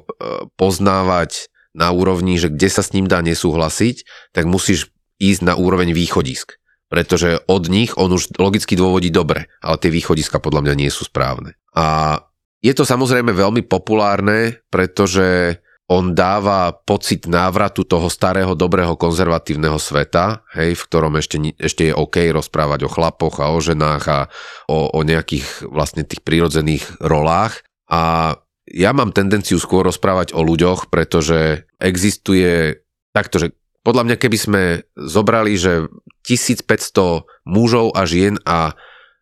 poznávať 0.57 1.45
na 1.75 1.91
úrovni, 1.91 2.39
že 2.39 2.47
kde 2.47 2.71
sa 2.71 2.81
s 2.81 2.95
ním 2.95 3.05
dá 3.05 3.19
nesúhlasiť, 3.19 4.07
tak 4.31 4.47
musíš 4.47 4.89
ísť 5.19 5.41
na 5.43 5.53
úroveň 5.59 5.91
východisk. 5.91 6.55
Pretože 6.87 7.43
od 7.51 7.67
nich 7.67 7.91
on 7.99 8.13
už 8.15 8.39
logicky 8.39 8.79
dôvodí 8.79 9.11
dobre, 9.11 9.51
ale 9.59 9.75
tie 9.81 9.91
východiska 9.91 10.39
podľa 10.39 10.71
mňa 10.71 10.75
nie 10.79 10.89
sú 10.93 11.03
správne. 11.03 11.59
A 11.75 12.17
je 12.63 12.73
to 12.73 12.87
samozrejme 12.87 13.35
veľmi 13.35 13.67
populárne, 13.67 14.63
pretože 14.71 15.59
on 15.85 16.17
dáva 16.17 16.73
pocit 16.73 17.29
návratu 17.29 17.85
toho 17.85 18.09
starého, 18.09 18.57
dobrého, 18.57 18.97
konzervatívneho 18.97 19.77
sveta, 19.77 20.41
hej, 20.57 20.73
v 20.73 20.85
ktorom 20.89 21.13
ešte, 21.21 21.37
ešte 21.61 21.89
je 21.89 21.93
OK 21.93 22.25
rozprávať 22.33 22.89
o 22.89 22.89
chlapoch 22.89 23.37
a 23.37 23.53
o 23.53 23.61
ženách 23.61 24.03
a 24.09 24.19
o, 24.65 24.89
o 24.89 24.99
nejakých 25.05 25.69
vlastne 25.69 26.01
tých 26.01 26.25
prírodzených 26.25 26.89
rolách. 26.97 27.61
A 27.85 28.33
ja 28.75 28.91
mám 28.91 29.15
tendenciu 29.15 29.55
skôr 29.55 29.87
rozprávať 29.87 30.35
o 30.35 30.43
ľuďoch, 30.43 30.91
pretože 30.91 31.63
existuje 31.79 32.83
takto, 33.15 33.39
že 33.39 33.55
podľa 33.87 34.11
mňa 34.11 34.15
keby 34.19 34.37
sme 34.37 34.63
zobrali, 34.99 35.55
že 35.55 35.87
1500 36.27 37.23
mužov 37.47 37.95
a 37.95 38.03
žien 38.03 38.35
a 38.43 38.75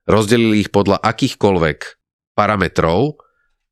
rozdelili 0.10 0.66
ich 0.66 0.74
podľa 0.74 0.98
akýchkoľvek 1.06 1.80
parametrov, 2.34 3.22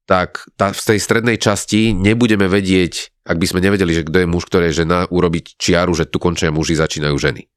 tak 0.06 0.46
tá, 0.54 0.70
v 0.70 0.82
tej 0.86 1.00
strednej 1.02 1.42
časti 1.42 1.98
nebudeme 1.98 2.46
vedieť, 2.46 3.26
ak 3.26 3.42
by 3.42 3.48
sme 3.50 3.64
nevedeli, 3.66 3.96
že 3.96 4.06
kto 4.06 4.18
je 4.22 4.28
muž, 4.30 4.46
kto 4.46 4.62
je 4.70 4.86
žena, 4.86 5.10
urobiť 5.10 5.58
čiaru, 5.58 5.98
že 5.98 6.06
tu 6.06 6.22
končia 6.22 6.54
muži, 6.54 6.78
začínajú 6.78 7.16
ženy. 7.18 7.48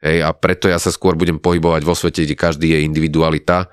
Hej, 0.00 0.18
a 0.24 0.30
preto 0.32 0.70
ja 0.70 0.78
sa 0.80 0.94
skôr 0.94 1.18
budem 1.18 1.42
pohybovať 1.42 1.82
vo 1.82 1.96
svete, 1.96 2.24
kde 2.24 2.36
každý 2.38 2.72
je 2.72 2.84
individualita 2.86 3.68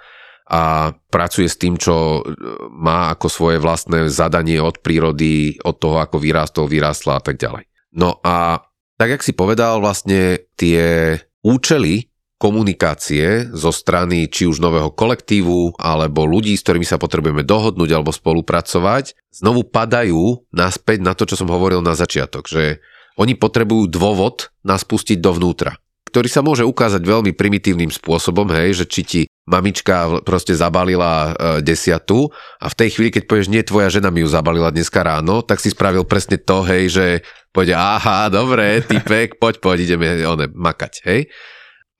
a 0.54 0.93
pracuje 1.10 1.49
s 1.49 1.58
tým, 1.58 1.82
čo 1.82 2.22
e, 2.22 2.22
má 2.70 3.10
ako 3.10 3.26
svoje 3.26 3.58
vlastné 3.58 4.06
zadanie 4.14 4.62
od 4.62 4.78
prírody, 4.86 5.58
od 5.66 5.82
toho, 5.82 5.97
ako 5.97 6.22
vyrástol, 6.22 6.70
vyrástla 6.70 7.18
a 7.18 7.24
tak 7.26 7.41
ďalej. 7.41 7.66
No 7.97 8.22
a 8.22 8.62
tak, 9.01 9.18
jak 9.18 9.26
si 9.26 9.34
povedal, 9.34 9.82
vlastne 9.82 10.45
tie 10.54 11.18
účely 11.41 12.14
komunikácie 12.38 13.49
zo 13.49 13.74
strany 13.74 14.30
či 14.30 14.45
už 14.45 14.62
nového 14.62 14.93
kolektívu 14.93 15.80
alebo 15.82 16.30
ľudí, 16.30 16.54
s 16.54 16.62
ktorými 16.62 16.86
sa 16.86 17.01
potrebujeme 17.01 17.41
dohodnúť 17.41 17.89
alebo 17.89 18.14
spolupracovať, 18.14 19.18
znovu 19.34 19.66
padajú 19.66 20.45
naspäť 20.54 21.01
na 21.01 21.18
to, 21.18 21.26
čo 21.26 21.39
som 21.39 21.49
hovoril 21.49 21.82
na 21.82 21.97
začiatok, 21.97 22.45
že 22.45 22.84
oni 23.18 23.34
potrebujú 23.34 23.89
dôvod 23.89 24.54
nás 24.62 24.86
pustiť 24.86 25.18
dovnútra 25.18 25.82
ktorý 26.14 26.30
sa 26.30 26.45
môže 26.45 26.62
ukázať 26.62 27.01
veľmi 27.01 27.34
primitívnym 27.34 27.89
spôsobom, 27.89 28.45
hej, 28.54 28.78
že 28.78 28.86
či 28.86 29.01
ti 29.01 29.22
mamička 29.44 30.24
proste 30.24 30.56
zabalila 30.56 31.12
e, 31.14 31.32
desiatu 31.60 32.32
a 32.64 32.72
v 32.72 32.78
tej 32.80 32.89
chvíli, 32.96 33.10
keď 33.12 33.24
povieš, 33.28 33.48
nie, 33.52 33.64
tvoja 33.64 33.91
žena 33.91 34.08
mi 34.08 34.24
ju 34.24 34.30
zabalila 34.32 34.72
dneska 34.72 35.04
ráno, 35.04 35.44
tak 35.44 35.60
si 35.60 35.72
spravil 35.72 36.08
presne 36.08 36.39
to, 36.39 36.64
hej, 36.64 36.84
že 36.88 37.06
povede, 37.52 37.76
aha, 37.76 38.32
dobre, 38.32 38.80
typek, 38.84 39.36
poď, 39.41 39.60
poď, 39.60 39.78
ideme 39.84 40.08
one, 40.24 40.48
makať, 40.48 40.94
hej. 41.04 41.28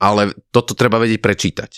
Ale 0.00 0.32
toto 0.48 0.72
treba 0.72 0.96
vedieť 0.96 1.20
prečítať. 1.20 1.72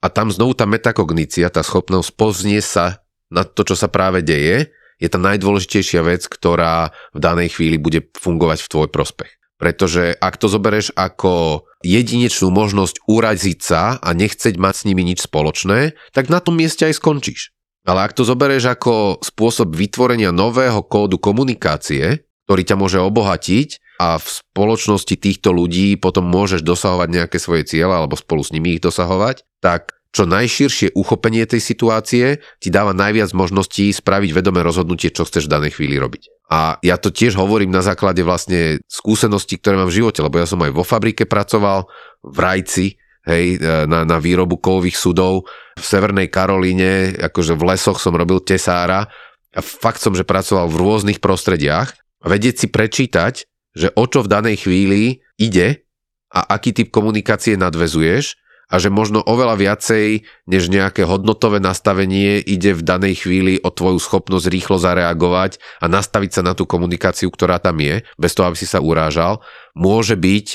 A 0.00 0.08
tam 0.08 0.32
znovu 0.32 0.56
tá 0.56 0.64
metakognícia, 0.64 1.52
tá 1.52 1.60
schopnosť 1.60 2.08
poznie 2.16 2.60
sa 2.64 3.04
na 3.28 3.44
to, 3.44 3.62
čo 3.68 3.76
sa 3.76 3.92
práve 3.92 4.24
deje, 4.24 4.72
je 5.00 5.08
tá 5.08 5.16
najdôležitejšia 5.16 6.00
vec, 6.04 6.28
ktorá 6.28 6.92
v 7.12 7.18
danej 7.20 7.56
chvíli 7.56 7.80
bude 7.80 8.08
fungovať 8.16 8.64
v 8.64 8.70
tvoj 8.72 8.88
prospech. 8.92 9.39
Pretože 9.60 10.16
ak 10.16 10.40
to 10.40 10.48
zoberieš 10.48 10.96
ako 10.96 11.62
jedinečnú 11.84 12.48
možnosť 12.48 13.04
uraziť 13.04 13.58
sa 13.60 14.00
a 14.00 14.08
nechceť 14.16 14.56
mať 14.56 14.74
s 14.74 14.86
nimi 14.88 15.04
nič 15.04 15.20
spoločné, 15.28 15.92
tak 16.16 16.32
na 16.32 16.40
tom 16.40 16.56
mieste 16.56 16.88
aj 16.88 16.96
skončíš. 16.96 17.52
Ale 17.84 18.08
ak 18.08 18.16
to 18.16 18.24
zoberieš 18.24 18.72
ako 18.72 19.20
spôsob 19.20 19.76
vytvorenia 19.76 20.32
nového 20.32 20.80
kódu 20.84 21.20
komunikácie, 21.20 22.24
ktorý 22.48 22.62
ťa 22.64 22.76
môže 22.80 22.98
obohatiť 23.04 24.00
a 24.00 24.16
v 24.16 24.26
spoločnosti 24.26 25.14
týchto 25.14 25.52
ľudí 25.52 26.00
potom 26.00 26.24
môžeš 26.24 26.64
dosahovať 26.64 27.08
nejaké 27.12 27.36
svoje 27.36 27.68
cieľa 27.68 28.00
alebo 28.00 28.16
spolu 28.16 28.40
s 28.40 28.50
nimi 28.50 28.76
ich 28.76 28.82
dosahovať, 28.82 29.44
tak 29.60 29.99
čo 30.10 30.26
najširšie 30.26 30.98
uchopenie 30.98 31.46
tej 31.46 31.62
situácie 31.62 32.42
ti 32.58 32.68
dáva 32.68 32.90
najviac 32.90 33.30
možností 33.30 33.94
spraviť 33.94 34.30
vedomé 34.34 34.66
rozhodnutie, 34.66 35.14
čo 35.14 35.22
chceš 35.22 35.46
v 35.46 35.54
danej 35.54 35.78
chvíli 35.78 36.02
robiť. 36.02 36.50
A 36.50 36.82
ja 36.82 36.98
to 36.98 37.14
tiež 37.14 37.38
hovorím 37.38 37.70
na 37.70 37.78
základe 37.78 38.26
vlastne 38.26 38.82
skúseností, 38.90 39.62
ktoré 39.62 39.78
mám 39.78 39.86
v 39.86 40.02
živote, 40.02 40.18
lebo 40.18 40.42
ja 40.42 40.50
som 40.50 40.58
aj 40.66 40.74
vo 40.74 40.82
fabrike 40.82 41.30
pracoval, 41.30 41.86
v 42.26 42.38
Rajci, 42.42 42.86
hej, 43.30 43.62
na, 43.86 44.02
na 44.02 44.18
výrobu 44.18 44.58
kovových 44.58 44.98
sudov, 44.98 45.46
v 45.78 45.84
Severnej 45.84 46.26
Karolíne, 46.26 47.14
akože 47.14 47.54
v 47.54 47.66
lesoch 47.70 48.02
som 48.02 48.18
robil 48.18 48.42
tesára 48.42 49.06
a 49.54 49.60
fakt 49.62 50.02
som, 50.02 50.10
že 50.10 50.26
pracoval 50.26 50.66
v 50.66 50.80
rôznych 50.82 51.18
prostrediach 51.22 51.94
a 51.94 52.26
vedieť 52.26 52.66
si 52.66 52.66
prečítať, 52.66 53.34
že 53.78 53.94
o 53.94 54.04
čo 54.10 54.26
v 54.26 54.32
danej 54.34 54.66
chvíli 54.66 55.22
ide 55.38 55.86
a 56.34 56.50
aký 56.58 56.74
typ 56.74 56.90
komunikácie 56.90 57.54
nadvezuješ 57.54 58.34
a 58.70 58.78
že 58.78 58.88
možno 58.88 59.18
oveľa 59.18 59.58
viacej 59.58 60.22
než 60.46 60.70
nejaké 60.70 61.02
hodnotové 61.02 61.58
nastavenie 61.58 62.38
ide 62.38 62.70
v 62.72 62.86
danej 62.86 63.26
chvíli 63.26 63.58
o 63.58 63.74
tvoju 63.74 63.98
schopnosť 63.98 64.46
rýchlo 64.46 64.78
zareagovať 64.78 65.58
a 65.82 65.90
nastaviť 65.90 66.30
sa 66.38 66.42
na 66.46 66.54
tú 66.54 66.70
komunikáciu, 66.70 67.28
ktorá 67.34 67.58
tam 67.58 67.82
je, 67.82 68.06
bez 68.14 68.32
toho, 68.32 68.46
aby 68.46 68.56
si 68.56 68.70
sa 68.70 68.78
urážal, 68.78 69.42
môže 69.74 70.14
byť 70.14 70.46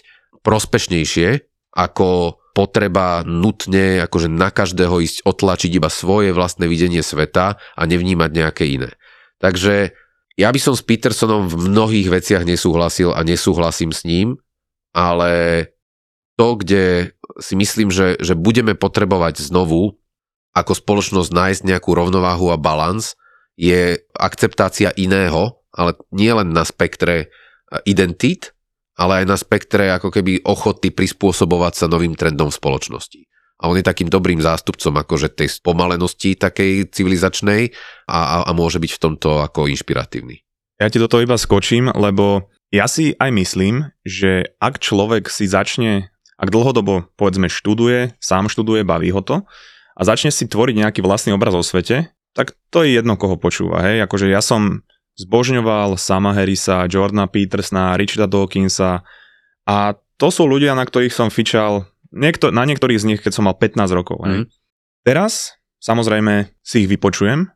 prospešnejšie 0.42 1.44
ako 1.76 2.40
potreba 2.56 3.28
nutne 3.28 4.00
akože 4.08 4.32
na 4.32 4.48
každého 4.48 5.04
ísť 5.04 5.28
otlačiť 5.28 5.72
iba 5.76 5.92
svoje 5.92 6.32
vlastné 6.32 6.72
videnie 6.72 7.04
sveta 7.04 7.60
a 7.60 7.82
nevnímať 7.84 8.32
nejaké 8.32 8.64
iné. 8.64 8.96
Takže 9.44 9.92
ja 10.40 10.50
by 10.56 10.60
som 10.64 10.72
s 10.72 10.84
Petersonom 10.88 11.52
v 11.52 11.68
mnohých 11.68 12.08
veciach 12.08 12.48
nesúhlasil 12.48 13.12
a 13.12 13.20
nesúhlasím 13.28 13.92
s 13.92 14.08
ním, 14.08 14.40
ale 14.96 15.68
to, 16.40 16.60
kde 16.60 17.15
si 17.40 17.54
myslím, 17.60 17.92
že, 17.92 18.16
že 18.20 18.34
budeme 18.36 18.76
potrebovať 18.76 19.44
znovu 19.44 20.00
ako 20.56 20.72
spoločnosť 20.72 21.30
nájsť 21.36 21.62
nejakú 21.68 21.92
rovnováhu 21.92 22.48
a 22.50 22.58
balans, 22.58 23.20
je 23.60 24.00
akceptácia 24.16 24.96
iného, 24.96 25.60
ale 25.76 26.00
nie 26.16 26.32
len 26.32 26.56
na 26.56 26.64
spektre 26.64 27.16
e, 27.20 27.28
identít, 27.88 28.56
ale 28.96 29.24
aj 29.24 29.26
na 29.28 29.36
spektre 29.36 29.92
ako 29.92 30.12
keby 30.12 30.48
ochoty 30.48 30.92
prispôsobovať 30.96 31.74
sa 31.76 31.86
novým 31.92 32.16
trendom 32.16 32.48
v 32.48 32.56
spoločnosti. 32.56 33.22
A 33.60 33.72
on 33.72 33.80
je 33.80 33.88
takým 33.88 34.12
dobrým 34.12 34.40
zástupcom 34.44 35.00
akože 35.00 35.32
tej 35.32 35.48
spomalenosti 35.60 36.36
takej 36.36 36.92
civilizačnej 36.92 37.72
a, 38.08 38.20
a, 38.20 38.36
a 38.48 38.52
môže 38.52 38.80
byť 38.80 38.92
v 38.96 39.02
tomto 39.04 39.44
ako 39.44 39.72
inšpiratívny. 39.72 40.44
Ja 40.76 40.92
ti 40.92 41.00
do 41.00 41.08
toho 41.08 41.24
iba 41.24 41.40
skočím, 41.40 41.88
lebo 41.96 42.52
ja 42.68 42.92
si 42.92 43.16
aj 43.16 43.32
myslím, 43.32 43.76
že 44.04 44.52
ak 44.60 44.84
človek 44.84 45.32
si 45.32 45.48
začne 45.48 46.12
ak 46.36 46.52
dlhodobo, 46.52 47.08
povedzme, 47.16 47.48
študuje, 47.48 48.16
sám 48.20 48.52
študuje, 48.52 48.84
baví 48.84 49.12
ho 49.12 49.24
to 49.24 49.48
a 49.96 50.02
začne 50.04 50.30
si 50.32 50.46
tvoriť 50.46 50.76
nejaký 50.84 51.00
vlastný 51.00 51.32
obraz 51.32 51.56
o 51.56 51.64
svete, 51.64 52.12
tak 52.36 52.60
to 52.68 52.84
je 52.84 53.00
jedno, 53.00 53.16
koho 53.16 53.40
počúva. 53.40 53.80
Hej? 53.88 54.04
Akože 54.04 54.28
ja 54.28 54.44
som 54.44 54.84
zbožňoval 55.16 55.96
Sama 55.96 56.36
Harrisa, 56.36 56.84
Jordana 56.92 57.32
Petersna, 57.32 57.96
Richarda 57.96 58.28
Dawkinsa 58.28 59.08
a 59.64 59.76
to 60.20 60.28
sú 60.28 60.44
ľudia, 60.44 60.76
na 60.76 60.84
ktorých 60.84 61.16
som 61.16 61.32
fičal, 61.32 61.88
niekto, 62.12 62.52
na 62.52 62.68
niektorých 62.68 63.00
z 63.00 63.08
nich, 63.08 63.20
keď 63.24 63.32
som 63.32 63.48
mal 63.48 63.56
15 63.56 63.88
rokov. 63.96 64.20
Hej? 64.28 64.38
Mm. 64.44 64.48
Teraz, 65.08 65.56
samozrejme, 65.80 66.52
si 66.60 66.84
ich 66.84 66.92
vypočujem, 66.92 67.48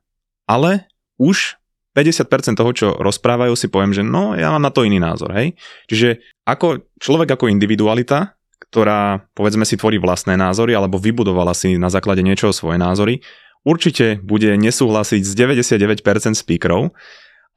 ale 0.47 0.87
už 1.19 1.59
50% 1.99 2.55
toho, 2.55 2.71
čo 2.71 2.87
rozprávajú, 2.95 3.53
si 3.59 3.67
poviem, 3.67 3.91
že 3.91 4.05
no, 4.05 4.37
ja 4.39 4.53
mám 4.53 4.63
na 4.63 4.71
to 4.71 4.87
iný 4.87 5.01
názor, 5.01 5.35
hej. 5.35 5.57
Čiže 5.91 6.23
ako 6.47 6.87
človek 7.01 7.35
ako 7.35 7.51
individualita 7.51 8.38
ktorá 8.69 9.25
povedzme 9.33 9.65
si 9.65 9.75
tvorí 9.75 9.97
vlastné 9.97 10.37
názory 10.37 10.77
alebo 10.77 11.01
vybudovala 11.01 11.57
si 11.57 11.75
na 11.75 11.89
základe 11.89 12.21
niečoho 12.21 12.53
svoje 12.53 12.77
názory, 12.77 13.25
určite 13.65 14.21
bude 14.21 14.53
nesúhlasiť 14.55 15.21
s 15.25 15.31
99% 15.33 16.05
speakerov. 16.37 16.93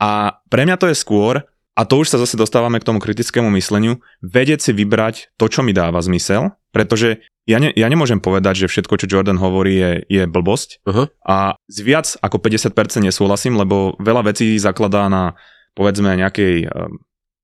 A 0.00 0.40
pre 0.48 0.66
mňa 0.66 0.76
to 0.80 0.90
je 0.90 0.96
skôr, 0.96 1.44
a 1.72 1.82
to 1.84 2.02
už 2.02 2.10
sa 2.10 2.18
zase 2.18 2.34
dostávame 2.34 2.80
k 2.80 2.88
tomu 2.88 2.98
kritickému 2.98 3.52
mysleniu, 3.54 4.02
vedieť 4.24 4.60
si 4.60 4.72
vybrať 4.74 5.36
to, 5.38 5.46
čo 5.46 5.60
mi 5.62 5.76
dáva 5.76 6.02
zmysel, 6.02 6.56
pretože 6.74 7.22
ja, 7.44 7.58
ne, 7.58 7.74
ja 7.74 7.86
nemôžem 7.90 8.22
povedať, 8.22 8.66
že 8.66 8.70
všetko, 8.70 9.02
čo 9.02 9.10
Jordan 9.10 9.38
hovorí, 9.38 9.74
je, 9.74 9.92
je 10.06 10.22
blbosť. 10.30 10.84
Uh-huh. 10.86 11.06
a 11.26 11.58
z 11.66 11.78
viac 11.82 12.06
ako 12.22 12.38
50% 12.38 13.02
nesúhlasím, 13.02 13.58
lebo 13.58 13.98
veľa 13.98 14.30
vecí 14.30 14.54
zakladá 14.58 15.10
na 15.10 15.34
povedzme 15.72 16.12
nejakej 16.14 16.68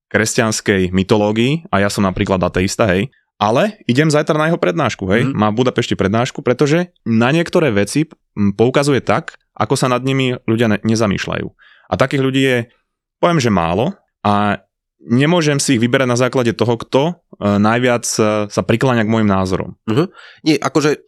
kresťanskej 0.09 0.89
mytológii. 0.93 1.69
A 1.69 1.85
ja 1.85 1.89
som 1.93 2.03
napríklad 2.03 2.41
ateista, 2.41 2.89
hej, 2.89 3.13
ale 3.39 3.79
idem 3.87 4.11
zajtra 4.11 4.35
na 4.35 4.51
jeho 4.51 4.59
prednášku, 4.59 5.07
hej, 5.15 5.23
mm. 5.23 5.33
má 5.33 5.47
v 5.49 5.63
Budapešti 5.63 5.95
prednášku, 5.95 6.43
pretože 6.43 6.91
na 7.07 7.31
niektoré 7.31 7.71
veci 7.71 8.03
poukazuje 8.35 8.99
tak, 8.99 9.39
ako 9.55 9.79
sa 9.79 9.87
nad 9.87 10.03
nimi 10.03 10.35
ľudia 10.43 10.67
ne- 10.67 10.83
nezamýšľajú. 10.83 11.47
A 11.89 11.93
takých 11.95 12.21
ľudí 12.21 12.41
je, 12.43 12.57
poviem, 13.23 13.39
že 13.39 13.47
málo 13.47 13.95
a 14.27 14.59
nemôžem 14.99 15.55
si 15.63 15.79
ich 15.79 15.81
vyberať 15.81 16.07
na 16.11 16.19
základe 16.19 16.51
toho, 16.51 16.75
kto 16.75 17.01
uh, 17.15 17.55
najviac 17.55 18.03
uh, 18.19 18.51
sa 18.51 18.61
prikláňa 18.61 19.07
k 19.07 19.11
môjim 19.11 19.31
názorom. 19.31 19.79
Uh-huh. 19.87 20.11
Nie, 20.43 20.59
akože 20.59 21.07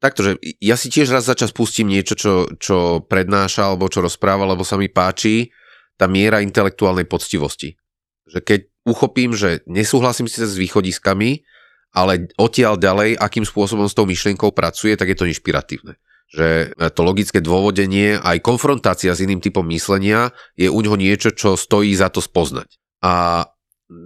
takto, 0.00 0.24
že 0.24 0.32
ja 0.64 0.80
si 0.80 0.88
tiež 0.88 1.12
raz 1.12 1.28
za 1.28 1.36
čas 1.36 1.52
pustím 1.52 1.92
niečo, 1.92 2.16
čo, 2.16 2.48
čo 2.56 3.04
prednáša 3.04 3.68
alebo 3.68 3.92
čo 3.92 4.00
rozpráva, 4.00 4.48
lebo 4.48 4.64
sa 4.64 4.80
mi 4.80 4.88
páči 4.88 5.52
tá 6.00 6.08
miera 6.08 6.40
intelektuálnej 6.40 7.04
poctivosti. 7.04 7.76
Že 8.24 8.40
keď 8.40 8.60
uchopím, 8.86 9.36
že 9.36 9.60
nesúhlasím 9.68 10.26
si 10.26 10.40
s 10.40 10.56
východiskami, 10.56 11.44
ale 11.90 12.30
odtiaľ 12.38 12.78
ďalej, 12.78 13.18
akým 13.18 13.42
spôsobom 13.42 13.90
s 13.90 13.96
tou 13.96 14.06
myšlienkou 14.06 14.54
pracuje, 14.54 14.94
tak 14.94 15.10
je 15.10 15.18
to 15.18 15.26
inšpiratívne. 15.26 15.98
Že 16.30 16.78
to 16.94 17.00
logické 17.02 17.42
dôvodenie, 17.42 18.14
aj 18.22 18.38
konfrontácia 18.46 19.10
s 19.10 19.22
iným 19.26 19.42
typom 19.42 19.66
myslenia 19.74 20.30
je 20.54 20.70
u 20.70 20.78
ňoho 20.78 20.94
niečo, 20.94 21.34
čo 21.34 21.58
stojí 21.58 21.90
za 21.98 22.06
to 22.06 22.22
spoznať. 22.22 22.78
A 23.02 23.44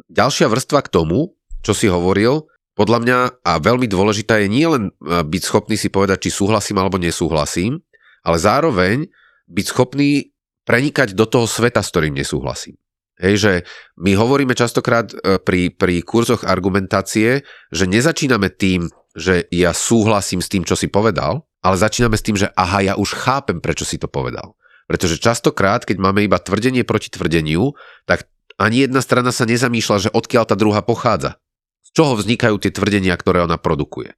ďalšia 0.08 0.48
vrstva 0.48 0.80
k 0.88 0.92
tomu, 0.92 1.36
čo 1.60 1.76
si 1.76 1.92
hovoril, 1.92 2.48
podľa 2.74 2.98
mňa 3.06 3.18
a 3.46 3.52
veľmi 3.62 3.86
dôležitá 3.86 4.42
je 4.42 4.48
nielen 4.50 4.90
e, 4.90 5.22
byť 5.22 5.42
schopný 5.46 5.78
si 5.78 5.94
povedať, 5.94 6.26
či 6.26 6.30
súhlasím 6.34 6.82
alebo 6.82 6.98
nesúhlasím, 6.98 7.78
ale 8.26 8.36
zároveň 8.42 9.06
byť 9.46 9.66
schopný 9.70 10.34
prenikať 10.66 11.14
do 11.14 11.28
toho 11.28 11.46
sveta, 11.46 11.84
s 11.84 11.92
ktorým 11.94 12.18
nesúhlasím. 12.18 12.74
Hej, 13.14 13.34
že 13.38 13.52
my 13.94 14.18
hovoríme 14.18 14.58
častokrát 14.58 15.14
e, 15.14 15.38
pri, 15.38 15.70
pri 15.70 16.02
kurzoch 16.02 16.42
argumentácie, 16.42 17.46
že 17.70 17.84
nezačíname 17.86 18.50
tým, 18.50 18.90
že 19.14 19.46
ja 19.54 19.70
súhlasím 19.70 20.42
s 20.42 20.50
tým, 20.50 20.66
čo 20.66 20.74
si 20.74 20.90
povedal, 20.90 21.46
ale 21.62 21.78
začíname 21.78 22.18
s 22.18 22.26
tým, 22.26 22.34
že 22.34 22.50
aha, 22.58 22.82
ja 22.82 22.94
už 22.98 23.14
chápem, 23.14 23.62
prečo 23.62 23.86
si 23.86 24.02
to 24.02 24.10
povedal. 24.10 24.58
Pretože 24.90 25.22
častokrát, 25.22 25.86
keď 25.86 25.96
máme 26.02 26.26
iba 26.26 26.36
tvrdenie 26.36 26.82
proti 26.82 27.08
tvrdeniu, 27.08 27.72
tak 28.04 28.26
ani 28.58 28.84
jedna 28.84 29.00
strana 29.00 29.30
sa 29.30 29.46
nezamýšľa, 29.46 30.10
že 30.10 30.14
odkiaľ 30.14 30.44
tá 30.50 30.58
druhá 30.58 30.82
pochádza. 30.82 31.38
Z 31.86 31.90
čoho 31.94 32.18
vznikajú 32.18 32.58
tie 32.58 32.74
tvrdenia, 32.74 33.14
ktoré 33.14 33.46
ona 33.46 33.56
produkuje. 33.56 34.12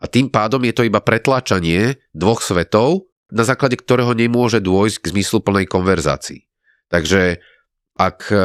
A 0.00 0.04
tým 0.10 0.32
pádom 0.32 0.64
je 0.66 0.74
to 0.74 0.82
iba 0.82 0.98
pretláčanie 0.98 2.02
dvoch 2.10 2.42
svetov, 2.42 3.10
na 3.30 3.46
základe 3.46 3.78
ktorého 3.78 4.10
nemôže 4.12 4.58
dôjsť 4.58 4.96
k 5.06 5.10
zmysluplnej 5.14 5.66
konverzácii. 5.70 6.50
Takže 6.90 7.38
ak 8.00 8.18
e, 8.32 8.36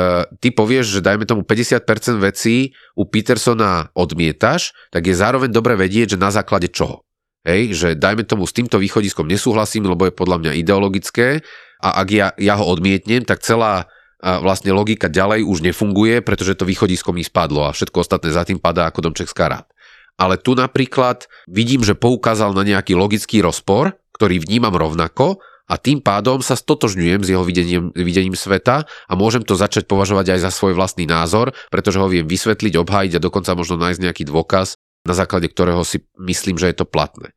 ty 0.44 0.52
povieš, 0.52 1.00
že 1.00 1.06
dajme 1.06 1.24
tomu 1.24 1.48
50% 1.48 2.20
vecí 2.20 2.76
u 3.00 3.08
Petersona 3.08 3.88
odmietaš, 3.96 4.76
tak 4.92 5.08
je 5.08 5.16
zároveň 5.16 5.56
dobre 5.56 5.80
vedieť, 5.80 6.16
že 6.16 6.18
na 6.20 6.28
základe 6.28 6.68
čoho. 6.68 7.08
Hej, 7.48 7.78
že 7.78 7.90
dajme 7.96 8.28
tomu 8.28 8.44
s 8.44 8.52
týmto 8.52 8.76
východiskom 8.76 9.30
nesúhlasím, 9.30 9.88
lebo 9.88 10.10
je 10.10 10.18
podľa 10.18 10.44
mňa 10.44 10.52
ideologické 10.60 11.40
a 11.80 12.04
ak 12.04 12.08
ja, 12.12 12.28
ja 12.36 12.60
ho 12.60 12.66
odmietnem, 12.68 13.24
tak 13.24 13.46
celá 13.46 13.88
a 14.26 14.42
vlastne 14.42 14.74
logika 14.74 15.06
ďalej 15.06 15.46
už 15.46 15.62
nefunguje, 15.62 16.26
pretože 16.26 16.58
to 16.58 16.66
východisko 16.66 17.14
mi 17.14 17.22
spadlo 17.22 17.70
a 17.70 17.76
všetko 17.76 18.02
ostatné 18.02 18.34
za 18.34 18.42
tým 18.42 18.58
padá 18.58 18.90
ako 18.90 19.06
domček 19.06 19.30
z 19.30 19.38
karát. 19.38 19.70
Ale 20.18 20.42
tu 20.42 20.58
napríklad 20.58 21.30
vidím, 21.46 21.86
že 21.86 21.94
poukázal 21.94 22.58
na 22.58 22.66
nejaký 22.66 22.98
logický 22.98 23.46
rozpor, 23.46 23.94
ktorý 24.18 24.42
vnímam 24.42 24.74
rovnako 24.74 25.44
a 25.66 25.82
tým 25.82 25.98
pádom 25.98 26.46
sa 26.46 26.54
stotožňujem 26.54 27.22
s 27.26 27.30
jeho 27.34 27.42
videním, 27.42 27.90
videním 27.98 28.38
sveta 28.38 28.86
a 28.86 29.14
môžem 29.18 29.42
to 29.42 29.58
začať 29.58 29.90
považovať 29.90 30.38
aj 30.38 30.40
za 30.46 30.52
svoj 30.54 30.78
vlastný 30.78 31.10
názor, 31.10 31.58
pretože 31.74 31.98
ho 31.98 32.06
viem 32.06 32.30
vysvetliť, 32.30 32.78
obhájiť 32.78 33.18
a 33.18 33.24
dokonca 33.24 33.58
možno 33.58 33.82
nájsť 33.82 34.02
nejaký 34.02 34.24
dôkaz, 34.30 34.78
na 35.10 35.14
základe 35.18 35.50
ktorého 35.50 35.82
si 35.82 36.06
myslím, 36.22 36.62
že 36.62 36.70
je 36.70 36.78
to 36.78 36.86
platné. 36.86 37.34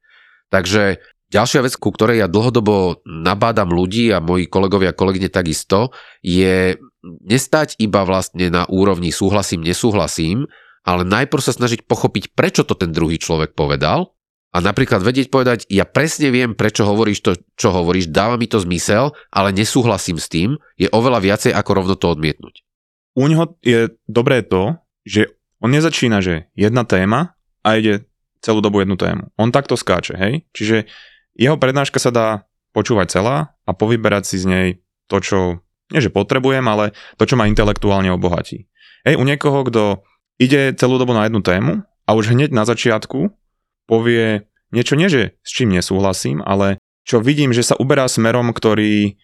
Takže 0.53 1.01
ďalšia 1.33 1.65
vec, 1.65 1.75
ku 1.81 1.89
ktorej 1.89 2.21
ja 2.25 2.29
dlhodobo 2.29 3.01
nabádam 3.05 3.73
ľudí 3.73 4.13
a 4.13 4.21
moji 4.21 4.45
kolegovia 4.49 4.93
a 4.93 4.99
kolegyne 4.99 5.33
takisto, 5.33 5.97
je 6.21 6.77
nestať 7.05 7.81
iba 7.81 8.05
vlastne 8.05 8.53
na 8.53 8.69
úrovni 8.69 9.09
súhlasím, 9.09 9.65
nesúhlasím, 9.65 10.49
ale 10.85 11.05
najprv 11.05 11.43
sa 11.45 11.57
snažiť 11.57 11.85
pochopiť, 11.85 12.33
prečo 12.33 12.65
to 12.65 12.77
ten 12.77 12.93
druhý 12.93 13.21
človek 13.21 13.57
povedal 13.57 14.13
a 14.49 14.65
napríklad 14.65 15.05
vedieť 15.05 15.29
povedať, 15.29 15.69
ja 15.69 15.85
presne 15.85 16.33
viem, 16.33 16.57
prečo 16.57 16.89
hovoríš 16.89 17.21
to, 17.21 17.31
čo 17.61 17.69
hovoríš, 17.69 18.09
dáva 18.09 18.41
mi 18.41 18.49
to 18.49 18.57
zmysel, 18.57 19.13
ale 19.29 19.53
nesúhlasím 19.53 20.17
s 20.17 20.33
tým, 20.33 20.57
je 20.81 20.89
oveľa 20.89 21.21
viacej 21.21 21.53
ako 21.53 21.71
rovno 21.77 21.95
to 22.01 22.09
odmietnúť. 22.09 22.65
U 23.13 23.29
ňoho 23.29 23.61
je 23.61 23.93
dobré 24.09 24.41
to, 24.41 24.81
že 25.05 25.29
on 25.61 25.75
nezačína, 25.75 26.25
že 26.25 26.49
jedna 26.57 26.89
téma 26.89 27.37
a 27.61 27.77
ide 27.77 28.09
celú 28.41 28.65
dobu 28.65 28.81
jednu 28.81 28.97
tému. 28.97 29.29
On 29.37 29.53
takto 29.53 29.77
skáče, 29.77 30.17
hej? 30.17 30.47
Čiže 30.55 30.89
jeho 31.37 31.61
prednáška 31.61 32.01
sa 32.01 32.09
dá 32.15 32.27
počúvať 32.73 33.21
celá 33.21 33.59
a 33.69 33.71
povyberať 33.75 34.25
si 34.25 34.37
z 34.41 34.47
nej 34.49 34.69
to, 35.11 35.19
čo, 35.21 35.39
nie 35.93 36.01
že 36.01 36.15
potrebujem, 36.15 36.65
ale 36.65 36.97
to, 37.21 37.27
čo 37.27 37.37
ma 37.37 37.51
intelektuálne 37.51 38.09
obohatí. 38.15 38.71
Hej, 39.05 39.19
u 39.19 39.25
niekoho, 39.27 39.67
kto 39.67 39.83
ide 40.39 40.73
celú 40.79 40.97
dobu 40.97 41.13
na 41.13 41.27
jednu 41.27 41.43
tému 41.43 41.73
a 42.07 42.11
už 42.15 42.33
hneď 42.33 42.55
na 42.55 42.63
začiatku 42.63 43.35
povie 43.89 44.45
niečo 44.71 44.95
nie, 44.95 45.09
že 45.09 45.41
s 45.41 45.51
čím 45.57 45.73
nesúhlasím, 45.73 46.45
ale 46.45 46.77
čo 47.09 47.25
vidím, 47.25 47.57
že 47.57 47.65
sa 47.65 47.75
uberá 47.81 48.05
smerom, 48.05 48.53
ktorý 48.53 49.17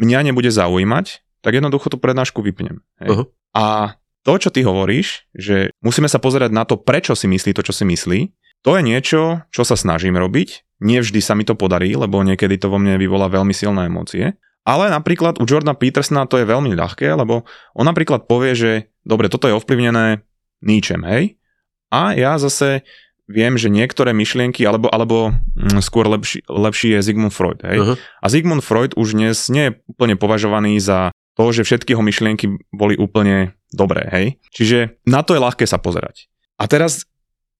mňa 0.00 0.32
nebude 0.32 0.48
zaujímať, 0.48 1.20
tak 1.44 1.52
jednoducho 1.52 1.92
tú 1.92 2.00
prednášku 2.00 2.40
vypnem. 2.40 2.80
Hej. 3.04 3.08
Uh-huh. 3.12 3.24
A 3.52 3.96
to, 4.24 4.40
čo 4.40 4.50
ty 4.50 4.64
hovoríš, 4.64 5.28
že 5.36 5.70
musíme 5.84 6.08
sa 6.08 6.18
pozerať 6.18 6.50
na 6.50 6.64
to, 6.64 6.80
prečo 6.80 7.12
si 7.12 7.28
myslí 7.28 7.52
to, 7.54 7.62
čo 7.62 7.76
si 7.76 7.84
myslí, 7.86 8.32
to 8.66 8.74
je 8.74 8.82
niečo, 8.82 9.46
čo 9.54 9.62
sa 9.62 9.78
snažím 9.78 10.18
robiť. 10.18 10.66
Nie 10.82 11.04
vždy 11.04 11.20
sa 11.22 11.38
mi 11.38 11.46
to 11.46 11.54
podarí, 11.54 11.94
lebo 11.94 12.24
niekedy 12.26 12.58
to 12.58 12.66
vo 12.66 12.82
mne 12.82 12.98
vyvolá 12.98 13.30
veľmi 13.30 13.54
silné 13.54 13.86
emócie. 13.86 14.34
Ale 14.66 14.90
napríklad 14.90 15.38
u 15.38 15.46
Jordana 15.46 15.78
Petersona 15.78 16.26
to 16.26 16.42
je 16.42 16.50
veľmi 16.50 16.74
ľahké, 16.74 17.06
lebo 17.14 17.46
on 17.78 17.86
napríklad 17.86 18.26
povie, 18.26 18.58
že 18.58 18.72
dobre, 19.06 19.30
toto 19.30 19.46
je 19.46 19.54
ovplyvnené 19.54 20.26
ničem, 20.66 21.06
hej? 21.06 21.38
A 21.94 22.18
ja 22.18 22.34
zase 22.42 22.82
viem, 23.26 23.58
že 23.58 23.70
niektoré 23.70 24.14
myšlienky, 24.14 24.62
alebo, 24.62 24.86
alebo 24.90 25.34
mm, 25.54 25.82
skôr 25.82 26.06
lepší, 26.06 26.46
lepší 26.46 26.98
je 26.98 27.00
Sigmund 27.02 27.34
Freud. 27.34 27.58
Hej? 27.62 27.78
Uh-huh. 27.82 27.96
A 27.98 28.26
Sigmund 28.30 28.62
Freud 28.62 28.94
už 28.94 29.18
dnes 29.18 29.50
nie 29.50 29.70
je 29.70 29.76
úplne 29.90 30.14
považovaný 30.14 30.78
za 30.78 31.10
to, 31.36 31.52
že 31.52 31.66
všetky 31.66 31.92
jeho 31.92 32.06
myšlienky 32.06 32.46
boli 32.70 32.94
úplne 32.96 33.58
dobré. 33.74 34.08
Hej? 34.08 34.26
Čiže 34.54 34.78
na 35.04 35.26
to 35.26 35.34
je 35.36 35.42
ľahké 35.42 35.66
sa 35.66 35.76
pozerať. 35.82 36.30
A 36.56 36.64
teraz 36.70 37.04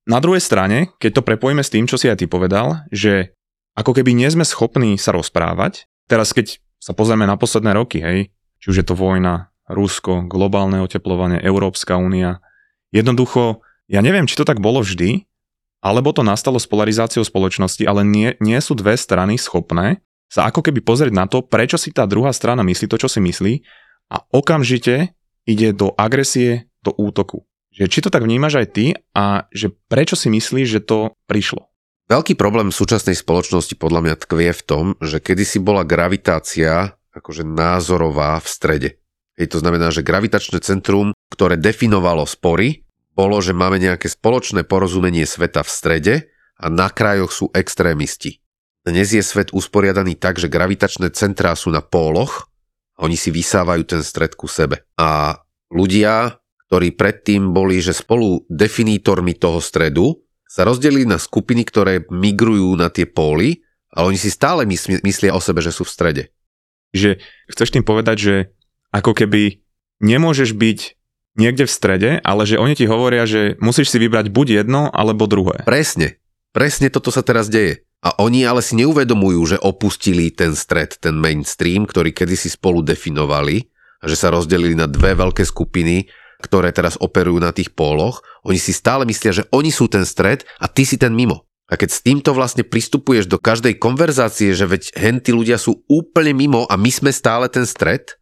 na 0.06 0.22
druhej 0.22 0.40
strane, 0.40 0.94
keď 1.02 1.20
to 1.20 1.26
prepojíme 1.26 1.60
s 1.60 1.72
tým, 1.74 1.84
čo 1.90 1.98
si 1.98 2.06
aj 2.06 2.22
ty 2.22 2.26
povedal, 2.30 2.86
že 2.94 3.34
ako 3.76 3.92
keby 3.92 4.16
nie 4.16 4.30
sme 4.30 4.46
schopní 4.46 4.96
sa 4.96 5.12
rozprávať, 5.12 5.90
teraz 6.08 6.32
keď 6.32 6.62
sa 6.80 6.96
pozrieme 6.96 7.26
na 7.28 7.36
posledné 7.36 7.76
roky, 7.76 8.00
hej, 8.00 8.30
či 8.62 8.66
už 8.72 8.76
je 8.80 8.86
to 8.86 8.96
vojna, 8.96 9.52
Rusko, 9.66 10.30
globálne 10.30 10.78
oteplovanie, 10.78 11.42
Európska 11.42 11.98
únia, 11.98 12.38
jednoducho, 12.94 13.66
ja 13.90 13.98
neviem, 13.98 14.30
či 14.30 14.38
to 14.38 14.46
tak 14.46 14.62
bolo 14.62 14.80
vždy, 14.80 15.26
alebo 15.86 16.10
to 16.10 16.26
nastalo 16.26 16.58
s 16.58 16.66
polarizáciou 16.66 17.22
spoločnosti, 17.22 17.86
ale 17.86 18.02
nie, 18.02 18.34
nie 18.42 18.58
sú 18.58 18.74
dve 18.74 18.98
strany 18.98 19.38
schopné 19.38 20.02
sa 20.26 20.50
ako 20.50 20.58
keby 20.66 20.82
pozrieť 20.82 21.14
na 21.14 21.30
to, 21.30 21.42
prečo 21.46 21.78
si 21.78 21.94
tá 21.94 22.02
druhá 22.02 22.34
strana 22.34 22.66
myslí 22.66 22.90
to, 22.90 22.98
čo 22.98 23.06
si 23.06 23.22
myslí 23.22 23.62
a 24.10 24.26
okamžite 24.34 25.14
ide 25.46 25.70
do 25.70 25.94
agresie, 25.94 26.66
do 26.82 26.90
útoku. 26.90 27.46
Že 27.70 27.84
či 27.86 27.98
to 28.02 28.10
tak 28.10 28.26
vnímaš 28.26 28.58
aj 28.58 28.66
ty 28.74 28.86
a 29.14 29.46
že 29.54 29.70
prečo 29.86 30.18
si 30.18 30.26
myslíš, 30.32 30.66
že 30.66 30.80
to 30.82 31.14
prišlo? 31.30 31.70
Veľký 32.06 32.38
problém 32.38 32.70
súčasnej 32.70 33.18
spoločnosti 33.18 33.74
podľa 33.78 34.00
mňa 34.02 34.14
tkvie 34.22 34.50
v 34.54 34.62
tom, 34.62 34.84
že 35.02 35.18
kedysi 35.18 35.58
bola 35.58 35.82
gravitácia 35.82 36.94
akože 37.10 37.42
názorová 37.42 38.38
v 38.38 38.46
strede. 38.46 38.90
Hej, 39.36 39.52
to 39.52 39.58
znamená, 39.60 39.90
že 39.90 40.06
gravitačné 40.06 40.62
centrum, 40.62 41.12
ktoré 41.28 41.58
definovalo 41.58 42.24
spory, 42.24 42.85
bolo, 43.16 43.40
že 43.40 43.56
máme 43.56 43.80
nejaké 43.80 44.12
spoločné 44.12 44.68
porozumenie 44.68 45.24
sveta 45.24 45.64
v 45.64 45.70
strede 45.72 46.14
a 46.60 46.68
na 46.68 46.92
krajoch 46.92 47.32
sú 47.32 47.46
extrémisti. 47.56 48.44
Dnes 48.84 49.16
je 49.16 49.24
svet 49.24 49.50
usporiadaný 49.56 50.20
tak, 50.20 50.36
že 50.36 50.52
gravitačné 50.52 51.10
centrá 51.16 51.56
sú 51.56 51.72
na 51.72 51.80
póloch 51.80 52.52
oni 52.96 53.16
si 53.16 53.28
vysávajú 53.28 53.82
ten 53.84 54.00
stred 54.00 54.32
ku 54.32 54.48
sebe. 54.48 54.88
A 54.96 55.36
ľudia, 55.68 56.40
ktorí 56.68 56.96
predtým 56.96 57.52
boli, 57.52 57.80
že 57.84 57.92
spolu 57.92 58.48
definítormi 58.48 59.36
toho 59.36 59.60
stredu, 59.60 60.24
sa 60.48 60.64
rozdelili 60.64 61.04
na 61.04 61.20
skupiny, 61.20 61.66
ktoré 61.68 62.08
migrujú 62.08 62.72
na 62.78 62.88
tie 62.88 63.04
póly, 63.04 63.60
ale 63.92 64.14
oni 64.14 64.18
si 64.20 64.32
stále 64.32 64.64
myslia 65.04 65.36
o 65.36 65.40
sebe, 65.42 65.60
že 65.60 65.74
sú 65.74 65.84
v 65.84 65.92
strede. 65.92 66.22
Že 66.96 67.20
chceš 67.52 67.68
tým 67.76 67.84
povedať, 67.84 68.16
že 68.16 68.34
ako 68.94 69.12
keby 69.12 69.60
nemôžeš 70.00 70.56
byť 70.56 70.78
niekde 71.36 71.64
v 71.68 71.72
strede, 71.72 72.10
ale 72.24 72.42
že 72.48 72.60
oni 72.60 72.74
ti 72.76 72.88
hovoria, 72.88 73.28
že 73.28 73.56
musíš 73.60 73.92
si 73.92 73.98
vybrať 74.00 74.32
buď 74.32 74.64
jedno, 74.64 74.88
alebo 74.92 75.28
druhé. 75.28 75.62
Presne. 75.68 76.20
Presne 76.50 76.88
toto 76.88 77.12
sa 77.12 77.20
teraz 77.20 77.52
deje. 77.52 77.84
A 78.00 78.16
oni 78.20 78.44
ale 78.44 78.60
si 78.60 78.76
neuvedomujú, 78.76 79.56
že 79.56 79.58
opustili 79.60 80.32
ten 80.32 80.56
stred, 80.56 80.96
ten 81.00 81.16
mainstream, 81.16 81.84
ktorý 81.84 82.12
kedysi 82.12 82.52
spolu 82.52 82.80
definovali 82.80 83.68
a 84.00 84.04
že 84.08 84.16
sa 84.16 84.32
rozdelili 84.32 84.76
na 84.76 84.88
dve 84.88 85.16
veľké 85.16 85.44
skupiny 85.44 86.08
ktoré 86.36 86.72
teraz 86.72 87.00
operujú 87.00 87.40
na 87.40 87.52
tých 87.52 87.72
póloch, 87.72 88.20
oni 88.44 88.60
si 88.60 88.76
stále 88.76 89.08
myslia, 89.08 89.32
že 89.32 89.48
oni 89.52 89.72
sú 89.72 89.88
ten 89.88 90.04
stred 90.04 90.44
a 90.60 90.68
ty 90.68 90.84
si 90.84 91.00
ten 91.00 91.12
mimo. 91.16 91.48
A 91.66 91.74
keď 91.74 91.90
s 91.90 92.04
týmto 92.04 92.30
vlastne 92.30 92.62
pristupuješ 92.62 93.26
do 93.26 93.42
každej 93.42 93.82
konverzácie, 93.82 94.54
že 94.54 94.70
veď 94.70 94.94
henty 94.94 95.34
ľudia 95.34 95.58
sú 95.58 95.82
úplne 95.90 96.30
mimo 96.30 96.62
a 96.70 96.78
my 96.78 96.90
sme 96.94 97.10
stále 97.10 97.50
ten 97.50 97.66
stred, 97.66 98.14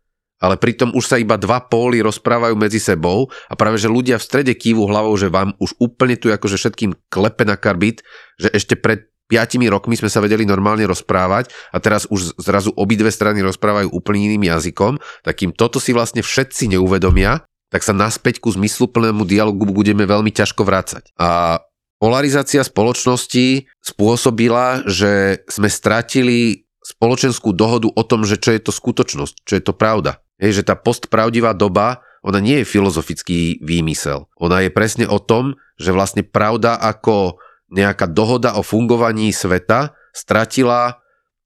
ale 0.43 0.59
pritom 0.59 0.93
už 0.93 1.05
sa 1.05 1.17
iba 1.21 1.39
dva 1.39 1.63
póly 1.63 2.03
rozprávajú 2.03 2.55
medzi 2.59 2.83
sebou 2.83 3.31
a 3.47 3.55
práve, 3.55 3.79
že 3.79 3.91
ľudia 3.91 4.19
v 4.19 4.27
strede 4.27 4.53
kývu 4.55 4.87
hlavou, 4.91 5.15
že 5.15 5.31
vám 5.31 5.55
už 5.63 5.79
úplne 5.79 6.19
tu 6.19 6.31
akože 6.31 6.59
všetkým 6.59 6.95
klepe 7.09 7.47
na 7.47 7.55
karbit, 7.55 8.03
že 8.37 8.51
ešte 8.51 8.75
pred 8.75 9.09
piatimi 9.25 9.67
rokmi 9.73 9.97
sme 9.97 10.13
sa 10.13 10.21
vedeli 10.21 10.45
normálne 10.45 10.85
rozprávať 10.85 11.49
a 11.73 11.81
teraz 11.81 12.05
už 12.13 12.37
zrazu 12.37 12.71
obidve 12.77 13.09
strany 13.09 13.41
rozprávajú 13.41 13.89
úplne 13.89 14.29
iným 14.29 14.53
jazykom, 14.53 15.01
tak 15.25 15.35
kým 15.41 15.57
toto 15.57 15.81
si 15.81 15.97
vlastne 15.97 16.21
všetci 16.21 16.77
neuvedomia, 16.77 17.41
tak 17.73 17.81
sa 17.83 17.97
naspäť 17.97 18.45
ku 18.45 18.53
zmysluplnému 18.53 19.25
dialogu 19.25 19.67
budeme 19.73 20.05
veľmi 20.05 20.31
ťažko 20.31 20.63
vrácať. 20.63 21.11
A 21.17 21.59
polarizácia 21.99 22.61
spoločnosti 22.61 23.67
spôsobila, 23.81 24.85
že 24.85 25.43
sme 25.49 25.73
stratili 25.73 26.69
spoločenskú 26.85 27.57
dohodu 27.57 27.89
o 27.89 28.03
tom, 28.05 28.29
že 28.29 28.37
čo 28.37 28.53
je 28.53 28.61
to 28.61 28.73
skutočnosť, 28.77 29.35
čo 29.49 29.53
je 29.57 29.63
to 29.65 29.73
pravda. 29.73 30.21
Je, 30.41 30.51
že 30.51 30.67
tá 30.67 30.75
postpravdivá 30.75 31.55
doba, 31.55 32.03
ona 32.25 32.41
nie 32.41 32.65
je 32.65 32.67
filozofický 32.67 33.61
výmysel. 33.61 34.27
Ona 34.41 34.65
je 34.65 34.71
presne 34.73 35.05
o 35.05 35.21
tom, 35.21 35.55
že 35.77 35.93
vlastne 35.93 36.25
pravda 36.25 36.81
ako 36.81 37.37
nejaká 37.71 38.09
dohoda 38.09 38.57
o 38.57 38.63
fungovaní 38.65 39.31
sveta 39.31 39.93
stratila 40.15 41.05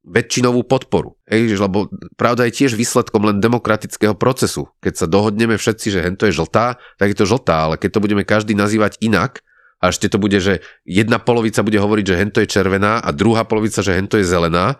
väčšinovú 0.08 0.64
podporu. 0.64 1.20
Ej, 1.28 1.60
lebo 1.60 1.92
pravda 2.16 2.48
je 2.48 2.64
tiež 2.64 2.78
výsledkom 2.78 3.28
len 3.28 3.44
demokratického 3.44 4.16
procesu. 4.16 4.72
Keď 4.80 5.04
sa 5.04 5.06
dohodneme 5.10 5.60
všetci, 5.60 5.92
že 5.92 6.04
hento 6.04 6.24
je 6.24 6.32
žltá, 6.32 6.80
tak 6.96 7.12
je 7.12 7.18
to 7.18 7.28
žltá, 7.28 7.68
ale 7.68 7.74
keď 7.76 7.98
to 7.98 8.02
budeme 8.04 8.24
každý 8.24 8.56
nazývať 8.56 8.96
inak, 9.04 9.44
a 9.78 9.94
ešte 9.94 10.10
to 10.10 10.18
bude, 10.18 10.34
že 10.42 10.58
jedna 10.82 11.22
polovica 11.22 11.62
bude 11.62 11.78
hovoriť, 11.78 12.04
že 12.10 12.18
hento 12.18 12.38
je 12.42 12.50
červená 12.50 12.98
a 12.98 13.14
druhá 13.14 13.46
polovica, 13.46 13.78
že 13.78 13.94
hento 13.94 14.18
je 14.18 14.26
zelená 14.26 14.74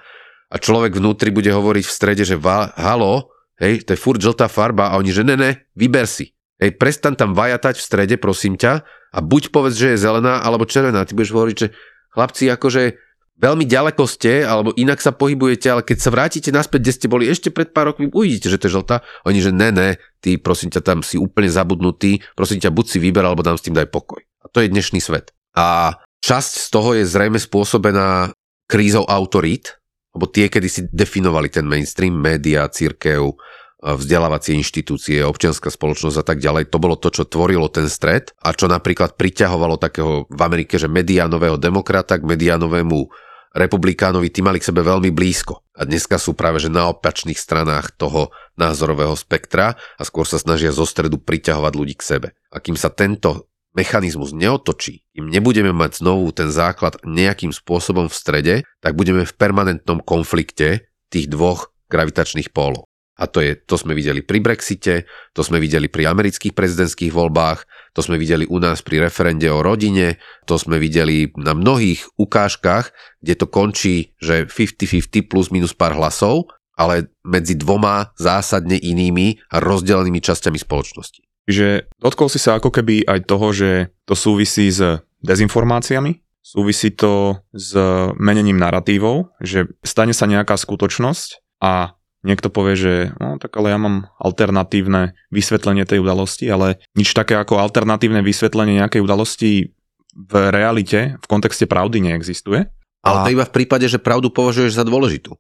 a 0.51 0.57
človek 0.59 0.99
vnútri 0.99 1.31
bude 1.31 1.55
hovoriť 1.55 1.85
v 1.87 1.95
strede, 1.95 2.25
že 2.27 2.35
halo, 2.75 3.31
hej, 3.59 3.83
to 3.85 3.95
je 3.95 3.99
furt 3.99 4.23
žltá 4.23 4.47
farba 4.47 4.91
a 4.91 4.99
oni, 4.99 5.11
že 5.13 5.27
ne, 5.27 5.35
ne, 5.35 5.51
vyber 5.75 6.07
si. 6.07 6.35
Hej, 6.59 6.75
prestan 6.75 7.15
tam 7.15 7.39
vajatať 7.39 7.79
v 7.79 7.87
strede, 7.87 8.15
prosím 8.19 8.59
ťa, 8.59 8.83
a 9.15 9.19
buď 9.23 9.55
povedz, 9.55 9.79
že 9.79 9.95
je 9.95 10.03
zelená 10.03 10.43
alebo 10.43 10.67
červená. 10.69 11.07
Ty 11.07 11.15
budeš 11.15 11.33
hovoriť, 11.33 11.57
že 11.57 11.69
chlapci, 12.13 12.51
akože 12.51 12.83
veľmi 13.39 13.65
ďaleko 13.65 14.05
ste, 14.05 14.43
alebo 14.43 14.75
inak 14.75 14.99
sa 14.99 15.15
pohybujete, 15.15 15.71
ale 15.71 15.87
keď 15.87 15.99
sa 16.03 16.11
vrátite 16.11 16.51
naspäť, 16.51 16.81
kde 16.83 16.97
ste 16.99 17.07
boli 17.07 17.25
ešte 17.31 17.49
pred 17.55 17.71
pár 17.71 17.95
rokmi, 17.95 18.11
uvidíte, 18.11 18.51
že 18.51 18.59
to 18.59 18.67
je 18.67 18.77
žltá. 18.77 19.07
Oni, 19.25 19.39
že 19.39 19.55
ne, 19.55 19.71
ne, 19.71 19.89
ty 20.19 20.37
prosím 20.37 20.75
ťa 20.75 20.83
tam 20.83 20.99
si 21.07 21.17
úplne 21.17 21.49
zabudnutý, 21.49 22.21
prosím 22.35 22.59
ťa, 22.59 22.75
buď 22.75 22.87
si 22.91 22.99
vyber, 22.99 23.23
alebo 23.25 23.47
dám 23.47 23.57
s 23.57 23.65
tým 23.65 23.79
daj 23.79 23.89
pokoj. 23.89 24.21
A 24.43 24.51
to 24.51 24.61
je 24.61 24.69
dnešný 24.69 24.99
svet. 24.99 25.31
A 25.55 25.97
časť 26.21 26.53
z 26.67 26.69
toho 26.69 26.99
je 26.99 27.07
zrejme 27.07 27.39
spôsobená 27.39 28.35
krízou 28.69 29.07
autorít, 29.09 29.78
lebo 30.19 30.27
tie, 30.27 30.51
kedy 30.51 30.67
si 30.67 30.81
definovali 30.91 31.47
ten 31.47 31.63
mainstream, 31.63 32.19
média, 32.19 32.67
církev, 32.67 33.39
vzdelávacie 33.79 34.59
inštitúcie, 34.59 35.23
občianská 35.23 35.71
spoločnosť 35.71 36.19
a 36.19 36.25
tak 36.27 36.43
ďalej. 36.43 36.75
To 36.75 36.83
bolo 36.83 36.99
to, 36.99 37.15
čo 37.15 37.31
tvorilo 37.31 37.71
ten 37.71 37.87
stred 37.87 38.35
a 38.43 38.51
čo 38.51 38.67
napríklad 38.67 39.15
priťahovalo 39.15 39.79
takého 39.79 40.27
v 40.27 40.41
Amerike, 40.43 40.83
že 40.83 40.91
mediánového 40.91 41.55
demokrata 41.55 42.19
k 42.19 42.27
mediánovému 42.27 43.07
republikánovi, 43.55 44.29
tí 44.29 44.43
mali 44.45 44.61
k 44.61 44.69
sebe 44.69 44.85
veľmi 44.85 45.09
blízko. 45.15 45.63
A 45.79 45.87
dneska 45.87 46.19
sú 46.19 46.35
práve 46.35 46.59
že 46.61 46.69
na 46.69 46.91
opačných 46.91 47.39
stranách 47.39 47.95
toho 47.97 48.35
názorového 48.59 49.15
spektra 49.15 49.79
a 49.97 50.03
skôr 50.03 50.27
sa 50.27 50.37
snažia 50.43 50.75
zo 50.75 50.85
stredu 50.85 51.17
priťahovať 51.23 51.73
ľudí 51.73 51.95
k 51.97 52.07
sebe. 52.07 52.29
A 52.51 52.59
kým 52.59 52.75
sa 52.75 52.91
tento 52.91 53.48
mechanizmus 53.77 54.33
neotočí, 54.33 55.05
im 55.15 55.29
nebudeme 55.29 55.75
mať 55.75 56.01
znovu 56.01 56.33
ten 56.33 56.49
základ 56.49 56.99
nejakým 57.05 57.53
spôsobom 57.53 58.09
v 58.09 58.17
strede, 58.17 58.55
tak 58.81 58.97
budeme 58.97 59.25
v 59.25 59.37
permanentnom 59.37 60.01
konflikte 60.03 60.89
tých 61.13 61.29
dvoch 61.29 61.73
gravitačných 61.89 62.53
pólov. 62.53 62.89
A 63.19 63.27
to, 63.27 63.43
je, 63.43 63.59
to 63.59 63.75
sme 63.75 63.99
videli 63.99 64.23
pri 64.23 64.39
Brexite, 64.39 65.03
to 65.35 65.43
sme 65.43 65.59
videli 65.59 65.91
pri 65.91 66.07
amerických 66.07 66.55
prezidentských 66.55 67.11
voľbách, 67.11 67.67
to 67.91 67.99
sme 67.99 68.15
videli 68.15 68.47
u 68.47 68.63
nás 68.63 68.79
pri 68.79 69.11
referende 69.11 69.51
o 69.51 69.59
rodine, 69.59 70.23
to 70.47 70.55
sme 70.55 70.79
videli 70.79 71.27
na 71.35 71.51
mnohých 71.51 72.07
ukážkach, 72.15 72.95
kde 73.19 73.35
to 73.35 73.51
končí, 73.51 74.15
že 74.23 74.47
50-50 74.47 75.27
plus 75.27 75.51
minus 75.51 75.75
pár 75.75 75.99
hlasov, 75.99 76.55
ale 76.79 77.11
medzi 77.27 77.59
dvoma 77.59 78.15
zásadne 78.15 78.79
inými 78.79 79.43
a 79.51 79.59
rozdelenými 79.59 80.23
časťami 80.23 80.63
spoločnosti. 80.63 81.28
Že 81.49 81.89
dotkol 81.97 82.29
si 82.29 82.37
sa 82.37 82.61
ako 82.61 82.69
keby 82.69 83.09
aj 83.09 83.25
toho, 83.25 83.57
že 83.57 83.71
to 84.05 84.13
súvisí 84.13 84.69
s 84.69 85.01
dezinformáciami, 85.25 86.21
súvisí 86.45 86.93
to 86.93 87.41
s 87.57 87.73
menením 88.21 88.61
narratívov, 88.61 89.33
že 89.41 89.65
stane 89.81 90.13
sa 90.13 90.29
nejaká 90.29 90.55
skutočnosť 90.61 91.61
a 91.65 91.99
Niekto 92.27 92.51
povie, 92.51 92.75
že 92.75 92.95
no 93.23 93.39
tak 93.39 93.55
ale 93.55 93.71
ja 93.71 93.79
mám 93.79 94.11
alternatívne 94.19 95.15
vysvetlenie 95.31 95.87
tej 95.87 96.03
udalosti, 96.03 96.51
ale 96.51 96.83
nič 96.99 97.15
také 97.15 97.39
ako 97.39 97.63
alternatívne 97.63 98.27
vysvetlenie 98.27 98.83
nejakej 98.83 99.07
udalosti 99.07 99.71
v 100.19 100.33
realite, 100.51 101.15
v 101.15 101.27
kontexte 101.31 101.71
pravdy 101.71 102.03
neexistuje. 102.03 102.67
Ale 103.07 103.17
to 103.23 103.35
iba 103.39 103.47
v 103.47 103.55
prípade, 103.55 103.87
že 103.87 104.03
pravdu 104.03 104.35
považuješ 104.35 104.75
za 104.75 104.83
dôležitú. 104.83 105.39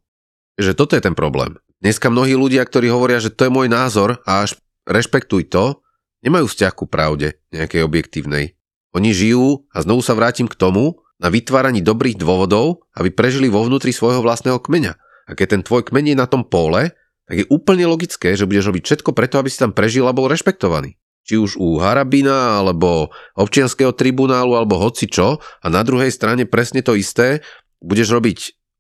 Že 0.55 0.73
toto 0.79 0.95
je 0.95 1.03
ten 1.03 1.19
problém. 1.19 1.59
Dneska 1.83 2.15
mnohí 2.15 2.39
ľudia, 2.39 2.63
ktorí 2.63 2.87
hovoria, 2.95 3.19
že 3.19 3.35
to 3.35 3.51
je 3.51 3.55
môj 3.55 3.67
názor 3.67 4.23
a 4.23 4.47
až 4.47 4.55
rešpektuj 4.87 5.51
to, 5.51 5.83
nemajú 6.23 6.47
vzťah 6.51 6.73
ku 6.75 6.85
pravde 6.91 7.39
nejakej 7.55 7.83
objektívnej. 7.85 8.59
Oni 8.97 9.13
žijú, 9.13 9.69
a 9.71 9.85
znovu 9.85 10.01
sa 10.01 10.17
vrátim 10.17 10.49
k 10.49 10.59
tomu, 10.59 10.99
na 11.19 11.29
vytváraní 11.29 11.83
dobrých 11.83 12.15
dôvodov, 12.15 12.87
aby 12.95 13.11
prežili 13.11 13.51
vo 13.51 13.67
vnútri 13.67 13.91
svojho 13.91 14.23
vlastného 14.23 14.63
kmeňa. 14.63 14.95
A 15.29 15.31
keď 15.35 15.59
ten 15.59 15.63
tvoj 15.67 15.91
kmeň 15.91 16.15
je 16.15 16.17
na 16.17 16.31
tom 16.31 16.47
pole, 16.47 16.95
tak 17.29 17.37
je 17.37 17.47
úplne 17.53 17.85
logické, 17.85 18.33
že 18.39 18.49
budeš 18.49 18.73
robiť 18.73 18.83
všetko 18.87 19.11
preto, 19.13 19.37
aby 19.37 19.51
si 19.53 19.61
tam 19.61 19.77
prežil 19.77 20.09
a 20.09 20.17
bol 20.17 20.31
rešpektovaný. 20.31 20.97
Či 21.29 21.37
už 21.37 21.61
u 21.61 21.77
Harabina, 21.77 22.57
alebo 22.57 23.13
občianského 23.37 23.93
tribunálu, 23.93 24.57
alebo 24.57 24.81
hoci 24.81 25.11
čo. 25.13 25.37
A 25.61 25.67
na 25.69 25.85
druhej 25.85 26.09
strane 26.09 26.49
presne 26.49 26.81
to 26.81 26.97
isté, 26.97 27.45
budeš 27.85 28.17
robiť 28.17 28.39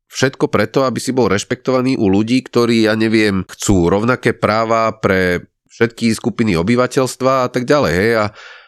všetko 0.09 0.49
preto, 0.49 0.89
aby 0.89 0.97
si 0.97 1.13
bol 1.13 1.29
rešpektovaný 1.29 2.01
u 2.01 2.09
ľudí, 2.09 2.41
ktorí, 2.41 2.89
ja 2.89 2.97
neviem, 2.97 3.45
chcú 3.45 3.93
rovnaké 3.93 4.33
práva 4.33 4.97
pre 4.97 5.45
všetky 5.79 6.11
skupiny 6.11 6.59
obyvateľstva 6.59 7.47
a 7.47 7.49
tak 7.49 7.71
ďalej. 7.71 7.93
Hej? 7.95 8.11
A 8.19 8.25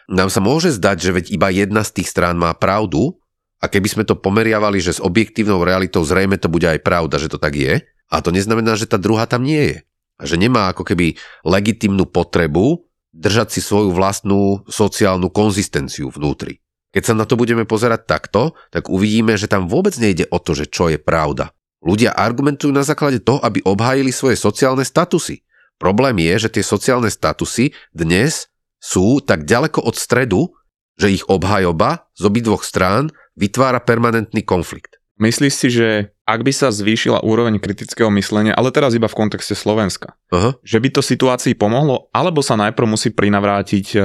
nám 0.07 0.31
sa 0.31 0.39
môže 0.39 0.71
zdať, 0.71 0.97
že 1.03 1.11
veď 1.11 1.25
iba 1.35 1.51
jedna 1.51 1.83
z 1.83 1.99
tých 1.99 2.07
strán 2.07 2.39
má 2.39 2.55
pravdu, 2.55 3.19
a 3.61 3.69
keby 3.69 3.87
sme 3.93 4.03
to 4.07 4.17
pomeriavali, 4.17 4.81
že 4.81 4.97
s 4.97 5.03
objektívnou 5.03 5.61
realitou 5.61 6.01
zrejme 6.01 6.41
to 6.41 6.49
bude 6.49 6.65
aj 6.65 6.81
pravda, 6.81 7.21
že 7.21 7.29
to 7.29 7.37
tak 7.37 7.53
je, 7.53 7.85
a 7.85 8.15
to 8.19 8.33
neznamená, 8.33 8.73
že 8.73 8.89
tá 8.89 8.97
druhá 8.97 9.29
tam 9.29 9.45
nie 9.45 9.61
je. 9.61 9.77
A 10.17 10.25
že 10.25 10.35
nemá 10.41 10.73
ako 10.73 10.81
keby 10.81 11.13
legitimnú 11.45 12.09
potrebu 12.09 12.81
držať 13.13 13.53
si 13.53 13.61
svoju 13.61 13.93
vlastnú 13.93 14.65
sociálnu 14.65 15.29
konzistenciu 15.29 16.09
vnútri. 16.09 16.57
Keď 16.91 17.03
sa 17.05 17.13
na 17.15 17.23
to 17.23 17.39
budeme 17.39 17.63
pozerať 17.63 18.03
takto, 18.03 18.57
tak 18.73 18.91
uvidíme, 18.91 19.37
že 19.39 19.47
tam 19.47 19.69
vôbec 19.69 19.95
nejde 19.95 20.27
o 20.27 20.41
to, 20.41 20.57
že 20.57 20.67
čo 20.67 20.91
je 20.91 20.99
pravda. 20.99 21.55
Ľudia 21.81 22.13
argumentujú 22.17 22.69
na 22.73 22.83
základe 22.83 23.23
toho, 23.23 23.39
aby 23.41 23.63
obhájili 23.63 24.11
svoje 24.11 24.35
sociálne 24.35 24.83
statusy. 24.83 25.41
Problém 25.81 26.21
je, 26.21 26.45
že 26.45 26.53
tie 26.53 26.61
sociálne 26.61 27.09
statusy 27.09 27.73
dnes 27.89 28.53
sú 28.77 29.17
tak 29.17 29.49
ďaleko 29.49 29.81
od 29.81 29.97
stredu, 29.97 30.53
že 31.01 31.09
ich 31.09 31.25
obhajoba 31.25 32.05
z 32.13 32.29
obidvoch 32.29 32.61
strán 32.61 33.09
vytvára 33.33 33.81
permanentný 33.81 34.45
konflikt. 34.45 35.01
Myslíš 35.17 35.53
si, 35.53 35.67
že 35.73 35.89
ak 36.25 36.41
by 36.45 36.53
sa 36.53 36.69
zvýšila 36.69 37.25
úroveň 37.25 37.57
kritického 37.57 38.09
myslenia, 38.13 38.53
ale 38.53 38.73
teraz 38.73 38.93
iba 38.93 39.09
v 39.09 39.17
kontexte 39.17 39.57
Slovenska, 39.57 40.17
uh-huh. 40.33 40.57
že 40.61 40.77
by 40.81 40.89
to 40.93 41.01
situácii 41.01 41.53
pomohlo, 41.57 42.09
alebo 42.13 42.41
sa 42.45 42.57
najprv 42.57 42.87
musí 42.89 43.13
prinavrátiť 43.13 43.85
e, 43.93 43.99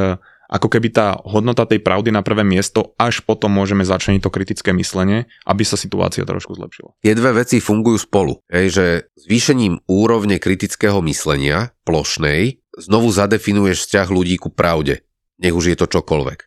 ako 0.46 0.70
keby 0.70 0.88
tá 0.94 1.18
hodnota 1.26 1.66
tej 1.66 1.82
pravdy 1.82 2.14
na 2.14 2.22
prvé 2.22 2.46
miesto, 2.46 2.94
až 2.96 3.22
potom 3.22 3.50
môžeme 3.50 3.82
začať 3.82 4.22
to 4.22 4.30
kritické 4.30 4.70
myslenie, 4.74 5.26
aby 5.42 5.62
sa 5.66 5.74
situácia 5.74 6.22
trošku 6.22 6.54
zlepšila. 6.54 6.94
Tie 7.02 7.18
dve 7.18 7.42
veci 7.42 7.58
fungujú 7.58 7.98
spolu. 7.98 8.38
Hej, 8.46 8.66
že 8.70 8.86
zvýšením 9.26 9.86
úrovne 9.90 10.38
kritického 10.38 11.02
myslenia 11.02 11.74
plošnej 11.82 12.62
znovu 12.78 13.10
zadefinuješ 13.10 13.86
vzťah 13.86 14.08
ľudí 14.12 14.36
ku 14.38 14.54
pravde. 14.54 15.02
Nech 15.42 15.52
už 15.52 15.74
je 15.74 15.76
to 15.76 15.90
čokoľvek. 15.90 16.38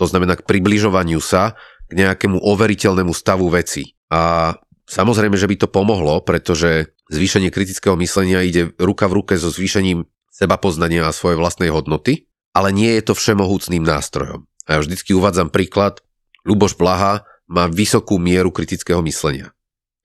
To 0.00 0.04
znamená 0.08 0.40
k 0.40 0.46
približovaniu 0.48 1.20
sa 1.20 1.54
k 1.92 1.92
nejakému 1.92 2.40
overiteľnému 2.40 3.12
stavu 3.12 3.52
veci. 3.52 3.92
A 4.08 4.56
samozrejme, 4.88 5.36
že 5.36 5.44
by 5.44 5.56
to 5.60 5.68
pomohlo, 5.68 6.24
pretože 6.24 6.96
zvýšenie 7.12 7.52
kritického 7.52 7.94
myslenia 8.00 8.40
ide 8.40 8.72
ruka 8.80 9.04
v 9.12 9.20
ruke 9.20 9.34
so 9.36 9.52
zvýšením 9.52 10.08
seba 10.32 10.56
poznania 10.56 11.04
a 11.04 11.12
svojej 11.12 11.36
vlastnej 11.36 11.68
hodnoty, 11.68 12.31
ale 12.52 12.72
nie 12.72 12.92
je 13.00 13.12
to 13.12 13.14
všemohúcným 13.16 13.84
nástrojom. 13.84 14.44
A 14.68 14.76
ja 14.76 14.78
vždycky 14.80 15.16
uvádzam 15.16 15.48
príklad, 15.48 16.00
Luboš 16.46 16.76
Blaha 16.76 17.24
má 17.48 17.66
vysokú 17.68 18.16
mieru 18.16 18.54
kritického 18.54 19.02
myslenia. 19.04 19.52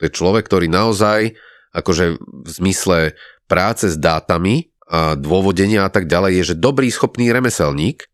To 0.01 0.07
je 0.07 0.11
človek, 0.13 0.45
ktorý 0.45 0.67
naozaj, 0.69 1.35
akože 1.73 2.17
v 2.19 2.49
zmysle 2.49 3.17
práce 3.49 3.89
s 3.91 3.97
dátami 3.97 4.69
a 4.87 5.19
dôvodenia 5.19 5.85
a 5.85 5.91
tak 5.91 6.07
ďalej 6.07 6.41
je, 6.41 6.43
že 6.53 6.61
dobrý, 6.61 6.87
schopný 6.87 7.29
remeselník, 7.31 8.07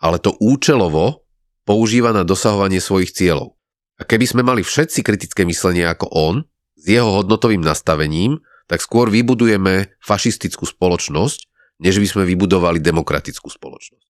ale 0.00 0.20
to 0.20 0.36
účelovo 0.40 1.24
používa 1.64 2.12
na 2.12 2.22
dosahovanie 2.24 2.80
svojich 2.80 3.12
cieľov. 3.12 3.56
A 4.00 4.02
keby 4.02 4.26
sme 4.26 4.42
mali 4.42 4.66
všetci 4.66 5.00
kritické 5.06 5.46
myslenie 5.46 5.86
ako 5.86 6.10
on, 6.10 6.34
s 6.74 6.84
jeho 6.84 7.08
hodnotovým 7.08 7.62
nastavením, 7.64 8.42
tak 8.68 8.80
skôr 8.80 9.08
vybudujeme 9.08 9.96
fašistickú 10.00 10.68
spoločnosť, 10.68 11.53
než 11.80 11.98
by 11.98 12.06
sme 12.06 12.22
vybudovali 12.28 12.78
demokratickú 12.78 13.50
spoločnosť. 13.50 14.06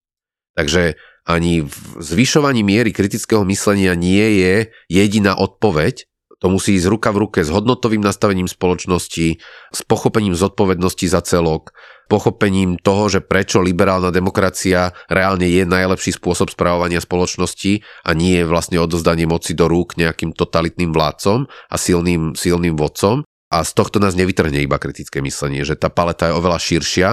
Takže 0.54 0.94
ani 1.26 1.66
v 1.66 1.76
zvyšovaní 1.98 2.62
miery 2.62 2.94
kritického 2.94 3.42
myslenia 3.48 3.98
nie 3.98 4.38
je 4.38 4.54
jediná 4.86 5.34
odpoveď, 5.34 6.06
to 6.44 6.52
musí 6.52 6.76
ísť 6.76 6.92
ruka 6.92 7.08
v 7.08 7.24
ruke 7.24 7.40
s 7.40 7.48
hodnotovým 7.48 8.04
nastavením 8.04 8.44
spoločnosti, 8.44 9.40
s 9.72 9.80
pochopením 9.88 10.36
zodpovednosti 10.36 11.08
za 11.08 11.24
celok, 11.24 11.72
pochopením 12.12 12.76
toho, 12.76 13.08
že 13.08 13.24
prečo 13.24 13.64
liberálna 13.64 14.12
demokracia 14.12 14.92
reálne 15.08 15.48
je 15.48 15.64
najlepší 15.64 16.20
spôsob 16.20 16.52
správovania 16.52 17.00
spoločnosti 17.00 17.80
a 18.04 18.10
nie 18.12 18.44
je 18.44 18.44
vlastne 18.44 18.76
odozdanie 18.76 19.24
moci 19.24 19.56
do 19.56 19.64
rúk 19.72 19.96
nejakým 19.96 20.36
totalitným 20.36 20.92
vládcom 20.92 21.48
a 21.48 21.76
silným, 21.80 22.36
silným 22.36 22.76
vodcom. 22.76 23.24
A 23.48 23.62
z 23.62 23.70
tohto 23.72 24.02
nás 24.02 24.18
nevytrhne 24.18 24.60
iba 24.60 24.82
kritické 24.82 25.22
myslenie, 25.22 25.62
že 25.62 25.78
tá 25.78 25.86
paleta 25.86 26.28
je 26.28 26.36
oveľa 26.36 26.58
širšia 26.58 27.08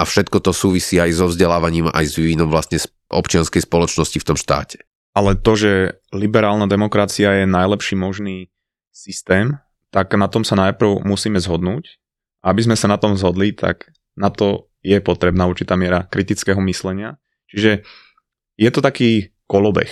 a 0.00 0.08
všetko 0.08 0.40
to 0.40 0.56
súvisí 0.56 0.96
aj 0.96 1.20
so 1.20 1.28
vzdelávaním, 1.28 1.92
aj 1.92 2.08
s 2.08 2.16
vývinom 2.16 2.48
vlastne 2.48 2.80
občianskej 3.12 3.68
spoločnosti 3.68 4.16
v 4.16 4.26
tom 4.32 4.40
štáte. 4.40 4.80
Ale 5.12 5.36
to, 5.36 5.52
že 5.58 5.72
liberálna 6.16 6.64
demokracia 6.64 7.44
je 7.44 7.44
najlepší 7.44 8.00
možný 8.00 8.48
systém, 8.88 9.60
tak 9.92 10.16
na 10.16 10.30
tom 10.30 10.46
sa 10.46 10.56
najprv 10.56 11.04
musíme 11.04 11.36
zhodnúť. 11.36 12.00
Aby 12.40 12.64
sme 12.64 12.76
sa 12.78 12.88
na 12.88 12.96
tom 12.96 13.20
zhodli, 13.20 13.52
tak 13.52 13.92
na 14.16 14.32
to 14.32 14.72
je 14.80 14.96
potrebná 15.04 15.44
určitá 15.44 15.76
miera 15.76 16.08
kritického 16.08 16.62
myslenia. 16.64 17.20
Čiže 17.52 17.84
je 18.56 18.70
to 18.72 18.80
taký 18.80 19.36
kolobeh. 19.44 19.90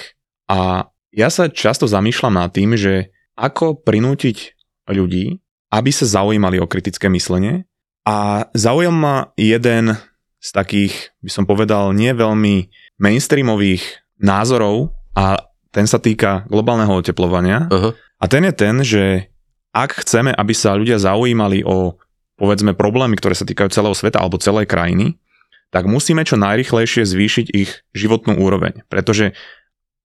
A 0.48 0.88
ja 1.12 1.28
sa 1.28 1.52
často 1.52 1.84
zamýšľam 1.84 2.40
nad 2.40 2.48
tým, 2.48 2.72
že 2.78 3.12
ako 3.36 3.84
prinútiť 3.84 4.56
ľudí, 4.88 5.44
aby 5.68 5.90
sa 5.92 6.09
zaujímali 6.09 6.56
o 6.62 6.70
kritické 6.70 7.12
myslenie. 7.12 7.68
A 8.09 8.48
zaujíma 8.56 9.36
jeden 9.36 9.92
z 10.40 10.48
takých, 10.56 11.12
by 11.20 11.28
som 11.28 11.44
povedal, 11.44 11.92
nie 11.92 12.16
veľmi 12.16 12.72
mainstreamových 12.96 13.84
názorov 14.16 14.96
a 15.12 15.36
ten 15.68 15.84
sa 15.84 16.00
týka 16.00 16.48
globálneho 16.48 17.04
oteplovania. 17.04 17.68
Uh-huh. 17.68 17.92
A 17.92 18.24
ten 18.24 18.48
je 18.48 18.54
ten, 18.56 18.80
že 18.80 19.28
ak 19.76 20.00
chceme, 20.00 20.32
aby 20.32 20.56
sa 20.56 20.72
ľudia 20.72 20.96
zaujímali 20.96 21.61
o 21.68 22.00
povedzme 22.40 22.72
problémy, 22.72 23.20
ktoré 23.20 23.36
sa 23.36 23.44
týkajú 23.44 23.68
celého 23.68 23.92
sveta 23.92 24.24
alebo 24.24 24.40
celej 24.40 24.64
krajiny, 24.64 25.20
tak 25.68 25.84
musíme 25.84 26.24
čo 26.24 26.40
najrychlejšie 26.40 27.04
zvýšiť 27.04 27.46
ich 27.52 27.84
životnú 27.92 28.40
úroveň. 28.40 28.88
Pretože 28.88 29.36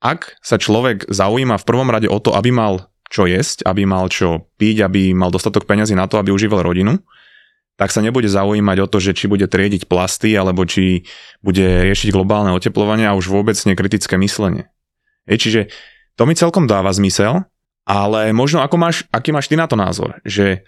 ak 0.03 0.35
sa 0.43 0.59
človek 0.59 1.07
zaujíma 1.07 1.55
v 1.55 1.67
prvom 1.71 1.87
rade 1.87 2.11
o 2.11 2.19
to, 2.19 2.35
aby 2.35 2.51
mal 2.51 2.91
čo 3.07 3.23
jesť, 3.29 3.63
aby 3.63 3.87
mal 3.87 4.11
čo 4.11 4.51
piť, 4.59 4.91
aby 4.91 5.15
mal 5.15 5.31
dostatok 5.31 5.63
peňazí 5.63 5.95
na 5.95 6.11
to, 6.11 6.19
aby 6.19 6.35
užíval 6.35 6.65
rodinu, 6.65 6.99
tak 7.73 7.89
sa 7.89 8.05
nebude 8.05 8.29
zaujímať 8.29 8.77
o 8.85 8.87
to, 8.87 9.01
že 9.01 9.17
či 9.17 9.25
bude 9.25 9.49
triediť 9.49 9.89
plasty, 9.89 10.37
alebo 10.37 10.63
či 10.63 11.09
bude 11.41 11.89
riešiť 11.89 12.13
globálne 12.13 12.53
oteplovanie 12.53 13.09
a 13.09 13.17
už 13.17 13.33
vôbec 13.33 13.57
nekritické 13.65 14.13
myslenie. 14.21 14.69
Je, 15.25 15.35
čiže 15.39 15.61
to 16.13 16.29
mi 16.29 16.37
celkom 16.37 16.69
dáva 16.69 16.93
zmysel, 16.93 17.49
ale 17.83 18.31
možno 18.31 18.61
ako 18.61 18.75
máš, 18.77 19.03
aký 19.09 19.33
máš 19.33 19.49
ty 19.49 19.57
na 19.57 19.65
to 19.65 19.73
názor? 19.73 20.21
Že 20.23 20.61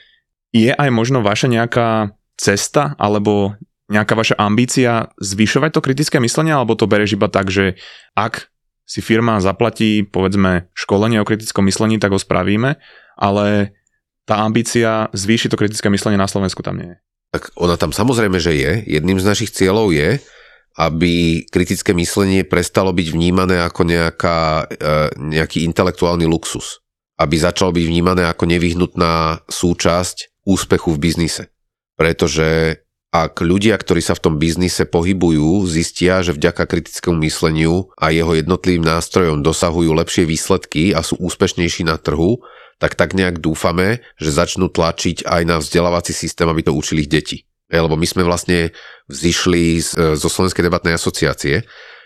je 0.56 0.72
aj 0.72 0.90
možno 0.90 1.22
vaša 1.22 1.52
nejaká 1.52 2.16
cesta 2.36 2.98
alebo 2.98 3.56
nejaká 3.86 4.18
vaša 4.18 4.36
ambícia 4.42 5.14
zvyšovať 5.22 5.70
to 5.78 5.86
kritické 5.86 6.18
myslenie, 6.18 6.58
alebo 6.58 6.74
to 6.74 6.90
bereš 6.90 7.16
iba 7.16 7.30
tak, 7.30 7.54
že 7.54 7.78
ak 8.18 8.50
si 8.86 9.02
firma 9.02 9.42
zaplatí, 9.42 10.06
povedzme, 10.06 10.70
školenie 10.74 11.22
o 11.22 11.28
kritickom 11.28 11.66
myslení, 11.70 12.02
tak 12.02 12.14
ho 12.14 12.20
spravíme, 12.22 12.78
ale 13.18 13.78
tá 14.26 14.42
ambícia 14.42 15.10
zvýšiť 15.14 15.50
to 15.54 15.60
kritické 15.60 15.88
myslenie 15.94 16.18
na 16.18 16.30
Slovensku 16.30 16.66
tam 16.66 16.82
nie 16.82 16.94
je. 16.94 16.98
Tak 17.34 17.54
ona 17.58 17.78
tam 17.78 17.94
samozrejme, 17.94 18.42
že 18.42 18.58
je. 18.58 18.72
Jedným 18.86 19.22
z 19.22 19.28
našich 19.28 19.54
cieľov 19.54 19.94
je, 19.94 20.18
aby 20.76 21.46
kritické 21.48 21.96
myslenie 21.96 22.44
prestalo 22.44 22.92
byť 22.92 23.08
vnímané 23.14 23.64
ako 23.64 23.82
nejaká, 23.88 24.68
e, 24.68 24.86
nejaký 25.20 25.64
intelektuálny 25.68 26.28
luxus 26.28 26.86
aby 27.16 27.36
začalo 27.40 27.72
byť 27.72 27.86
vnímané 27.88 28.28
ako 28.28 28.44
nevyhnutná 28.48 29.44
súčasť 29.48 30.44
úspechu 30.44 30.96
v 30.96 31.02
biznise. 31.02 31.44
Pretože 31.96 32.80
ak 33.16 33.40
ľudia, 33.40 33.80
ktorí 33.80 34.04
sa 34.04 34.12
v 34.12 34.24
tom 34.28 34.36
biznise 34.36 34.84
pohybujú, 34.84 35.64
zistia, 35.72 36.20
že 36.20 36.36
vďaka 36.36 36.68
kritickému 36.68 37.24
mysleniu 37.24 37.88
a 37.96 38.12
jeho 38.12 38.36
jednotlivým 38.36 38.84
nástrojom 38.84 39.40
dosahujú 39.40 39.96
lepšie 39.96 40.28
výsledky 40.28 40.92
a 40.92 41.00
sú 41.00 41.16
úspešnejší 41.24 41.88
na 41.88 41.96
trhu, 41.96 42.44
tak 42.78 43.00
tak 43.00 43.16
nejak 43.16 43.40
dúfame, 43.40 44.04
že 44.20 44.36
začnú 44.36 44.68
tlačiť 44.68 45.24
aj 45.24 45.42
na 45.48 45.56
vzdelávací 45.64 46.12
systém, 46.12 46.48
aby 46.48 46.66
to 46.66 46.76
učili 46.76 47.08
ich 47.08 47.12
deti. 47.12 47.38
Lebo 47.72 47.98
my 47.98 48.06
sme 48.06 48.22
vlastne 48.22 48.76
vzýšli 49.10 49.82
zo 50.14 50.30
Slovenskej 50.30 50.70
debatnej 50.70 51.00
asociácie, 51.00 51.66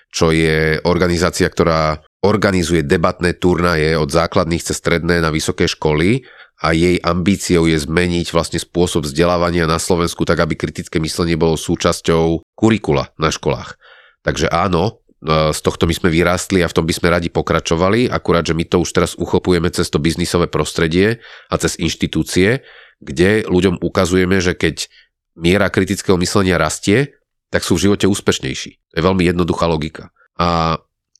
čo 0.10 0.32
je 0.34 0.80
organizácia, 0.88 1.46
ktorá 1.52 2.00
organizuje 2.24 2.84
debatné 2.84 3.38
turnaje 3.40 3.96
od 3.96 4.10
základných 4.12 4.64
cez 4.64 4.80
stredné 4.80 5.24
na 5.24 5.32
vysoké 5.32 5.68
školy 5.68 6.24
a 6.60 6.76
jej 6.76 7.00
ambíciou 7.00 7.72
je 7.72 7.80
zmeniť 7.80 8.36
vlastne 8.36 8.60
spôsob 8.60 9.08
vzdelávania 9.08 9.64
na 9.64 9.80
Slovensku 9.80 10.28
tak, 10.28 10.44
aby 10.44 10.60
kritické 10.60 11.00
myslenie 11.00 11.40
bolo 11.40 11.56
súčasťou 11.56 12.44
kurikula 12.60 13.16
na 13.16 13.32
školách. 13.32 13.80
Takže 14.20 14.52
áno, 14.52 14.99
e, 14.99 14.99
z 15.20 15.60
tohto 15.60 15.84
my 15.84 15.92
sme 15.92 16.10
vyrástli 16.12 16.64
a 16.64 16.72
v 16.72 16.76
tom 16.80 16.88
by 16.88 16.94
sme 16.96 17.12
radi 17.12 17.28
pokračovali, 17.28 18.08
akurát, 18.08 18.48
že 18.48 18.56
my 18.56 18.64
to 18.64 18.80
už 18.80 18.90
teraz 18.96 19.12
uchopujeme 19.20 19.68
cez 19.68 19.92
to 19.92 20.00
biznisové 20.00 20.48
prostredie 20.48 21.20
a 21.52 21.56
cez 21.60 21.76
inštitúcie, 21.76 22.64
kde 23.04 23.44
ľuďom 23.44 23.84
ukazujeme, 23.84 24.40
že 24.40 24.56
keď 24.56 24.88
miera 25.36 25.68
kritického 25.68 26.16
myslenia 26.20 26.56
rastie, 26.56 27.20
tak 27.52 27.68
sú 27.68 27.76
v 27.76 27.92
živote 27.92 28.08
úspešnejší. 28.08 28.72
To 28.92 28.96
je 28.96 29.04
veľmi 29.04 29.24
jednoduchá 29.28 29.68
logika. 29.68 30.12
A 30.40 30.80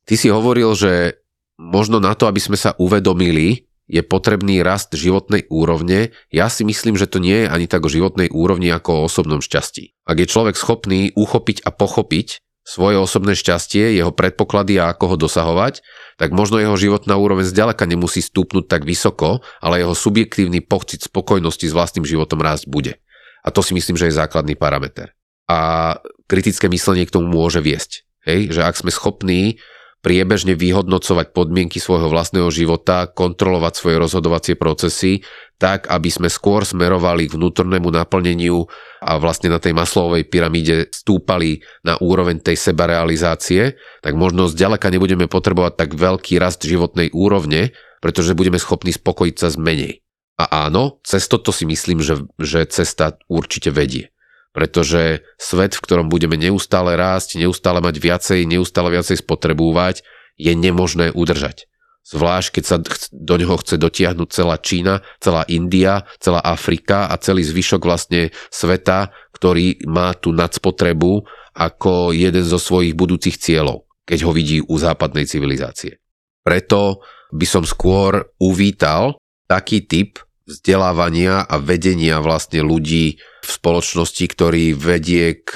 Ty 0.10 0.18
si 0.18 0.34
hovoril, 0.34 0.74
že 0.74 1.22
možno 1.62 2.02
na 2.02 2.18
to, 2.18 2.26
aby 2.26 2.42
sme 2.42 2.58
sa 2.58 2.74
uvedomili, 2.82 3.70
je 3.86 4.02
potrebný 4.02 4.66
rast 4.66 4.90
životnej 4.90 5.46
úrovne. 5.54 6.14
Ja 6.34 6.50
si 6.50 6.66
myslím, 6.66 6.98
že 6.98 7.06
to 7.06 7.22
nie 7.22 7.46
je 7.46 7.48
ani 7.50 7.70
tak 7.70 7.86
o 7.86 7.94
životnej 7.94 8.34
úrovni 8.34 8.74
ako 8.74 8.90
o 8.90 9.06
osobnom 9.06 9.38
šťastí. 9.38 9.98
Ak 10.10 10.18
je 10.18 10.26
človek 10.26 10.58
schopný 10.58 11.14
uchopiť 11.14 11.62
a 11.62 11.70
pochopiť 11.70 12.42
svoje 12.64 13.02
osobné 13.02 13.34
šťastie, 13.34 13.98
jeho 13.98 14.14
predpoklady 14.14 14.78
a 14.78 14.94
ako 14.94 15.16
ho 15.16 15.18
dosahovať, 15.18 15.82
tak 16.22 16.36
možno 16.36 16.62
jeho 16.62 16.78
životná 16.78 17.18
úroveň 17.18 17.48
zďaleka 17.48 17.88
nemusí 17.90 18.22
stúpnuť 18.22 18.70
tak 18.70 18.86
vysoko, 18.86 19.42
ale 19.64 19.82
jeho 19.82 19.96
subjektívny 19.98 20.62
pocit 20.62 21.08
spokojnosti 21.08 21.66
s 21.66 21.74
vlastným 21.74 22.06
životom 22.06 22.44
rásť 22.44 22.70
bude. 22.70 22.94
A 23.42 23.50
to 23.50 23.64
si 23.64 23.72
myslím, 23.74 23.96
že 23.96 24.12
je 24.12 24.20
základný 24.20 24.60
parameter. 24.60 25.16
A 25.50 25.96
kritické 26.30 26.70
myslenie 26.70 27.10
k 27.10 27.16
tomu 27.16 27.32
môže 27.32 27.64
viesť. 27.64 28.06
Hej? 28.28 28.54
Že 28.54 28.62
ak 28.68 28.76
sme 28.78 28.92
schopní 28.94 29.58
priebežne 30.00 30.56
vyhodnocovať 30.56 31.36
podmienky 31.36 31.82
svojho 31.82 32.08
vlastného 32.08 32.48
života, 32.54 33.10
kontrolovať 33.12 33.74
svoje 33.76 33.96
rozhodovacie 34.00 34.56
procesy, 34.56 35.24
tak 35.60 35.92
aby 35.92 36.08
sme 36.08 36.32
skôr 36.32 36.64
smerovali 36.64 37.28
k 37.28 37.36
vnútornému 37.36 37.92
naplneniu 37.92 38.64
a 39.04 39.20
vlastne 39.20 39.52
na 39.52 39.60
tej 39.60 39.76
maslovej 39.76 40.24
pyramíde 40.32 40.88
stúpali 40.90 41.60
na 41.84 42.00
úroveň 42.00 42.40
tej 42.40 42.56
sebarealizácie, 42.56 43.76
tak 44.00 44.16
možno 44.16 44.48
zďaleka 44.48 44.88
nebudeme 44.88 45.28
potrebovať 45.28 45.74
tak 45.76 45.90
veľký 46.00 46.40
rast 46.40 46.64
životnej 46.64 47.12
úrovne, 47.12 47.76
pretože 48.00 48.40
budeme 48.40 48.56
schopní 48.56 48.96
spokojiť 48.96 49.36
sa 49.36 49.52
s 49.52 49.60
menej. 49.60 50.00
A 50.40 50.72
áno, 50.72 51.04
cez 51.04 51.28
toto 51.28 51.52
si 51.52 51.68
myslím, 51.68 52.00
že, 52.00 52.24
že 52.40 52.64
cesta 52.64 53.20
určite 53.28 53.70
vedie 53.76 54.16
pretože 54.50 55.22
svet, 55.38 55.78
v 55.78 55.84
ktorom 55.86 56.10
budeme 56.10 56.34
neustále 56.34 56.98
rásť, 56.98 57.38
neustále 57.38 57.80
mať 57.86 57.96
viacej, 58.02 58.40
neustále 58.50 58.90
viacej 58.98 59.22
spotrebúvať, 59.22 60.02
je 60.42 60.52
nemožné 60.58 61.14
udržať. 61.14 61.70
Zvlášť, 62.10 62.58
keď 62.58 62.64
sa 62.66 62.78
do 63.14 63.36
neho 63.38 63.54
chce 63.62 63.78
dotiahnuť 63.78 64.30
celá 64.34 64.58
Čína, 64.58 65.06
celá 65.22 65.46
India, 65.46 66.10
celá 66.18 66.42
Afrika 66.42 67.06
a 67.06 67.22
celý 67.22 67.46
zvyšok 67.46 67.86
vlastne 67.86 68.34
sveta, 68.50 69.14
ktorý 69.38 69.86
má 69.86 70.18
tú 70.18 70.34
nadspotrebu 70.34 71.22
ako 71.54 72.10
jeden 72.10 72.42
zo 72.42 72.58
svojich 72.58 72.98
budúcich 72.98 73.38
cieľov, 73.38 73.86
keď 74.10 74.26
ho 74.26 74.32
vidí 74.34 74.58
u 74.58 74.76
západnej 74.82 75.30
civilizácie. 75.30 76.02
Preto 76.42 77.06
by 77.30 77.46
som 77.46 77.62
skôr 77.62 78.26
uvítal 78.42 79.22
taký 79.46 79.86
typ 79.86 80.18
vzdelávania 80.50 81.46
a 81.46 81.62
vedenia 81.62 82.18
vlastne 82.26 82.66
ľudí 82.66 83.22
v 83.22 83.50
spoločnosti, 83.50 84.26
ktorý 84.26 84.74
vedie 84.74 85.46
k... 85.46 85.52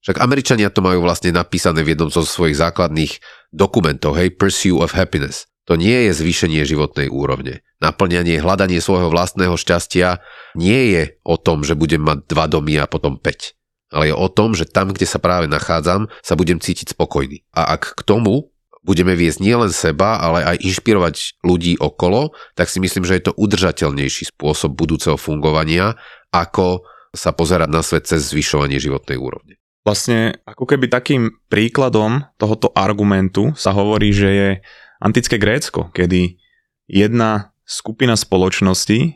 Však 0.00 0.16
Američania 0.16 0.72
to 0.72 0.80
majú 0.80 1.04
vlastne 1.04 1.28
napísané 1.28 1.84
v 1.84 1.92
jednom 1.92 2.08
zo 2.08 2.24
svojich 2.24 2.56
základných 2.56 3.20
dokumentov, 3.52 4.16
hej, 4.16 4.32
Pursue 4.32 4.80
of 4.80 4.96
Happiness. 4.96 5.44
To 5.68 5.76
nie 5.76 6.08
je 6.08 6.16
zvýšenie 6.16 6.64
životnej 6.64 7.12
úrovne. 7.12 7.60
Naplňanie, 7.84 8.40
hľadanie 8.40 8.80
svojho 8.80 9.12
vlastného 9.12 9.52
šťastia 9.52 10.24
nie 10.56 10.96
je 10.96 11.02
o 11.28 11.36
tom, 11.36 11.60
že 11.60 11.76
budem 11.76 12.00
mať 12.00 12.24
dva 12.24 12.48
domy 12.48 12.80
a 12.80 12.88
potom 12.88 13.20
5. 13.20 13.92
ale 13.92 14.08
je 14.08 14.14
o 14.16 14.28
tom, 14.32 14.56
že 14.56 14.64
tam, 14.64 14.92
kde 14.96 15.04
sa 15.04 15.20
práve 15.20 15.44
nachádzam, 15.44 16.08
sa 16.24 16.34
budem 16.40 16.56
cítiť 16.56 16.96
spokojný. 16.96 17.44
A 17.52 17.76
ak 17.76 18.00
k 18.00 18.02
tomu 18.04 18.48
budeme 18.80 19.12
viesť 19.12 19.44
nielen 19.44 19.68
seba, 19.68 20.16
ale 20.16 20.56
aj 20.56 20.64
inšpirovať 20.64 21.44
ľudí 21.44 21.76
okolo, 21.76 22.32
tak 22.56 22.72
si 22.72 22.80
myslím, 22.80 23.04
že 23.04 23.20
je 23.20 23.24
to 23.28 23.36
udržateľnejší 23.36 24.32
spôsob 24.32 24.72
budúceho 24.72 25.20
fungovania, 25.20 26.00
ako 26.32 26.84
sa 27.12 27.36
pozerať 27.36 27.68
na 27.68 27.84
svet 27.84 28.08
cez 28.08 28.24
zvyšovanie 28.32 28.80
životnej 28.80 29.20
úrovne. 29.20 29.60
Vlastne 29.84 30.36
ako 30.44 30.68
keby 30.68 30.92
takým 30.92 31.32
príkladom 31.48 32.24
tohoto 32.36 32.68
argumentu 32.76 33.56
sa 33.56 33.72
hovorí, 33.72 34.12
že 34.12 34.28
je 34.28 34.50
antické 34.98 35.38
Grécko, 35.38 35.90
kedy 35.94 36.38
jedna 36.86 37.54
skupina 37.64 38.14
spoločnosti 38.14 38.98
e, 38.98 39.10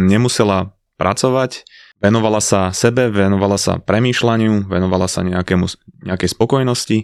nemusela 0.00 0.76
pracovať, 0.96 1.66
venovala 2.02 2.40
sa 2.42 2.74
sebe, 2.74 3.08
venovala 3.08 3.56
sa 3.56 3.78
premýšľaniu, 3.82 4.68
venovala 4.68 5.06
sa 5.06 5.24
nejakému, 5.24 5.66
nejakej 6.06 6.28
spokojnosti 6.32 6.98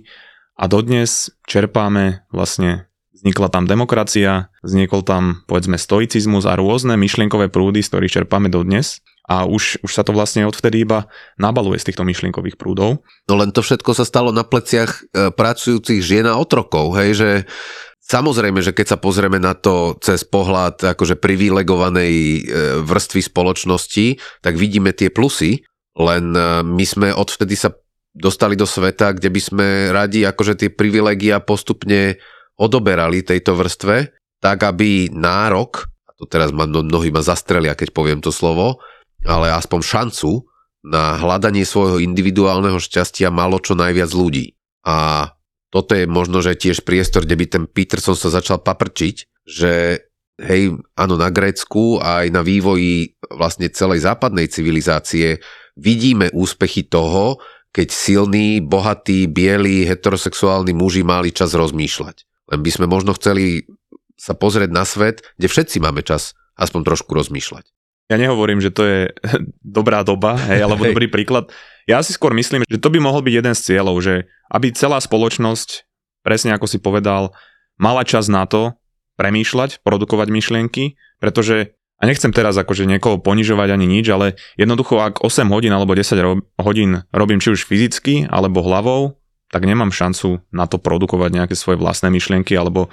a 0.59 0.65
dodnes 0.67 1.31
čerpáme 1.47 2.27
vlastne 2.35 2.89
Vznikla 3.19 3.51
tam 3.51 3.67
demokracia, 3.67 4.47
vznikol 4.63 5.03
tam 5.03 5.43
povedzme 5.51 5.75
stoicizmus 5.75 6.47
a 6.47 6.55
rôzne 6.55 6.95
myšlienkové 6.95 7.51
prúdy, 7.51 7.83
z 7.83 7.91
ktorých 7.91 8.15
čerpáme 8.15 8.47
dodnes 8.47 9.03
a 9.27 9.43
už, 9.43 9.83
už 9.83 9.91
sa 9.91 10.07
to 10.07 10.15
vlastne 10.15 10.47
odvtedy 10.47 10.87
iba 10.87 11.11
nabaluje 11.35 11.83
z 11.83 11.91
týchto 11.91 12.07
myšlienkových 12.07 12.55
prúdov. 12.55 13.03
No 13.27 13.35
len 13.35 13.51
to 13.51 13.67
všetko 13.67 13.91
sa 13.91 14.07
stalo 14.07 14.31
na 14.31 14.47
pleciach 14.47 15.03
e, 15.11 15.35
pracujúcich 15.35 15.99
žien 15.99 16.31
a 16.31 16.39
otrokov, 16.39 16.95
hej, 16.95 17.11
že 17.19 17.31
Samozrejme, 18.09 18.65
že 18.65 18.73
keď 18.73 18.97
sa 18.97 18.99
pozrieme 18.99 19.37
na 19.37 19.53
to 19.53 20.01
cez 20.01 20.25
pohľad 20.25 20.81
akože 20.97 21.21
privilegovanej 21.21 22.15
e, 22.17 22.41
vrstvy 22.81 23.21
spoločnosti, 23.21 24.17
tak 24.41 24.57
vidíme 24.57 24.97
tie 24.97 25.13
plusy, 25.13 25.61
len 25.93 26.33
e, 26.33 26.65
my 26.65 26.85
sme 26.89 27.13
odvtedy 27.13 27.53
sa 27.53 27.77
dostali 28.17 28.57
do 28.57 28.65
sveta, 28.65 29.13
kde 29.13 29.29
by 29.29 29.41
sme 29.45 29.67
radi 29.93 30.25
akože 30.25 30.57
tie 30.57 30.71
privilegia 30.73 31.45
postupne 31.45 32.17
odoberali 32.57 33.21
tejto 33.21 33.53
vrstve, 33.53 34.17
tak 34.41 34.65
aby 34.65 35.13
nárok, 35.13 35.93
a 36.09 36.17
to 36.17 36.25
teraz 36.25 36.49
ma, 36.49 36.65
mnohí 36.65 37.13
ma 37.13 37.21
zastrelia, 37.21 37.77
keď 37.77 37.93
poviem 37.93 38.25
to 38.25 38.33
slovo, 38.33 38.81
ale 39.29 39.53
aspoň 39.53 39.85
šancu 39.85 40.49
na 40.81 41.21
hľadanie 41.21 41.69
svojho 41.69 42.01
individuálneho 42.01 42.81
šťastia 42.81 43.29
malo 43.29 43.61
čo 43.61 43.77
najviac 43.77 44.11
ľudí. 44.17 44.57
A 44.89 45.29
toto 45.69 45.93
je 45.93 46.09
možno, 46.09 46.41
že 46.41 46.57
tiež 46.57 46.85
priestor, 46.85 47.29
kde 47.29 47.37
by 47.37 47.47
ten 47.47 47.65
Peterson 47.69 48.17
sa 48.17 48.33
začal 48.33 48.65
paprčiť, 48.65 49.17
že 49.45 49.73
hej, 50.41 50.81
áno, 50.97 51.15
na 51.19 51.29
Grécku 51.29 52.01
a 52.01 52.25
aj 52.25 52.29
na 52.33 52.41
vývoji 52.41 53.19
vlastne 53.29 53.69
celej 53.69 54.07
západnej 54.07 54.49
civilizácie 54.49 55.43
vidíme 55.77 56.33
úspechy 56.33 56.87
toho, 56.89 57.37
keď 57.69 57.89
silní, 57.93 58.65
bohatí, 58.65 59.29
bieli, 59.29 59.85
heterosexuálni 59.85 60.73
muži 60.73 61.05
mali 61.05 61.31
čas 61.31 61.53
rozmýšľať. 61.53 62.17
Len 62.49 62.61
by 62.65 62.71
sme 62.73 62.87
možno 62.89 63.13
chceli 63.13 63.69
sa 64.19 64.33
pozrieť 64.35 64.73
na 64.73 64.89
svet, 64.89 65.23
kde 65.37 65.47
všetci 65.47 65.79
máme 65.85 66.01
čas 66.03 66.33
aspoň 66.59 66.81
trošku 66.83 67.13
rozmýšľať. 67.13 67.71
Ja 68.09 68.17
nehovorím, 68.17 68.65
že 68.65 68.73
to 68.73 68.83
je 68.85 69.01
dobrá 69.79 70.01
doba, 70.01 70.37
hej, 70.49 70.65
alebo 70.65 70.85
hej. 70.85 70.97
dobrý 70.97 71.07
príklad. 71.13 71.53
Ja 71.89 72.01
si 72.05 72.13
skôr 72.13 72.33
myslím, 72.37 72.65
že 72.69 72.81
to 72.81 72.93
by 72.93 73.01
mohol 73.01 73.21
byť 73.25 73.35
jeden 73.35 73.55
z 73.57 73.65
cieľov, 73.65 73.97
že 74.01 74.29
aby 74.53 74.73
celá 74.73 75.01
spoločnosť, 75.01 75.89
presne 76.25 76.53
ako 76.57 76.67
si 76.69 76.81
povedal, 76.81 77.33
mala 77.81 78.05
čas 78.05 78.29
na 78.29 78.45
to 78.45 78.77
premýšľať, 79.17 79.85
produkovať 79.85 80.29
myšlienky, 80.29 80.97
pretože 81.21 81.77
a 81.99 82.07
nechcem 82.07 82.31
teraz 82.31 82.55
akože 82.55 82.87
niekoho 82.87 83.19
ponižovať 83.19 83.75
ani 83.75 83.91
nič, 83.91 84.07
ale 84.07 84.39
jednoducho 84.55 85.03
ak 85.03 85.27
8 85.27 85.51
hodín 85.51 85.75
alebo 85.75 85.99
10 85.99 86.15
ro- 86.23 86.47
hodín 86.55 87.03
robím 87.11 87.43
či 87.43 87.51
už 87.51 87.67
fyzicky 87.67 88.31
alebo 88.31 88.63
hlavou, 88.63 89.19
tak 89.51 89.67
nemám 89.67 89.91
šancu 89.91 90.39
na 90.55 90.71
to 90.71 90.79
produkovať 90.79 91.31
nejaké 91.35 91.55
svoje 91.59 91.83
vlastné 91.83 92.15
myšlienky, 92.15 92.55
alebo 92.55 92.93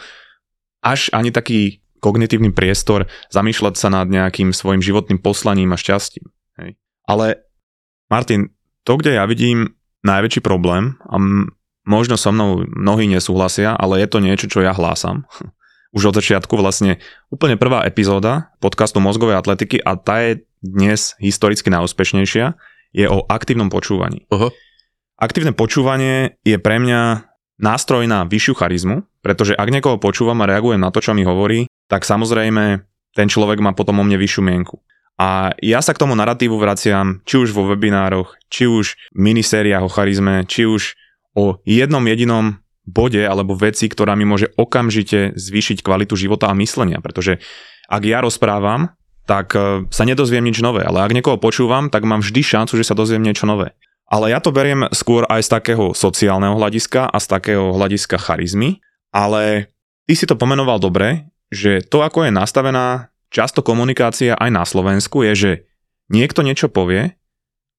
až 0.81 1.13
ani 1.13 1.29
taký 1.29 1.84
kognitívny 2.05 2.53
priestor 2.53 3.09
zamýšľať 3.33 3.73
sa 3.73 3.89
nad 3.89 4.05
nejakým 4.05 4.53
svojim 4.53 4.85
životným 4.85 5.17
poslaním 5.17 5.73
a 5.73 5.81
šťastím. 5.81 6.29
Hej. 6.61 6.77
Ale 7.09 7.41
Martin, 8.13 8.53
to, 8.85 9.01
kde 9.01 9.17
ja 9.17 9.25
vidím 9.25 9.73
najväčší 10.05 10.45
problém, 10.45 11.01
a 11.09 11.17
m- 11.17 11.49
možno 11.89 12.13
so 12.21 12.29
mnou 12.29 12.61
mnohí 12.69 13.09
nesúhlasia, 13.09 13.73
ale 13.73 14.05
je 14.05 14.07
to 14.09 14.21
niečo, 14.21 14.45
čo 14.45 14.61
ja 14.61 14.77
hlásam. 14.77 15.25
Už 15.95 16.11
od 16.11 16.19
začiatku 16.19 16.53
vlastne 16.59 16.99
úplne 17.31 17.55
prvá 17.55 17.87
epizóda 17.87 18.51
podcastu 18.59 18.99
Mozgovej 18.99 19.39
atletiky 19.39 19.79
a 19.79 19.95
tá 19.95 20.21
je 20.27 20.43
dnes 20.59 21.15
historicky 21.23 21.71
najúspešnejšia, 21.71 22.51
je 22.91 23.05
o 23.07 23.23
aktívnom 23.31 23.71
počúvaní. 23.71 24.27
Uh-huh. 24.27 24.51
Aktívne 25.15 25.55
počúvanie 25.55 26.35
je 26.43 26.59
pre 26.59 26.83
mňa 26.83 27.31
nástroj 27.59 28.03
na 28.11 28.27
vyššiu 28.27 28.53
charizmu, 28.59 29.07
pretože 29.23 29.55
ak 29.55 29.71
niekoho 29.71 29.95
počúvam 29.95 30.43
a 30.43 30.49
reagujem 30.51 30.83
na 30.83 30.91
to, 30.91 30.99
čo 30.99 31.15
mi 31.15 31.23
hovorí, 31.23 31.71
tak 31.87 32.07
samozrejme 32.07 32.83
ten 33.15 33.27
človek 33.31 33.63
má 33.63 33.71
potom 33.71 34.01
o 34.01 34.03
mne 34.03 34.19
vyššiu 34.19 34.41
mienku. 34.43 34.81
A 35.15 35.55
ja 35.63 35.79
sa 35.79 35.95
k 35.95 36.01
tomu 36.03 36.11
narratívu 36.19 36.59
vraciam 36.59 37.23
či 37.23 37.39
už 37.39 37.55
vo 37.55 37.63
webinároch, 37.71 38.35
či 38.51 38.67
už 38.67 38.99
v 39.15 39.19
minisériách 39.31 39.87
o 39.87 39.93
charizme, 39.93 40.43
či 40.43 40.67
už 40.67 40.99
o 41.39 41.63
jednom 41.63 42.03
jedinom 42.03 42.59
bode 42.83 43.23
alebo 43.23 43.55
veci, 43.55 43.87
ktorá 43.87 44.13
mi 44.19 44.27
môže 44.27 44.51
okamžite 44.59 45.33
zvýšiť 45.39 45.81
kvalitu 45.81 46.19
života 46.19 46.51
a 46.51 46.57
myslenia. 46.59 46.99
Pretože 46.99 47.39
ak 47.87 48.03
ja 48.03 48.19
rozprávam, 48.19 48.91
tak 49.25 49.57
e, 49.57 49.87
sa 49.89 50.03
nedozviem 50.05 50.45
nič 50.45 50.61
nové, 50.61 50.85
ale 50.85 51.01
ak 51.01 51.15
niekoho 51.15 51.41
počúvam, 51.41 51.89
tak 51.89 52.05
mám 52.05 52.21
vždy 52.21 52.45
šancu, 52.45 52.77
že 52.77 52.85
sa 52.85 52.93
dozviem 52.93 53.25
niečo 53.25 53.49
nové. 53.49 53.73
Ale 54.05 54.29
ja 54.29 54.37
to 54.37 54.53
beriem 54.53 54.85
skôr 54.93 55.25
aj 55.25 55.49
z 55.49 55.49
takého 55.49 55.97
sociálneho 55.97 56.53
hľadiska 56.53 57.09
a 57.09 57.17
z 57.17 57.25
takého 57.25 57.73
hľadiska 57.73 58.21
charizmy, 58.21 58.85
ale 59.09 59.73
ty 60.05 60.13
si 60.13 60.29
to 60.29 60.37
pomenoval 60.37 60.77
dobre, 60.77 61.25
že 61.55 61.79
to, 61.87 62.03
ako 62.03 62.27
je 62.27 62.35
nastavená 62.35 63.15
často 63.31 63.63
komunikácia 63.63 64.35
aj 64.35 64.49
na 64.51 64.63
Slovensku, 64.67 65.23
je, 65.23 65.33
že 65.33 65.51
niekto 66.11 66.43
niečo 66.43 66.67
povie 66.67 67.15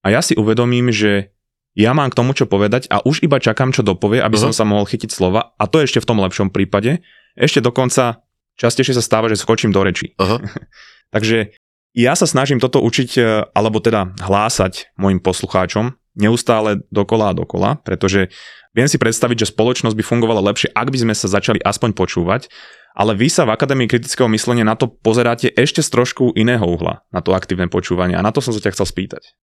a 0.00 0.06
ja 0.08 0.24
si 0.24 0.32
uvedomím, 0.34 0.88
že 0.88 1.36
ja 1.76 1.92
mám 1.92 2.08
k 2.08 2.16
tomu 2.16 2.32
čo 2.32 2.48
povedať 2.48 2.88
a 2.88 3.04
už 3.04 3.20
iba 3.20 3.36
čakám, 3.36 3.70
čo 3.70 3.84
dopovie, 3.84 4.24
aby 4.24 4.40
uh-huh. 4.40 4.48
som 4.48 4.52
sa 4.56 4.64
mohol 4.64 4.88
chytiť 4.88 5.12
slova 5.12 5.52
a 5.60 5.64
to 5.68 5.84
ešte 5.84 6.00
v 6.00 6.08
tom 6.08 6.18
lepšom 6.24 6.48
prípade. 6.48 7.04
Ešte 7.36 7.60
dokonca 7.60 8.24
častejšie 8.56 8.96
sa 8.96 9.04
stáva, 9.04 9.28
že 9.28 9.36
skočím 9.36 9.76
do 9.76 9.84
rečí. 9.84 10.16
Uh-huh. 10.16 10.40
Takže 11.14 11.52
ja 11.96 12.12
sa 12.16 12.24
snažím 12.24 12.60
toto 12.60 12.80
učiť, 12.80 13.10
e, 13.16 13.20
alebo 13.52 13.80
teda 13.80 14.16
hlásať 14.20 14.92
mojim 14.96 15.20
poslucháčom, 15.20 15.96
neustále 16.16 16.84
dokola 16.88 17.32
a 17.32 17.36
dokola, 17.36 17.80
pretože 17.80 18.32
viem 18.72 18.88
si 18.88 18.96
predstaviť, 19.00 19.44
že 19.44 19.52
spoločnosť 19.52 19.96
by 19.96 20.04
fungovala 20.04 20.44
lepšie, 20.52 20.72
ak 20.72 20.88
by 20.92 20.98
sme 21.04 21.14
sa 21.16 21.28
začali 21.28 21.60
aspoň 21.60 21.92
počúvať, 21.92 22.48
ale 22.96 23.12
vy 23.12 23.28
sa 23.28 23.44
v 23.44 23.52
Akadémii 23.52 23.92
kritického 23.92 24.24
myslenia 24.32 24.64
na 24.64 24.72
to 24.72 24.88
pozeráte 24.88 25.52
ešte 25.52 25.84
z 25.84 25.92
trošku 25.92 26.32
iného 26.32 26.64
uhla, 26.64 27.04
na 27.12 27.20
to 27.20 27.36
aktívne 27.36 27.68
počúvanie 27.68 28.16
a 28.16 28.24
na 28.24 28.32
to 28.32 28.40
som 28.40 28.56
sa 28.56 28.64
ťa 28.64 28.72
chcel 28.72 28.88
spýtať. 28.88 29.36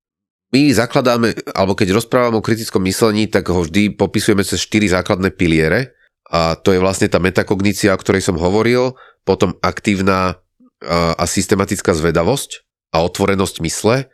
My 0.53 0.69
zakladáme, 0.73 1.53
alebo 1.53 1.77
keď 1.77 1.97
rozprávame 1.97 2.37
o 2.37 2.45
kritickom 2.45 2.81
myslení, 2.85 3.29
tak 3.29 3.49
ho 3.53 3.61
vždy 3.61 3.93
popisujeme 3.93 4.41
cez 4.41 4.61
štyri 4.61 4.89
základné 4.89 5.33
piliere 5.33 5.93
a 6.29 6.57
to 6.57 6.73
je 6.73 6.81
vlastne 6.81 7.05
tá 7.09 7.21
metakognícia, 7.21 7.93
o 7.93 8.01
ktorej 8.01 8.25
som 8.25 8.41
hovoril, 8.41 8.97
potom 9.21 9.53
aktívna 9.61 10.41
a 10.89 11.23
systematická 11.23 11.95
zvedavosť 11.95 12.65
a 12.91 13.05
otvorenosť 13.05 13.55
mysle, 13.63 14.11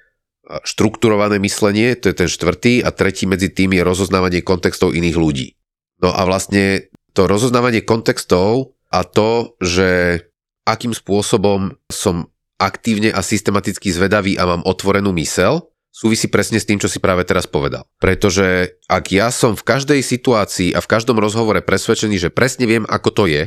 štrukturované 0.64 1.42
myslenie, 1.42 1.98
to 1.98 2.10
je 2.10 2.16
ten 2.26 2.30
štvrtý, 2.30 2.86
a 2.86 2.90
tretí 2.94 3.26
medzi 3.26 3.50
tým 3.50 3.74
je 3.74 3.82
rozoznávanie 3.86 4.46
kontextov 4.46 4.94
iných 4.94 5.18
ľudí. 5.18 5.48
No 6.00 6.14
a 6.14 6.24
vlastne 6.24 6.88
to 7.14 7.26
rozoznávanie 7.26 7.84
kontextov 7.84 8.79
a 8.90 9.06
to, 9.06 9.56
že 9.62 10.22
akým 10.66 10.94
spôsobom 10.94 11.78
som 11.90 12.30
aktívne 12.60 13.10
a 13.10 13.24
systematicky 13.24 13.90
zvedavý 13.90 14.36
a 14.36 14.46
mám 14.46 14.62
otvorenú 14.68 15.16
mysel, 15.16 15.70
súvisí 15.90 16.28
presne 16.28 16.60
s 16.62 16.68
tým, 16.68 16.78
čo 16.78 16.92
si 16.92 17.00
práve 17.00 17.24
teraz 17.26 17.48
povedal. 17.48 17.88
Pretože 17.98 18.78
ak 18.92 19.06
ja 19.10 19.32
som 19.32 19.56
v 19.56 19.66
každej 19.66 20.04
situácii 20.04 20.76
a 20.76 20.84
v 20.84 20.92
každom 20.92 21.18
rozhovore 21.18 21.64
presvedčený, 21.64 22.30
že 22.30 22.34
presne 22.34 22.68
viem, 22.70 22.84
ako 22.86 23.10
to 23.16 23.24
je 23.26 23.44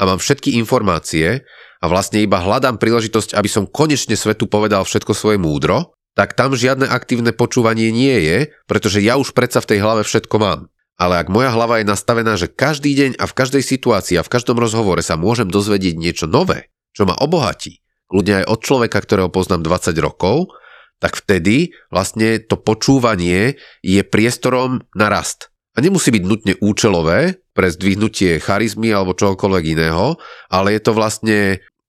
a 0.00 0.02
mám 0.04 0.20
všetky 0.20 0.56
informácie 0.60 1.44
a 1.80 1.84
vlastne 1.88 2.20
iba 2.20 2.40
hľadám 2.40 2.76
príležitosť, 2.76 3.36
aby 3.36 3.48
som 3.48 3.68
konečne 3.68 4.14
svetu 4.14 4.48
povedal 4.48 4.84
všetko 4.84 5.12
svoje 5.16 5.40
múdro, 5.40 5.96
tak 6.16 6.36
tam 6.36 6.52
žiadne 6.52 6.88
aktívne 6.88 7.32
počúvanie 7.32 7.88
nie 7.88 8.16
je, 8.24 8.38
pretože 8.68 9.00
ja 9.00 9.16
už 9.16 9.32
predsa 9.32 9.62
v 9.64 9.76
tej 9.76 9.78
hlave 9.80 10.02
všetko 10.04 10.36
mám. 10.36 10.60
Ale 11.00 11.16
ak 11.16 11.32
moja 11.32 11.48
hlava 11.48 11.80
je 11.80 11.88
nastavená, 11.88 12.36
že 12.36 12.52
každý 12.52 12.92
deň 12.92 13.10
a 13.16 13.24
v 13.24 13.32
každej 13.32 13.64
situácii 13.64 14.20
a 14.20 14.26
v 14.26 14.32
každom 14.36 14.60
rozhovore 14.60 15.00
sa 15.00 15.16
môžem 15.16 15.48
dozvedieť 15.48 15.96
niečo 15.96 16.28
nové, 16.28 16.68
čo 16.92 17.08
ma 17.08 17.16
obohatí, 17.16 17.80
ľudia 18.12 18.44
aj 18.44 18.46
od 18.52 18.60
človeka, 18.60 19.00
ktorého 19.00 19.32
poznám 19.32 19.64
20 19.64 19.96
rokov, 20.04 20.52
tak 21.00 21.16
vtedy 21.16 21.72
vlastne 21.88 22.36
to 22.44 22.60
počúvanie 22.60 23.56
je 23.80 24.04
priestorom 24.04 24.84
na 24.92 25.08
rast. 25.08 25.48
A 25.72 25.80
nemusí 25.80 26.12
byť 26.12 26.24
nutne 26.28 26.52
účelové 26.60 27.40
pre 27.56 27.72
zdvihnutie 27.72 28.36
charizmy 28.36 28.92
alebo 28.92 29.16
čohokoľvek 29.16 29.64
iného, 29.72 30.20
ale 30.52 30.76
je 30.76 30.80
to 30.84 30.92
vlastne 30.92 31.38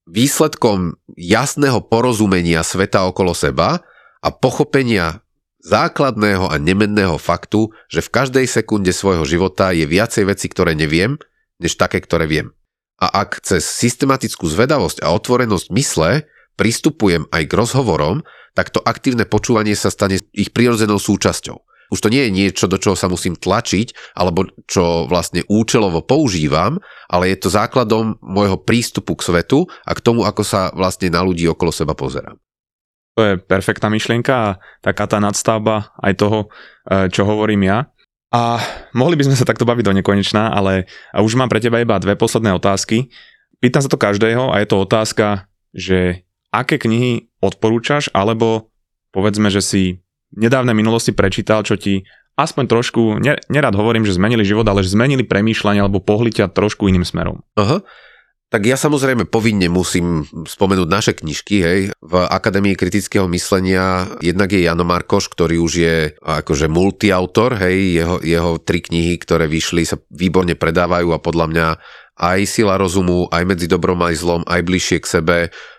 výsledkom 0.08 0.96
jasného 1.20 1.84
porozumenia 1.84 2.64
sveta 2.64 3.04
okolo 3.12 3.36
seba 3.36 3.84
a 4.24 4.30
pochopenia 4.32 5.20
základného 5.62 6.50
a 6.50 6.58
nemenného 6.58 7.18
faktu, 7.22 7.70
že 7.88 8.02
v 8.02 8.14
každej 8.14 8.46
sekunde 8.50 8.92
svojho 8.92 9.26
života 9.26 9.72
je 9.72 9.86
viacej 9.86 10.28
veci, 10.28 10.50
ktoré 10.50 10.74
neviem, 10.74 11.22
než 11.62 11.78
také, 11.78 12.02
ktoré 12.02 12.26
viem. 12.26 12.54
A 13.02 13.26
ak 13.26 13.42
cez 13.42 13.66
systematickú 13.66 14.46
zvedavosť 14.46 15.02
a 15.02 15.10
otvorenosť 15.14 15.68
mysle 15.74 16.26
pristupujem 16.58 17.26
aj 17.34 17.44
k 17.50 17.54
rozhovorom, 17.58 18.22
tak 18.54 18.70
to 18.70 18.84
aktívne 18.84 19.26
počúvanie 19.26 19.74
sa 19.74 19.90
stane 19.90 20.22
ich 20.36 20.54
prirodzenou 20.54 21.02
súčasťou. 21.02 21.58
Už 21.92 22.00
to 22.00 22.08
nie 22.08 22.30
je 22.30 22.32
niečo, 22.32 22.72
do 22.72 22.80
čoho 22.80 22.96
sa 22.96 23.12
musím 23.12 23.36
tlačiť, 23.36 24.16
alebo 24.16 24.48
čo 24.64 25.12
vlastne 25.12 25.44
účelovo 25.52 26.00
používam, 26.00 26.80
ale 27.12 27.36
je 27.36 27.38
to 27.44 27.52
základom 27.52 28.16
môjho 28.24 28.56
prístupu 28.56 29.20
k 29.20 29.28
svetu 29.28 29.68
a 29.84 29.92
k 29.92 30.00
tomu, 30.00 30.24
ako 30.24 30.44
sa 30.46 30.72
vlastne 30.72 31.12
na 31.12 31.20
ľudí 31.20 31.44
okolo 31.52 31.76
seba 31.76 31.92
pozerám. 31.92 32.40
To 33.16 33.22
je 33.28 33.34
perfektná 33.40 33.92
myšlienka 33.92 34.34
a 34.34 34.50
taká 34.80 35.04
tá 35.06 35.20
nadstavba 35.20 35.92
aj 36.00 36.14
toho, 36.16 36.40
e, 36.88 37.12
čo 37.12 37.28
hovorím 37.28 37.68
ja. 37.68 37.92
A 38.32 38.64
mohli 38.96 39.20
by 39.20 39.28
sme 39.28 39.36
sa 39.36 39.44
takto 39.44 39.68
baviť 39.68 39.84
do 39.92 39.96
nekonečná, 40.00 40.56
ale 40.56 40.88
už 41.12 41.36
mám 41.36 41.52
pre 41.52 41.60
teba 41.60 41.84
iba 41.84 42.00
dve 42.00 42.16
posledné 42.16 42.56
otázky. 42.56 43.12
Pýtam 43.60 43.84
sa 43.84 43.92
to 43.92 44.00
každého 44.00 44.56
a 44.56 44.64
je 44.64 44.68
to 44.72 44.80
otázka, 44.80 45.52
že 45.76 46.24
aké 46.56 46.80
knihy 46.80 47.28
odporúčaš, 47.44 48.08
alebo 48.16 48.72
povedzme, 49.12 49.52
že 49.52 49.60
si 49.60 49.84
v 50.32 50.48
nedávnej 50.48 50.72
minulosti 50.72 51.12
prečítal, 51.12 51.68
čo 51.68 51.76
ti 51.76 52.08
aspoň 52.40 52.66
trošku, 52.72 53.20
nerad 53.52 53.76
hovorím, 53.76 54.08
že 54.08 54.16
zmenili 54.16 54.48
život, 54.48 54.64
ale 54.64 54.82
že 54.82 54.96
zmenili 54.96 55.28
premýšľanie 55.28 55.84
alebo 55.84 56.00
pohli 56.00 56.32
trošku 56.32 56.88
iným 56.88 57.04
smerom. 57.04 57.44
Aha. 57.60 57.84
Tak 58.52 58.68
ja 58.68 58.76
samozrejme 58.76 59.32
povinne 59.32 59.72
musím 59.72 60.28
spomenúť 60.28 60.90
naše 60.92 61.16
knižky, 61.16 61.56
hej. 61.64 61.80
V 62.04 62.14
Akadémii 62.20 62.76
kritického 62.76 63.24
myslenia 63.32 64.12
jednak 64.20 64.52
je 64.52 64.68
Jano 64.68 64.84
Markoš, 64.84 65.32
ktorý 65.32 65.56
už 65.64 65.74
je 65.80 65.96
akože 66.20 66.68
multiautor, 66.68 67.56
hej, 67.64 68.04
jeho, 68.04 68.20
jeho 68.20 68.60
tri 68.60 68.84
knihy, 68.84 69.16
ktoré 69.24 69.48
vyšli, 69.48 69.88
sa 69.88 69.96
výborne 70.12 70.60
predávajú 70.60 71.16
a 71.16 71.24
podľa 71.24 71.46
mňa 71.48 71.68
aj 72.20 72.40
sila 72.44 72.76
rozumu, 72.76 73.32
aj 73.32 73.48
medzi 73.48 73.72
dobrom 73.72 74.04
aj 74.04 74.20
zlom, 74.20 74.44
aj 74.44 74.68
bližšie 74.68 75.00
k 75.00 75.08
sebe 75.08 75.38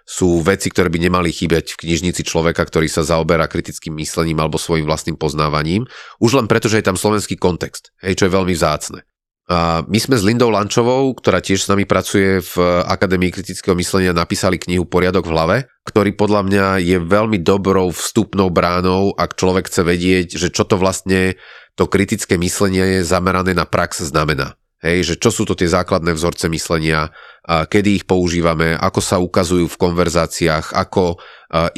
sú 0.08 0.40
veci, 0.40 0.72
ktoré 0.72 0.88
by 0.88 1.12
nemali 1.12 1.28
chýbať 1.28 1.76
v 1.76 1.80
knižnici 1.84 2.24
človeka, 2.24 2.64
ktorý 2.64 2.88
sa 2.88 3.04
zaoberá 3.04 3.52
kritickým 3.52 4.00
myslením 4.00 4.40
alebo 4.40 4.56
svojim 4.56 4.88
vlastným 4.88 5.20
poznávaním, 5.20 5.84
už 6.24 6.40
len 6.40 6.48
preto, 6.48 6.72
že 6.72 6.80
je 6.80 6.88
tam 6.88 6.96
slovenský 6.96 7.36
kontext, 7.36 7.92
hej, 8.00 8.16
čo 8.16 8.26
je 8.26 8.32
veľmi 8.32 8.56
vzácne. 8.56 9.04
My 9.50 9.98
sme 9.98 10.14
s 10.14 10.22
Lindou 10.22 10.54
Lančovou, 10.54 11.12
ktorá 11.18 11.42
tiež 11.42 11.66
s 11.66 11.70
nami 11.70 11.82
pracuje 11.82 12.38
v 12.40 12.54
Akadémii 12.86 13.34
kritického 13.34 13.74
myslenia, 13.74 14.14
napísali 14.14 14.54
knihu 14.56 14.86
Poriadok 14.86 15.26
v 15.26 15.34
hlave, 15.34 15.56
ktorý 15.82 16.14
podľa 16.14 16.40
mňa 16.46 16.66
je 16.78 16.98
veľmi 17.02 17.42
dobrou 17.42 17.90
vstupnou 17.90 18.54
bránou, 18.54 19.10
ak 19.18 19.34
človek 19.34 19.66
chce 19.66 19.82
vedieť, 19.82 20.28
že 20.38 20.48
čo 20.54 20.62
to 20.62 20.78
vlastne 20.78 21.34
to 21.74 21.90
kritické 21.90 22.38
myslenie 22.38 23.00
je 23.00 23.08
zamerané 23.08 23.50
na 23.50 23.66
prax 23.66 24.06
znamená. 24.06 24.54
Hej, 24.82 25.14
že 25.14 25.14
čo 25.18 25.30
sú 25.30 25.46
to 25.46 25.54
tie 25.54 25.70
základné 25.70 26.10
vzorce 26.14 26.50
myslenia, 26.50 27.14
a 27.46 27.66
kedy 27.66 28.02
ich 28.02 28.04
používame, 28.06 28.74
ako 28.74 29.00
sa 29.02 29.22
ukazujú 29.22 29.70
v 29.70 29.78
konverzáciách, 29.78 30.74
ako 30.74 31.22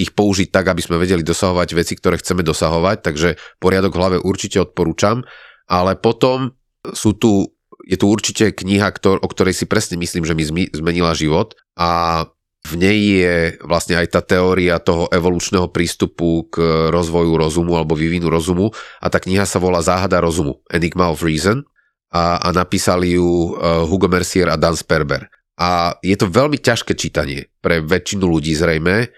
ich 0.00 0.12
použiť 0.16 0.48
tak, 0.48 0.72
aby 0.72 0.80
sme 0.80 0.96
vedeli 0.96 1.20
dosahovať 1.20 1.68
veci, 1.76 1.96
ktoré 2.00 2.16
chceme 2.20 2.40
dosahovať, 2.40 3.04
takže 3.04 3.36
poriadok 3.60 3.92
v 3.92 4.00
hlave 4.00 4.16
určite 4.20 4.60
odporúčam, 4.60 5.20
ale 5.68 6.00
potom 6.00 6.56
sú 6.92 7.16
tu 7.16 7.54
je 7.84 7.96
tu 8.00 8.06
určite 8.08 8.54
kniha, 8.56 8.92
ktor- 8.96 9.20
o 9.20 9.28
ktorej 9.28 9.52
si 9.52 9.66
presne 9.68 10.00
myslím, 10.00 10.24
že 10.24 10.34
mi 10.36 10.44
zmenila 10.72 11.12
život 11.12 11.52
a 11.76 12.22
v 12.64 12.74
nej 12.80 12.98
je 13.20 13.36
vlastne 13.60 14.00
aj 14.00 14.08
tá 14.08 14.20
teória 14.24 14.80
toho 14.80 15.12
evolučného 15.12 15.68
prístupu 15.68 16.48
k 16.48 16.88
rozvoju 16.88 17.36
rozumu 17.36 17.76
alebo 17.76 17.92
vývinu 17.92 18.32
rozumu 18.32 18.72
a 19.04 19.06
tá 19.12 19.20
kniha 19.20 19.44
sa 19.44 19.60
volá 19.60 19.84
Záhada 19.84 20.24
rozumu, 20.24 20.64
Enigma 20.72 21.12
of 21.12 21.20
Reason 21.20 21.60
a, 22.08 22.40
a 22.40 22.48
napísali 22.56 23.20
ju 23.20 23.52
uh, 23.52 23.84
Hugo 23.84 24.08
Mercier 24.08 24.48
a 24.48 24.56
Dan 24.56 24.80
Sperber. 24.80 25.28
A 25.60 25.92
je 26.00 26.16
to 26.16 26.32
veľmi 26.32 26.56
ťažké 26.56 26.96
čítanie 26.96 27.52
pre 27.60 27.84
väčšinu 27.84 28.24
ľudí 28.24 28.56
zrejme, 28.56 29.12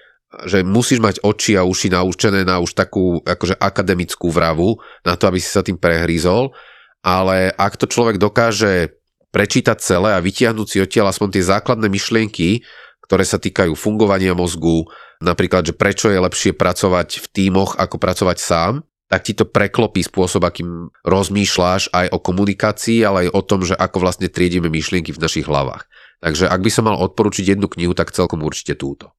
že 0.51 0.67
musíš 0.67 0.99
mať 0.99 1.23
oči 1.23 1.55
a 1.55 1.63
uši 1.63 1.95
naučené 1.95 2.43
na 2.43 2.59
už 2.59 2.75
takú 2.75 3.23
akože 3.23 3.57
akademickú 3.63 4.29
vravu, 4.29 4.75
na 5.07 5.15
to, 5.15 5.31
aby 5.31 5.39
si 5.39 5.49
sa 5.49 5.63
tým 5.63 5.79
prehrízol 5.79 6.51
ale 7.07 7.55
ak 7.55 7.79
to 7.79 7.87
človek 7.87 8.19
dokáže 8.19 8.99
prečítať 9.31 9.79
celé 9.79 10.19
a 10.19 10.19
vytiahnuť 10.19 10.67
si 10.67 10.83
odtiaľ 10.83 11.15
aspoň 11.15 11.39
tie 11.39 11.45
základné 11.47 11.87
myšlienky, 11.87 12.67
ktoré 13.07 13.23
sa 13.23 13.39
týkajú 13.39 13.79
fungovania 13.79 14.35
mozgu, 14.35 14.91
napríklad, 15.23 15.71
že 15.71 15.79
prečo 15.79 16.11
je 16.11 16.19
lepšie 16.19 16.59
pracovať 16.59 17.23
v 17.23 17.27
tímoch 17.31 17.79
ako 17.79 18.03
pracovať 18.03 18.39
sám, 18.43 18.83
tak 19.07 19.23
ti 19.23 19.39
to 19.39 19.47
preklopí 19.47 20.03
spôsob, 20.03 20.43
akým 20.43 20.91
rozmýšľaš 21.07 21.95
aj 21.95 22.11
o 22.11 22.19
komunikácii, 22.19 23.07
ale 23.07 23.31
aj 23.31 23.39
o 23.39 23.43
tom, 23.47 23.63
že 23.63 23.79
ako 23.79 24.03
vlastne 24.03 24.27
triedime 24.27 24.67
myšlienky 24.67 25.15
v 25.15 25.23
našich 25.23 25.47
hlavách. 25.47 25.87
Takže 26.19 26.51
ak 26.51 26.59
by 26.59 26.71
som 26.75 26.91
mal 26.91 26.99
odporučiť 26.99 27.55
jednu 27.55 27.71
knihu, 27.71 27.95
tak 27.95 28.11
celkom 28.11 28.43
určite 28.43 28.75
túto. 28.75 29.15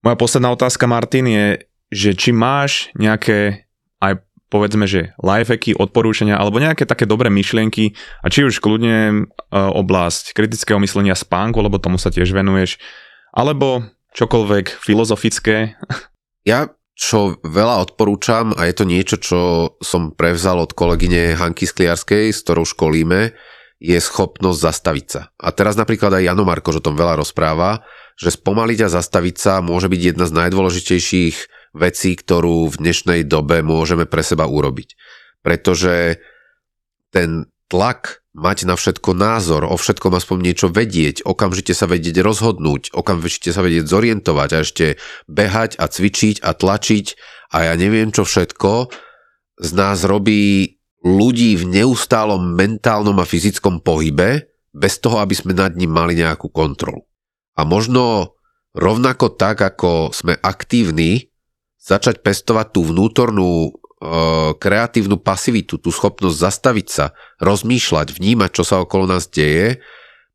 Moja 0.00 0.16
posledná 0.16 0.48
otázka, 0.54 0.88
Martin, 0.88 1.28
je, 1.28 1.46
že 1.92 2.16
či 2.16 2.32
máš 2.32 2.88
nejaké 2.96 3.68
aj 4.00 4.22
povedzme, 4.48 4.88
že 4.88 5.12
lifehacky, 5.20 5.76
odporúčania 5.76 6.40
alebo 6.40 6.60
nejaké 6.60 6.88
také 6.88 7.04
dobré 7.04 7.28
myšlienky 7.28 7.92
a 8.24 8.32
či 8.32 8.48
už 8.48 8.60
kľudne 8.60 8.96
e, 9.08 9.16
oblasť 9.52 10.32
kritického 10.32 10.80
myslenia 10.80 11.16
spánku, 11.16 11.60
lebo 11.60 11.80
tomu 11.80 12.00
sa 12.00 12.08
tiež 12.08 12.32
venuješ, 12.32 12.80
alebo 13.32 13.84
čokoľvek 14.16 14.80
filozofické. 14.80 15.76
Ja 16.48 16.72
čo 16.98 17.38
veľa 17.46 17.86
odporúčam 17.86 18.50
a 18.58 18.66
je 18.66 18.74
to 18.74 18.84
niečo, 18.88 19.16
čo 19.22 19.40
som 19.78 20.10
prevzal 20.10 20.58
od 20.58 20.74
kolegyne 20.74 21.38
Hanky 21.38 21.62
Skliarskej, 21.62 22.34
s 22.34 22.42
ktorou 22.42 22.66
školíme, 22.66 23.36
je 23.78 23.98
schopnosť 24.02 24.58
zastaviť 24.58 25.06
sa. 25.06 25.30
A 25.38 25.54
teraz 25.54 25.78
napríklad 25.78 26.10
aj 26.18 26.26
Jano 26.26 26.42
Markoš 26.42 26.82
o 26.82 26.84
tom 26.90 26.98
veľa 26.98 27.22
rozpráva, 27.22 27.86
že 28.18 28.34
spomaliť 28.34 28.78
a 28.82 28.94
zastaviť 28.98 29.36
sa 29.38 29.62
môže 29.62 29.86
byť 29.86 30.00
jedna 30.02 30.26
z 30.26 30.34
najdôležitejších 30.34 31.36
vecí, 31.78 32.18
ktorú 32.18 32.68
v 32.74 32.80
dnešnej 32.82 33.20
dobe 33.24 33.62
môžeme 33.62 34.04
pre 34.04 34.26
seba 34.26 34.50
urobiť. 34.50 34.98
Pretože 35.40 36.18
ten 37.14 37.46
tlak 37.70 38.26
mať 38.34 38.66
na 38.66 38.74
všetko 38.74 39.10
názor, 39.14 39.66
o 39.66 39.74
všetkom 39.78 40.14
aspoň 40.14 40.38
niečo 40.42 40.68
vedieť, 40.70 41.26
okamžite 41.26 41.74
sa 41.74 41.90
vedieť 41.90 42.22
rozhodnúť, 42.22 42.94
okamžite 42.94 43.50
sa 43.50 43.62
vedieť 43.62 43.86
zorientovať 43.86 44.50
a 44.54 44.62
ešte 44.62 44.86
behať 45.26 45.78
a 45.78 45.86
cvičiť 45.90 46.42
a 46.42 46.50
tlačiť 46.54 47.06
a 47.54 47.70
ja 47.70 47.74
neviem 47.74 48.14
čo 48.14 48.22
všetko, 48.22 48.92
z 49.58 49.70
nás 49.74 50.06
robí 50.06 50.76
ľudí 51.02 51.58
v 51.58 51.64
neustálom 51.82 52.54
mentálnom 52.54 53.18
a 53.18 53.26
fyzickom 53.26 53.82
pohybe, 53.82 54.50
bez 54.74 55.02
toho, 55.02 55.18
aby 55.18 55.34
sme 55.34 55.56
nad 55.56 55.74
ním 55.74 55.90
mali 55.90 56.14
nejakú 56.14 56.52
kontrolu. 56.54 57.02
A 57.58 57.66
možno 57.66 58.34
rovnako 58.76 59.34
tak, 59.34 59.58
ako 59.58 60.14
sme 60.14 60.38
aktívni 60.38 61.34
začať 61.88 62.20
pestovať 62.20 62.76
tú 62.76 62.84
vnútornú 62.84 63.50
e, 63.64 63.70
kreatívnu 64.60 65.16
pasivitu, 65.16 65.80
tú 65.80 65.88
schopnosť 65.88 66.36
zastaviť 66.36 66.88
sa, 66.92 67.16
rozmýšľať, 67.40 68.12
vnímať, 68.12 68.50
čo 68.52 68.64
sa 68.68 68.84
okolo 68.84 69.08
nás 69.08 69.24
deje, 69.32 69.80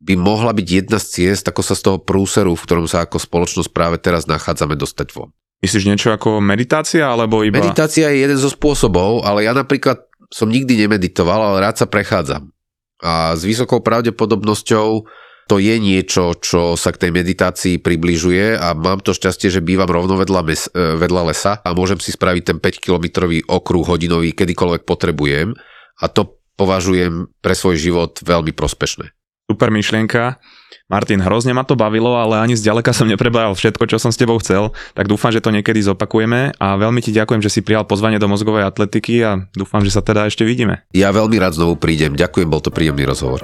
by 0.03 0.17
mohla 0.17 0.51
byť 0.51 0.67
jedna 0.67 0.97
z 0.99 1.07
ciest, 1.07 1.45
ako 1.47 1.61
sa 1.61 1.77
z 1.77 1.81
toho 1.85 1.97
prúseru, 2.01 2.57
v 2.57 2.65
ktorom 2.65 2.89
sa 2.89 3.05
ako 3.05 3.21
spoločnosť 3.21 3.69
práve 3.71 4.01
teraz 4.01 4.25
nachádzame, 4.25 4.75
dostať 4.75 5.13
von. 5.15 5.31
Myslíš 5.63 5.87
niečo 5.87 6.11
ako 6.11 6.43
meditácia, 6.43 7.07
alebo 7.07 7.39
iba... 7.39 7.55
Meditácia 7.55 8.11
je 8.11 8.19
jeden 8.19 8.35
zo 8.35 8.51
spôsobov, 8.51 9.23
ale 9.23 9.47
ja 9.47 9.55
napríklad 9.55 10.03
som 10.27 10.51
nikdy 10.51 10.75
nemeditoval, 10.75 11.39
ale 11.39 11.63
rád 11.63 11.79
sa 11.79 11.87
prechádzam. 11.87 12.51
A 12.99 13.37
s 13.37 13.47
vysokou 13.47 13.79
pravdepodobnosťou 13.79 15.07
to 15.47 15.59
je 15.59 15.75
niečo, 15.79 16.39
čo 16.39 16.79
sa 16.79 16.95
k 16.95 17.07
tej 17.07 17.11
meditácii 17.11 17.75
približuje 17.83 18.55
a 18.55 18.71
mám 18.73 19.03
to 19.03 19.11
šťastie, 19.11 19.51
že 19.51 19.65
bývam 19.65 19.89
rovno 19.89 20.15
vedľa, 20.15 20.41
mes, 20.47 20.71
e, 20.71 20.95
vedľa 20.95 21.21
lesa 21.27 21.59
a 21.59 21.69
môžem 21.75 21.99
si 21.99 22.15
spraviť 22.15 22.43
ten 22.43 22.57
5-kilometrový 22.63 23.47
okruh 23.51 23.83
hodinový, 23.83 24.31
kedykoľvek 24.31 24.87
potrebujem 24.87 25.55
a 25.99 26.05
to 26.07 26.39
považujem 26.55 27.27
pre 27.43 27.53
svoj 27.57 27.75
život 27.75 28.21
veľmi 28.23 28.55
prospešné. 28.55 29.11
Super 29.43 29.69
myšlienka. 29.75 30.39
Martin, 30.87 31.19
hrozne 31.19 31.51
ma 31.51 31.67
to 31.67 31.75
bavilo, 31.75 32.15
ale 32.15 32.39
ani 32.39 32.55
zďaleka 32.55 32.95
som 32.95 33.11
neprebral 33.11 33.51
všetko, 33.51 33.87
čo 33.91 33.99
som 33.99 34.11
s 34.11 34.19
tebou 34.19 34.39
chcel, 34.39 34.71
tak 34.95 35.11
dúfam, 35.11 35.35
že 35.35 35.43
to 35.43 35.51
niekedy 35.51 35.83
zopakujeme 35.83 36.55
a 36.55 36.67
veľmi 36.79 37.03
ti 37.03 37.11
ďakujem, 37.11 37.43
že 37.43 37.51
si 37.51 37.59
prijal 37.59 37.83
pozvanie 37.83 38.19
do 38.23 38.31
mozgovej 38.31 38.67
atletiky 38.67 39.19
a 39.23 39.43
dúfam, 39.51 39.83
že 39.83 39.91
sa 39.91 39.99
teda 39.99 40.31
ešte 40.31 40.47
vidíme. 40.47 40.87
Ja 40.95 41.11
veľmi 41.11 41.35
rád 41.39 41.59
znovu 41.59 41.75
prídem. 41.75 42.15
Ďakujem, 42.15 42.47
bol 42.47 42.63
to 42.63 42.71
príjemný 42.71 43.03
rozhovor. 43.03 43.43